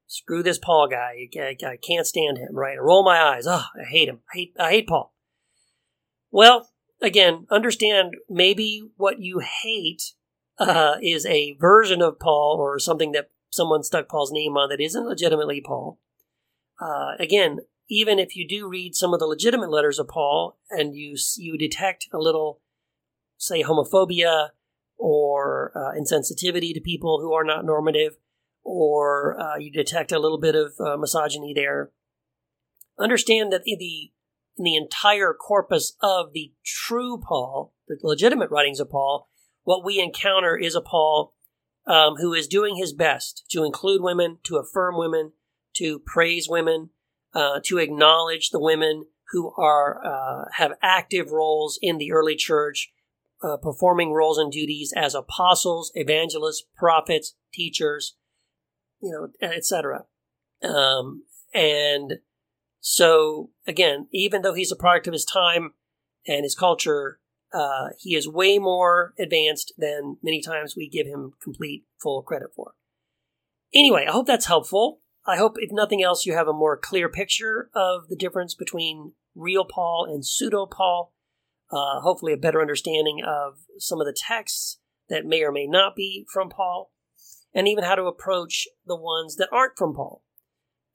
screw 0.08 0.42
this 0.42 0.58
Paul 0.58 0.88
guy. 0.88 1.28
I, 1.36 1.56
I 1.66 1.78
can't 1.78 2.08
stand 2.08 2.38
him, 2.38 2.56
right? 2.56 2.78
I 2.78 2.82
roll 2.82 3.04
my 3.04 3.22
eyes. 3.22 3.46
Oh, 3.48 3.66
I 3.80 3.84
hate 3.90 4.10
him. 4.10 4.20
I 4.34 4.38
hate, 4.38 4.56
I 4.60 4.72
hate 4.72 4.88
Paul. 4.88 5.14
Well, 6.32 6.70
again, 7.02 7.48
understand 7.50 8.16
maybe 8.30 8.90
what 8.98 9.20
you 9.20 9.40
hate 9.64 10.14
uh, 10.58 10.96
is 11.02 11.26
a 11.26 11.56
version 11.60 12.02
of 12.02 12.20
Paul 12.20 12.58
or 12.60 12.80
something 12.80 13.12
that 13.14 13.30
someone 13.50 13.84
stuck 13.84 14.08
Paul's 14.08 14.32
name 14.32 14.58
on 14.58 14.70
that 14.70 14.82
isn't 14.82 15.06
legitimately 15.06 15.62
Paul. 15.62 16.00
Uh, 16.80 17.14
again, 17.20 17.60
even 17.90 18.20
if 18.20 18.36
you 18.36 18.48
do 18.48 18.70
read 18.70 18.96
some 18.96 19.14
of 19.14 19.20
the 19.20 19.26
legitimate 19.26 19.72
letters 19.72 20.00
of 20.00 20.08
Paul 20.08 20.58
and 20.70 20.96
you 20.96 21.16
you 21.38 21.58
detect 21.58 22.08
a 22.14 22.18
little, 22.18 22.62
say, 23.38 23.64
homophobia 23.64 24.50
or 25.00 25.72
uh, 25.74 25.98
insensitivity 25.98 26.74
to 26.74 26.82
people 26.82 27.20
who 27.22 27.34
are 27.34 27.46
not 27.46 27.66
normative, 27.66 28.18
or 28.64 29.40
uh, 29.42 29.58
you 29.58 29.72
detect 29.72 30.12
a 30.12 30.20
little 30.20 30.40
bit 30.40 30.54
of 30.54 30.74
uh, 30.80 30.98
misogyny 30.98 31.54
there. 31.56 31.92
Understand 33.00 33.52
that 33.54 33.64
in 33.66 33.80
the 33.80 34.12
in 34.58 34.66
the 34.66 34.76
entire 34.76 35.34
corpus 35.34 35.94
of 36.02 36.34
the 36.34 36.52
true 36.66 37.18
Paul, 37.18 37.74
the 37.88 37.98
legitimate 38.04 38.52
writings 38.52 38.82
of 38.82 38.92
Paul, 38.92 39.30
what 39.64 39.86
we 39.86 40.02
encounter 40.02 40.58
is 40.58 40.76
a 40.76 40.82
Paul 40.82 41.34
um, 41.88 42.16
who 42.18 42.34
is 42.34 42.46
doing 42.46 42.76
his 42.76 42.92
best 42.92 43.46
to 43.52 43.64
include 43.64 44.02
women, 44.02 44.40
to 44.44 44.58
affirm 44.58 44.98
women, 44.98 45.32
to 45.78 46.00
praise 46.00 46.50
women, 46.50 46.90
uh, 47.34 47.62
to 47.64 47.78
acknowledge 47.78 48.50
the 48.50 48.60
women 48.60 49.06
who 49.32 49.54
are 49.58 50.06
uh, 50.06 50.46
have 50.58 50.74
active 50.82 51.32
roles 51.32 51.80
in 51.82 51.98
the 51.98 52.12
early 52.12 52.36
church 52.36 52.92
uh, 53.42 53.58
performing 53.58 54.12
roles 54.14 54.38
and 54.38 54.52
duties 54.52 54.94
as 54.96 55.16
apostles, 55.16 55.92
evangelists, 55.96 56.66
prophets, 56.76 57.36
teachers, 57.54 58.16
you 59.02 59.12
know, 59.12 59.48
etc. 59.48 60.06
Um, 60.64 61.24
and 61.54 62.20
So 62.80 63.52
again, 63.68 64.08
even 64.12 64.42
though 64.42 64.54
he's 64.54 64.72
a 64.72 64.76
product 64.76 65.08
of 65.08 65.14
his 65.14 65.26
time 65.26 65.74
and 66.28 66.44
his 66.44 66.56
culture, 66.56 67.20
uh, 67.54 67.90
he 67.98 68.16
is 68.16 68.28
way 68.28 68.60
more 68.60 69.14
advanced 69.20 69.74
than 69.78 70.18
many 70.22 70.42
times 70.42 70.76
we 70.76 70.90
give 70.90 71.08
him 71.08 71.34
complete 71.42 71.86
full 72.02 72.22
credit 72.22 72.50
for. 72.56 72.74
Anyway, 73.74 74.06
I 74.08 74.12
hope 74.12 74.28
that's 74.28 74.46
helpful. 74.46 75.02
I 75.28 75.38
hope, 75.38 75.56
if 75.58 75.72
nothing 75.72 76.02
else, 76.02 76.26
you 76.26 76.34
have 76.34 76.48
a 76.48 76.54
more 76.54 76.78
clear 76.78 77.10
picture 77.10 77.70
of 77.76 78.08
the 78.08 78.16
difference 78.16 78.56
between 78.56 79.14
real 79.36 79.66
Paul 79.66 80.08
and 80.10 80.26
pseudo 80.26 80.66
Paul. 80.66 81.14
Uh, 81.72 82.02
hopefully, 82.02 82.34
a 82.34 82.38
better 82.38 82.62
understanding 82.62 83.22
of 83.26 83.60
some 83.78 84.02
of 84.02 84.08
the 84.08 84.16
texts 84.28 84.80
that 85.10 85.26
may 85.26 85.44
or 85.44 85.52
may 85.52 85.68
not 85.68 85.96
be 85.96 86.26
from 86.32 86.50
Paul, 86.50 86.92
and 87.54 87.68
even 87.68 87.84
how 87.84 87.96
to 87.96 88.04
approach 88.04 88.68
the 88.86 88.96
ones 88.96 89.36
that 89.36 89.50
aren't 89.52 89.78
from 89.78 89.94
Paul. 89.94 90.24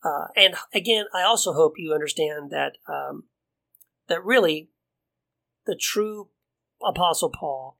Uh, 0.05 0.27
and 0.37 0.55
again, 0.75 1.07
I 1.14 1.22
also 1.22 1.53
hope 1.53 1.75
you 1.77 1.95
understand 1.95 2.51
that 2.51 2.72
um, 2.89 3.25
that 4.09 4.25
really 4.25 4.68
the 5.66 5.79
true 5.81 6.29
Apostle 6.85 7.31
Paul, 7.31 7.79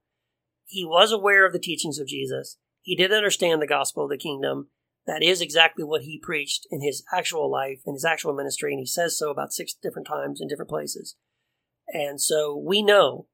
he 0.65 0.83
was 0.83 1.11
aware 1.11 1.45
of 1.45 1.53
the 1.53 1.59
teachings 1.59 1.99
of 1.99 2.07
Jesus. 2.07 2.57
He 2.81 2.95
did 2.95 3.11
understand 3.11 3.61
the 3.61 3.67
gospel 3.67 4.05
of 4.05 4.09
the 4.09 4.17
kingdom. 4.17 4.69
That 5.05 5.21
is 5.21 5.39
exactly 5.39 5.83
what 5.83 6.01
he 6.01 6.19
preached 6.21 6.65
in 6.71 6.81
his 6.81 7.03
actual 7.13 7.51
life, 7.51 7.81
in 7.85 7.93
his 7.93 8.05
actual 8.05 8.33
ministry, 8.33 8.73
and 8.73 8.79
he 8.79 8.87
says 8.87 9.17
so 9.17 9.29
about 9.29 9.53
six 9.53 9.73
different 9.73 10.07
times 10.07 10.41
in 10.41 10.47
different 10.47 10.69
places. 10.69 11.15
And 11.87 12.19
so 12.19 12.55
we 12.55 12.81
know 12.81 13.27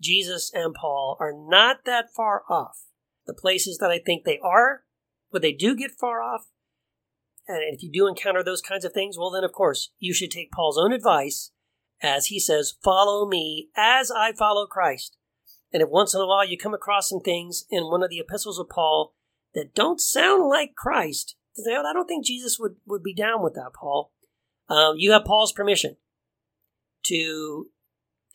Jesus 0.00 0.50
and 0.54 0.74
Paul 0.74 1.16
are 1.20 1.32
not 1.34 1.84
that 1.84 2.06
far 2.14 2.42
off. 2.48 2.84
The 3.26 3.34
places 3.34 3.78
that 3.78 3.90
I 3.90 3.98
think 3.98 4.24
they 4.24 4.38
are, 4.38 4.84
but 5.30 5.42
they 5.42 5.52
do 5.52 5.76
get 5.76 5.90
far 5.90 6.22
off, 6.22 6.46
and 7.48 7.62
if 7.74 7.82
you 7.82 7.90
do 7.90 8.06
encounter 8.06 8.44
those 8.44 8.60
kinds 8.60 8.84
of 8.84 8.92
things, 8.92 9.16
well, 9.18 9.30
then 9.30 9.42
of 9.42 9.52
course 9.52 9.90
you 9.98 10.12
should 10.12 10.30
take 10.30 10.52
Paul's 10.52 10.78
own 10.78 10.92
advice 10.92 11.50
as 12.02 12.26
he 12.26 12.38
says, 12.38 12.74
Follow 12.84 13.26
me 13.26 13.70
as 13.74 14.10
I 14.10 14.32
follow 14.32 14.66
Christ. 14.66 15.16
And 15.72 15.82
if 15.82 15.88
once 15.88 16.14
in 16.14 16.20
a 16.20 16.26
while 16.26 16.46
you 16.46 16.58
come 16.58 16.74
across 16.74 17.08
some 17.08 17.20
things 17.20 17.64
in 17.70 17.84
one 17.84 18.02
of 18.02 18.10
the 18.10 18.18
epistles 18.18 18.58
of 18.58 18.68
Paul 18.68 19.14
that 19.54 19.74
don't 19.74 20.00
sound 20.00 20.48
like 20.48 20.74
Christ, 20.76 21.36
I 21.58 21.92
don't 21.92 22.06
think 22.06 22.24
Jesus 22.24 22.58
would, 22.58 22.76
would 22.86 23.02
be 23.02 23.14
down 23.14 23.42
with 23.42 23.54
that, 23.54 23.72
Paul. 23.74 24.12
Um, 24.68 24.94
you 24.96 25.12
have 25.12 25.24
Paul's 25.24 25.52
permission 25.52 25.96
to 27.06 27.68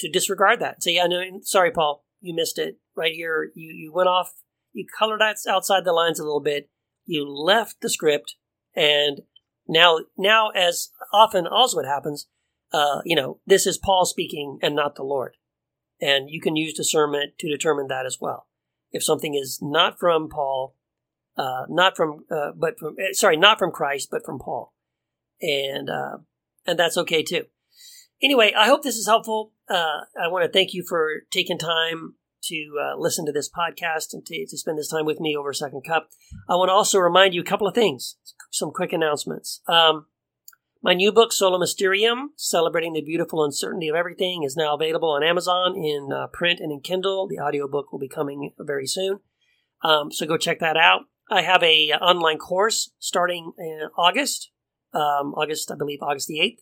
to 0.03 0.11
disregard 0.11 0.59
that. 0.59 0.83
Say, 0.83 0.95
yeah, 0.95 1.07
no, 1.07 1.23
sorry, 1.41 1.71
Paul, 1.71 2.05
you 2.21 2.35
missed 2.35 2.59
it 2.59 2.77
right 2.95 3.13
here. 3.13 3.51
You 3.55 3.73
you 3.73 3.91
went 3.93 4.09
off, 4.09 4.33
you 4.71 4.85
colored 4.97 5.21
outside 5.21 5.85
the 5.85 5.93
lines 5.93 6.19
a 6.19 6.23
little 6.23 6.41
bit. 6.41 6.69
You 7.05 7.27
left 7.27 7.81
the 7.81 7.89
script, 7.89 8.35
and 8.75 9.21
now 9.67 9.99
now 10.17 10.49
as 10.49 10.89
often 11.13 11.47
also 11.47 11.77
what 11.77 11.85
happens, 11.85 12.27
uh, 12.73 13.01
you 13.05 13.15
know, 13.15 13.39
this 13.45 13.65
is 13.65 13.77
Paul 13.77 14.05
speaking 14.05 14.59
and 14.61 14.75
not 14.75 14.95
the 14.95 15.03
Lord. 15.03 15.37
And 16.01 16.29
you 16.29 16.41
can 16.41 16.55
use 16.55 16.73
discernment 16.73 17.37
to 17.39 17.49
determine 17.49 17.87
that 17.87 18.05
as 18.05 18.17
well. 18.19 18.47
If 18.91 19.03
something 19.03 19.35
is 19.35 19.59
not 19.61 19.99
from 19.99 20.27
Paul, 20.29 20.75
uh, 21.37 21.63
not 21.69 21.95
from, 21.95 22.25
uh, 22.29 22.51
but 22.55 22.77
from, 22.77 22.95
eh, 22.99 23.13
sorry, 23.13 23.37
not 23.37 23.57
from 23.57 23.71
Christ, 23.71 24.09
but 24.11 24.25
from 24.25 24.37
Paul. 24.37 24.73
And, 25.41 25.89
uh, 25.89 26.17
and 26.65 26.77
that's 26.77 26.97
okay 26.97 27.23
too. 27.23 27.45
Anyway, 28.21 28.53
I 28.57 28.67
hope 28.67 28.83
this 28.83 28.97
is 28.97 29.07
helpful. 29.07 29.52
Uh, 29.69 30.01
I 30.21 30.27
want 30.27 30.45
to 30.45 30.51
thank 30.51 30.73
you 30.73 30.83
for 30.87 31.21
taking 31.31 31.57
time 31.57 32.15
to 32.45 32.77
uh, 32.81 32.97
listen 32.97 33.25
to 33.25 33.31
this 33.31 33.49
podcast 33.49 34.13
and 34.13 34.25
to, 34.25 34.45
to, 34.45 34.57
spend 34.57 34.77
this 34.77 34.89
time 34.89 35.05
with 35.05 35.19
me 35.19 35.35
over 35.35 35.53
Second 35.53 35.83
Cup. 35.87 36.09
I 36.49 36.55
want 36.55 36.69
to 36.69 36.73
also 36.73 36.99
remind 36.99 37.33
you 37.33 37.41
a 37.41 37.45
couple 37.45 37.67
of 37.67 37.73
things, 37.73 38.17
some 38.51 38.71
quick 38.71 38.91
announcements. 38.91 39.61
Um, 39.67 40.07
my 40.81 40.93
new 40.93 41.13
book, 41.13 41.31
Sola 41.31 41.57
Mysterium, 41.57 42.31
Celebrating 42.35 42.91
the 42.91 43.01
Beautiful 43.01 43.45
Uncertainty 43.45 43.87
of 43.87 43.95
Everything, 43.95 44.43
is 44.43 44.57
now 44.57 44.75
available 44.75 45.11
on 45.11 45.23
Amazon 45.23 45.77
in 45.77 46.09
uh, 46.13 46.27
print 46.27 46.59
and 46.59 46.73
in 46.73 46.81
Kindle. 46.81 47.27
The 47.27 47.39
audiobook 47.39 47.93
will 47.93 47.99
be 47.99 48.09
coming 48.09 48.51
very 48.59 48.85
soon. 48.85 49.19
Um, 49.81 50.11
so 50.11 50.25
go 50.25 50.35
check 50.35 50.59
that 50.59 50.75
out. 50.75 51.03
I 51.31 51.41
have 51.41 51.63
a 51.63 51.91
uh, 51.91 51.99
online 51.99 52.37
course 52.37 52.91
starting 52.99 53.53
in 53.57 53.83
August, 53.97 54.51
um, 54.93 55.33
August, 55.37 55.71
I 55.71 55.75
believe, 55.75 55.99
August 56.01 56.27
the 56.27 56.39
8th. 56.39 56.59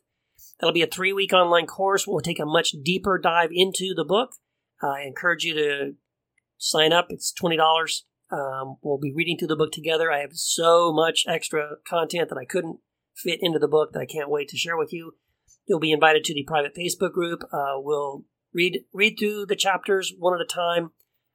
That'll 0.60 0.74
be 0.74 0.82
a 0.82 0.88
three 0.88 1.14
week 1.14 1.34
online 1.34 1.66
course. 1.66 2.06
We'll 2.08 2.22
take 2.22 2.40
a 2.40 2.46
much 2.46 2.76
deeper 2.84 3.18
dive 3.18 3.50
into 3.52 3.94
the 3.96 4.06
book. 4.06 4.34
I 4.82 5.02
encourage 5.02 5.44
you 5.44 5.54
to 5.56 5.94
sign 6.58 6.94
up. 6.94 7.08
It's 7.10 7.34
$20. 7.34 7.58
Um, 8.32 8.78
we'll 8.82 8.98
be 8.98 9.14
reading 9.14 9.38
through 9.38 9.50
the 9.50 9.56
book 9.56 9.72
together. 9.72 10.12
I 10.12 10.20
have 10.20 10.34
so 10.34 10.94
much 10.94 11.26
extra 11.28 11.76
content 11.88 12.30
that 12.30 12.38
I 12.38 12.46
couldn't 12.46 12.80
fit 13.16 13.40
into 13.42 13.60
the 13.60 13.68
book 13.68 13.92
that 13.94 14.00
I 14.00 14.06
can't 14.06 14.30
wait 14.30 14.48
to 14.50 14.58
share 14.58 14.78
with 14.78 14.94
you. 14.94 15.16
You'll 15.68 15.80
be 15.80 15.92
invited 15.92 16.24
to 16.26 16.34
the 16.34 16.44
private 16.44 16.76
Facebook 16.76 17.12
group. 17.12 17.44
Uh, 17.52 17.74
we'll 17.76 18.24
read 18.54 18.80
read 18.94 19.18
through 19.20 19.46
the 19.48 19.56
chapters 19.56 20.14
one 20.18 20.34
at 20.34 20.42
a 20.42 20.46
time. 20.46 20.92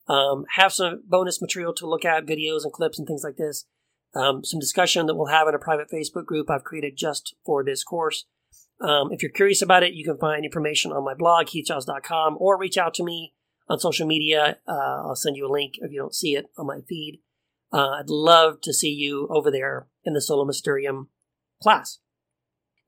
Um, 0.09 0.45
have 0.55 0.73
some 0.73 1.03
bonus 1.07 1.41
material 1.41 1.75
to 1.75 1.87
look 1.87 2.05
at, 2.05 2.27
videos 2.27 2.63
and 2.63 2.73
clips 2.73 2.99
and 2.99 3.07
things 3.07 3.25
like 3.25 3.37
this. 3.37 3.67
Um, 4.15 4.45
some 4.45 4.61
discussion 4.61 5.07
that 5.07 5.15
we'll 5.15 5.27
have 5.27 5.49
in 5.49 5.55
a 5.55 5.59
private 5.59 5.89
Facebook 5.93 6.25
group 6.25 6.49
I've 6.49 6.65
created 6.65 6.97
just 6.97 7.35
for 7.45 7.65
this 7.65 7.83
course. 7.85 8.25
Um, 8.81 9.11
if 9.11 9.23
you're 9.23 9.33
curious 9.33 9.63
about 9.63 9.83
it, 9.83 9.95
you 9.95 10.05
can 10.05 10.19
find 10.19 10.45
information 10.45 10.93
on 10.93 11.05
my 11.05 11.15
blog, 11.15 11.47
keithgiles.com, 11.47 12.37
or 12.39 12.59
reach 12.59 12.77
out 12.77 12.95
to 12.95 13.05
me 13.05 13.35
on 13.69 13.79
social 13.79 14.07
media. 14.07 14.59
Uh, 14.69 15.07
I'll 15.07 15.17
send 15.17 15.37
you 15.37 15.47
a 15.47 15.53
link 15.53 15.75
if 15.79 15.91
you 15.91 15.99
don't 15.99 16.15
see 16.15 16.35
it 16.35 16.47
on 16.59 16.67
my 16.67 16.81
feed. 16.89 17.21
Uh, 17.73 17.91
I'd 18.01 18.11
love 18.11 18.61
to 18.63 18.73
see 18.73 18.91
you 18.91 19.29
over 19.31 19.51
there 19.51 19.89
in 20.05 20.15
the 20.15 20.21
Sola 20.21 20.47
Mysterium 20.47 21.09
class. 21.63 21.99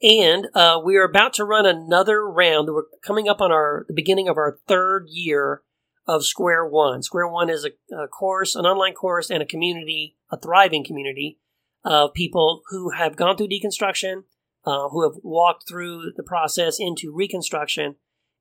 And 0.01 0.47
uh, 0.55 0.81
we 0.85 0.97
are 0.97 1.05
about 1.05 1.33
to 1.35 1.45
run 1.45 1.67
another 1.67 2.25
round. 2.25 2.69
We're 2.69 2.85
coming 3.05 3.29
up 3.29 3.41
on 3.41 3.51
our 3.51 3.85
the 3.89 3.95
beginning 3.95 4.29
of 4.29 4.37
our 4.37 4.59
third 4.69 5.07
year 5.09 5.63
of 6.07 6.25
Square 6.25 6.69
One. 6.69 7.03
Square 7.03 7.29
One 7.29 7.51
is 7.51 7.67
a, 7.67 7.95
a 7.95 8.07
course, 8.07 8.55
an 8.55 8.65
online 8.65 8.95
course, 8.95 9.29
and 9.29 9.43
a 9.43 9.47
community, 9.47 10.17
a 10.31 10.39
thriving 10.39 10.85
community 10.85 11.41
of 11.85 12.15
people 12.15 12.63
who 12.71 12.91
have 12.91 13.17
gone 13.17 13.37
through 13.37 13.49
deconstruction, 13.49 14.23
uh, 14.69 14.89
who 14.91 15.03
have 15.03 15.21
walked 15.23 15.67
through 15.67 16.13
the 16.17 16.23
process 16.23 16.77
into 16.79 17.15
reconstruction, 17.15 17.97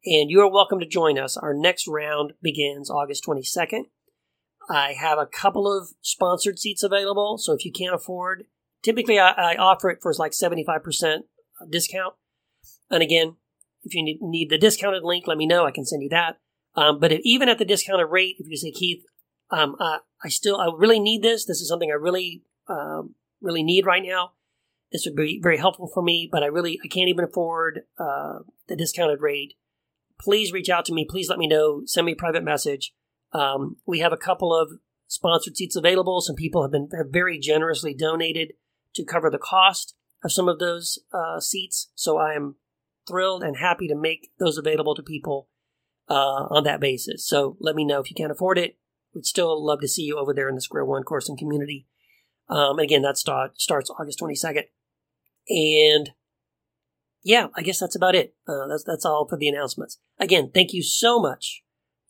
and 0.05 0.29
you 0.29 0.41
are 0.41 0.51
welcome 0.51 0.79
to 0.79 0.85
join 0.85 1.17
us. 1.17 1.37
Our 1.37 1.53
next 1.53 1.87
round 1.87 2.33
begins 2.41 2.89
August 2.89 3.25
22nd. 3.25 3.83
I 4.69 4.93
have 4.93 5.17
a 5.17 5.25
couple 5.25 5.71
of 5.71 5.89
sponsored 6.01 6.59
seats 6.59 6.83
available, 6.83 7.37
so 7.37 7.53
if 7.53 7.63
you 7.63 7.71
can't 7.71 7.95
afford 7.95 8.45
Typically, 8.83 9.19
I, 9.19 9.31
I 9.31 9.55
offer 9.55 9.89
it 9.89 9.99
for 10.01 10.13
like 10.17 10.31
75% 10.31 11.19
discount. 11.69 12.13
And 12.89 13.03
again, 13.03 13.35
if 13.83 13.93
you 13.93 14.03
need, 14.03 14.21
need, 14.21 14.49
the 14.49 14.57
discounted 14.57 15.03
link, 15.03 15.27
let 15.27 15.37
me 15.37 15.45
know. 15.45 15.65
I 15.65 15.71
can 15.71 15.85
send 15.85 16.03
you 16.03 16.09
that. 16.09 16.37
Um, 16.75 16.99
but 16.99 17.11
if, 17.11 17.21
even 17.23 17.49
at 17.49 17.57
the 17.57 17.65
discounted 17.65 18.07
rate, 18.09 18.35
if 18.39 18.47
you 18.47 18.57
say, 18.57 18.71
Keith, 18.71 19.03
um, 19.49 19.75
I 19.79 20.29
still, 20.29 20.57
I 20.57 20.69
really 20.73 20.99
need 20.99 21.23
this. 21.23 21.45
This 21.45 21.61
is 21.61 21.67
something 21.67 21.89
I 21.91 21.95
really, 21.95 22.43
um, 22.69 23.15
really 23.41 23.63
need 23.63 23.85
right 23.85 24.03
now. 24.03 24.31
This 24.91 25.05
would 25.05 25.15
be 25.15 25.39
very 25.41 25.57
helpful 25.57 25.89
for 25.93 26.01
me, 26.01 26.29
but 26.31 26.43
I 26.43 26.47
really, 26.47 26.79
I 26.83 26.87
can't 26.87 27.09
even 27.09 27.25
afford 27.25 27.81
uh, 27.99 28.39
the 28.67 28.75
discounted 28.75 29.21
rate. 29.21 29.55
Please 30.19 30.51
reach 30.51 30.69
out 30.69 30.85
to 30.85 30.93
me. 30.93 31.05
Please 31.07 31.29
let 31.29 31.39
me 31.39 31.47
know. 31.47 31.81
Send 31.85 32.05
me 32.05 32.13
a 32.13 32.15
private 32.15 32.43
message. 32.43 32.93
Um, 33.33 33.77
we 33.85 33.99
have 33.99 34.13
a 34.13 34.17
couple 34.17 34.55
of 34.55 34.79
sponsored 35.07 35.57
seats 35.57 35.75
available. 35.75 36.21
Some 36.21 36.35
people 36.35 36.61
have 36.61 36.71
been 36.71 36.89
have 36.97 37.07
very 37.11 37.37
generously 37.37 37.93
donated 37.93 38.53
to 38.95 39.03
cover 39.03 39.29
the 39.29 39.37
cost 39.37 39.95
of 40.23 40.31
some 40.31 40.47
of 40.47 40.59
those 40.59 40.99
uh, 41.13 41.39
seats. 41.39 41.89
So 41.95 42.17
I 42.17 42.33
am 42.33 42.55
thrilled 43.07 43.43
and 43.43 43.57
happy 43.57 43.87
to 43.87 43.95
make 43.95 44.31
those 44.39 44.57
available 44.57 44.95
to 44.95 45.03
people 45.03 45.49
uh, 46.09 46.47
on 46.49 46.63
that 46.63 46.79
basis. 46.79 47.27
So 47.27 47.57
let 47.59 47.75
me 47.75 47.85
know 47.85 47.99
if 47.99 48.09
you 48.09 48.15
can't 48.15 48.31
afford 48.31 48.57
it. 48.57 48.77
We'd 49.13 49.25
still 49.25 49.65
love 49.65 49.81
to 49.81 49.87
see 49.87 50.03
you 50.03 50.17
over 50.17 50.33
there 50.33 50.49
in 50.49 50.55
the 50.55 50.61
Square 50.61 50.85
One 50.85 51.03
course 51.03 51.29
and 51.29 51.37
community. 51.37 51.87
Um, 52.49 52.79
again, 52.79 53.01
that 53.01 53.17
start, 53.17 53.59
starts 53.59 53.89
August 53.89 54.19
22nd. 54.19 54.63
And 55.49 56.11
yeah, 57.23 57.47
I 57.55 57.61
guess 57.61 57.79
that's 57.79 57.95
about 57.95 58.15
it. 58.15 58.35
Uh, 58.47 58.67
that's, 58.67 58.83
that's 58.83 59.05
all 59.05 59.27
for 59.27 59.37
the 59.37 59.49
announcements. 59.49 59.97
Again, 60.19 60.51
thank 60.53 60.73
you 60.73 60.83
so 60.83 61.19
much 61.19 61.63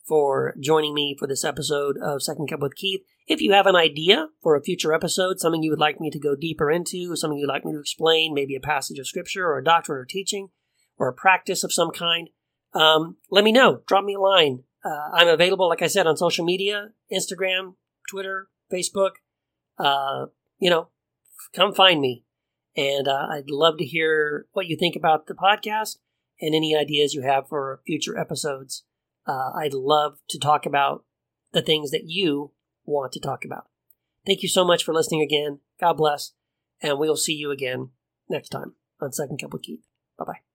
for 0.06 0.54
joining 0.60 0.94
me 0.94 1.14
for 1.18 1.26
this 1.28 1.44
episode 1.44 1.98
of 2.02 2.22
Second 2.22 2.48
Cup 2.48 2.60
with 2.60 2.74
Keith. 2.74 3.00
If 3.26 3.42
you 3.42 3.52
have 3.52 3.66
an 3.66 3.76
idea 3.76 4.28
for 4.42 4.56
a 4.56 4.62
future 4.62 4.94
episode, 4.94 5.38
something 5.38 5.62
you 5.62 5.70
would 5.70 5.78
like 5.78 6.00
me 6.00 6.10
to 6.10 6.18
go 6.18 6.34
deeper 6.34 6.70
into, 6.70 7.14
something 7.14 7.38
you'd 7.38 7.48
like 7.48 7.64
me 7.64 7.72
to 7.72 7.80
explain, 7.80 8.32
maybe 8.32 8.56
a 8.56 8.60
passage 8.60 8.98
of 8.98 9.06
scripture 9.06 9.46
or 9.46 9.58
a 9.58 9.64
doctrine 9.64 9.98
or 9.98 10.06
teaching 10.06 10.48
or 10.96 11.08
a 11.08 11.12
practice 11.12 11.62
of 11.62 11.72
some 11.72 11.90
kind, 11.90 12.30
um, 12.74 13.16
let 13.30 13.44
me 13.44 13.52
know. 13.52 13.82
Drop 13.86 14.04
me 14.04 14.14
a 14.14 14.20
line. 14.20 14.64
Uh, 14.84 15.10
I'm 15.12 15.28
available, 15.28 15.68
like 15.68 15.82
I 15.82 15.88
said, 15.88 16.06
on 16.06 16.16
social 16.16 16.44
media 16.44 16.88
Instagram, 17.12 17.74
Twitter, 18.08 18.48
Facebook. 18.72 19.12
Uh, 19.78 20.26
you 20.58 20.70
know, 20.70 20.88
come 21.54 21.74
find 21.74 22.00
me. 22.00 22.24
And 22.78 23.08
uh, 23.08 23.26
I'd 23.32 23.50
love 23.50 23.76
to 23.78 23.84
hear 23.84 24.46
what 24.52 24.68
you 24.68 24.76
think 24.76 24.94
about 24.94 25.26
the 25.26 25.34
podcast 25.34 25.98
and 26.40 26.54
any 26.54 26.76
ideas 26.76 27.12
you 27.12 27.22
have 27.22 27.48
for 27.48 27.80
future 27.84 28.16
episodes. 28.16 28.84
Uh, 29.26 29.50
I'd 29.56 29.74
love 29.74 30.18
to 30.28 30.38
talk 30.38 30.64
about 30.64 31.04
the 31.52 31.60
things 31.60 31.90
that 31.90 32.04
you 32.04 32.52
want 32.84 33.10
to 33.12 33.20
talk 33.20 33.44
about. 33.44 33.66
Thank 34.24 34.44
you 34.44 34.48
so 34.48 34.64
much 34.64 34.84
for 34.84 34.94
listening 34.94 35.22
again. 35.22 35.58
God 35.80 35.94
bless, 35.94 36.34
and 36.80 37.00
we'll 37.00 37.16
see 37.16 37.34
you 37.34 37.50
again 37.50 37.90
next 38.30 38.50
time 38.50 38.74
on 39.00 39.10
Second 39.10 39.42
with 39.50 39.62
Keith. 39.62 39.82
Bye 40.16 40.24
bye. 40.24 40.47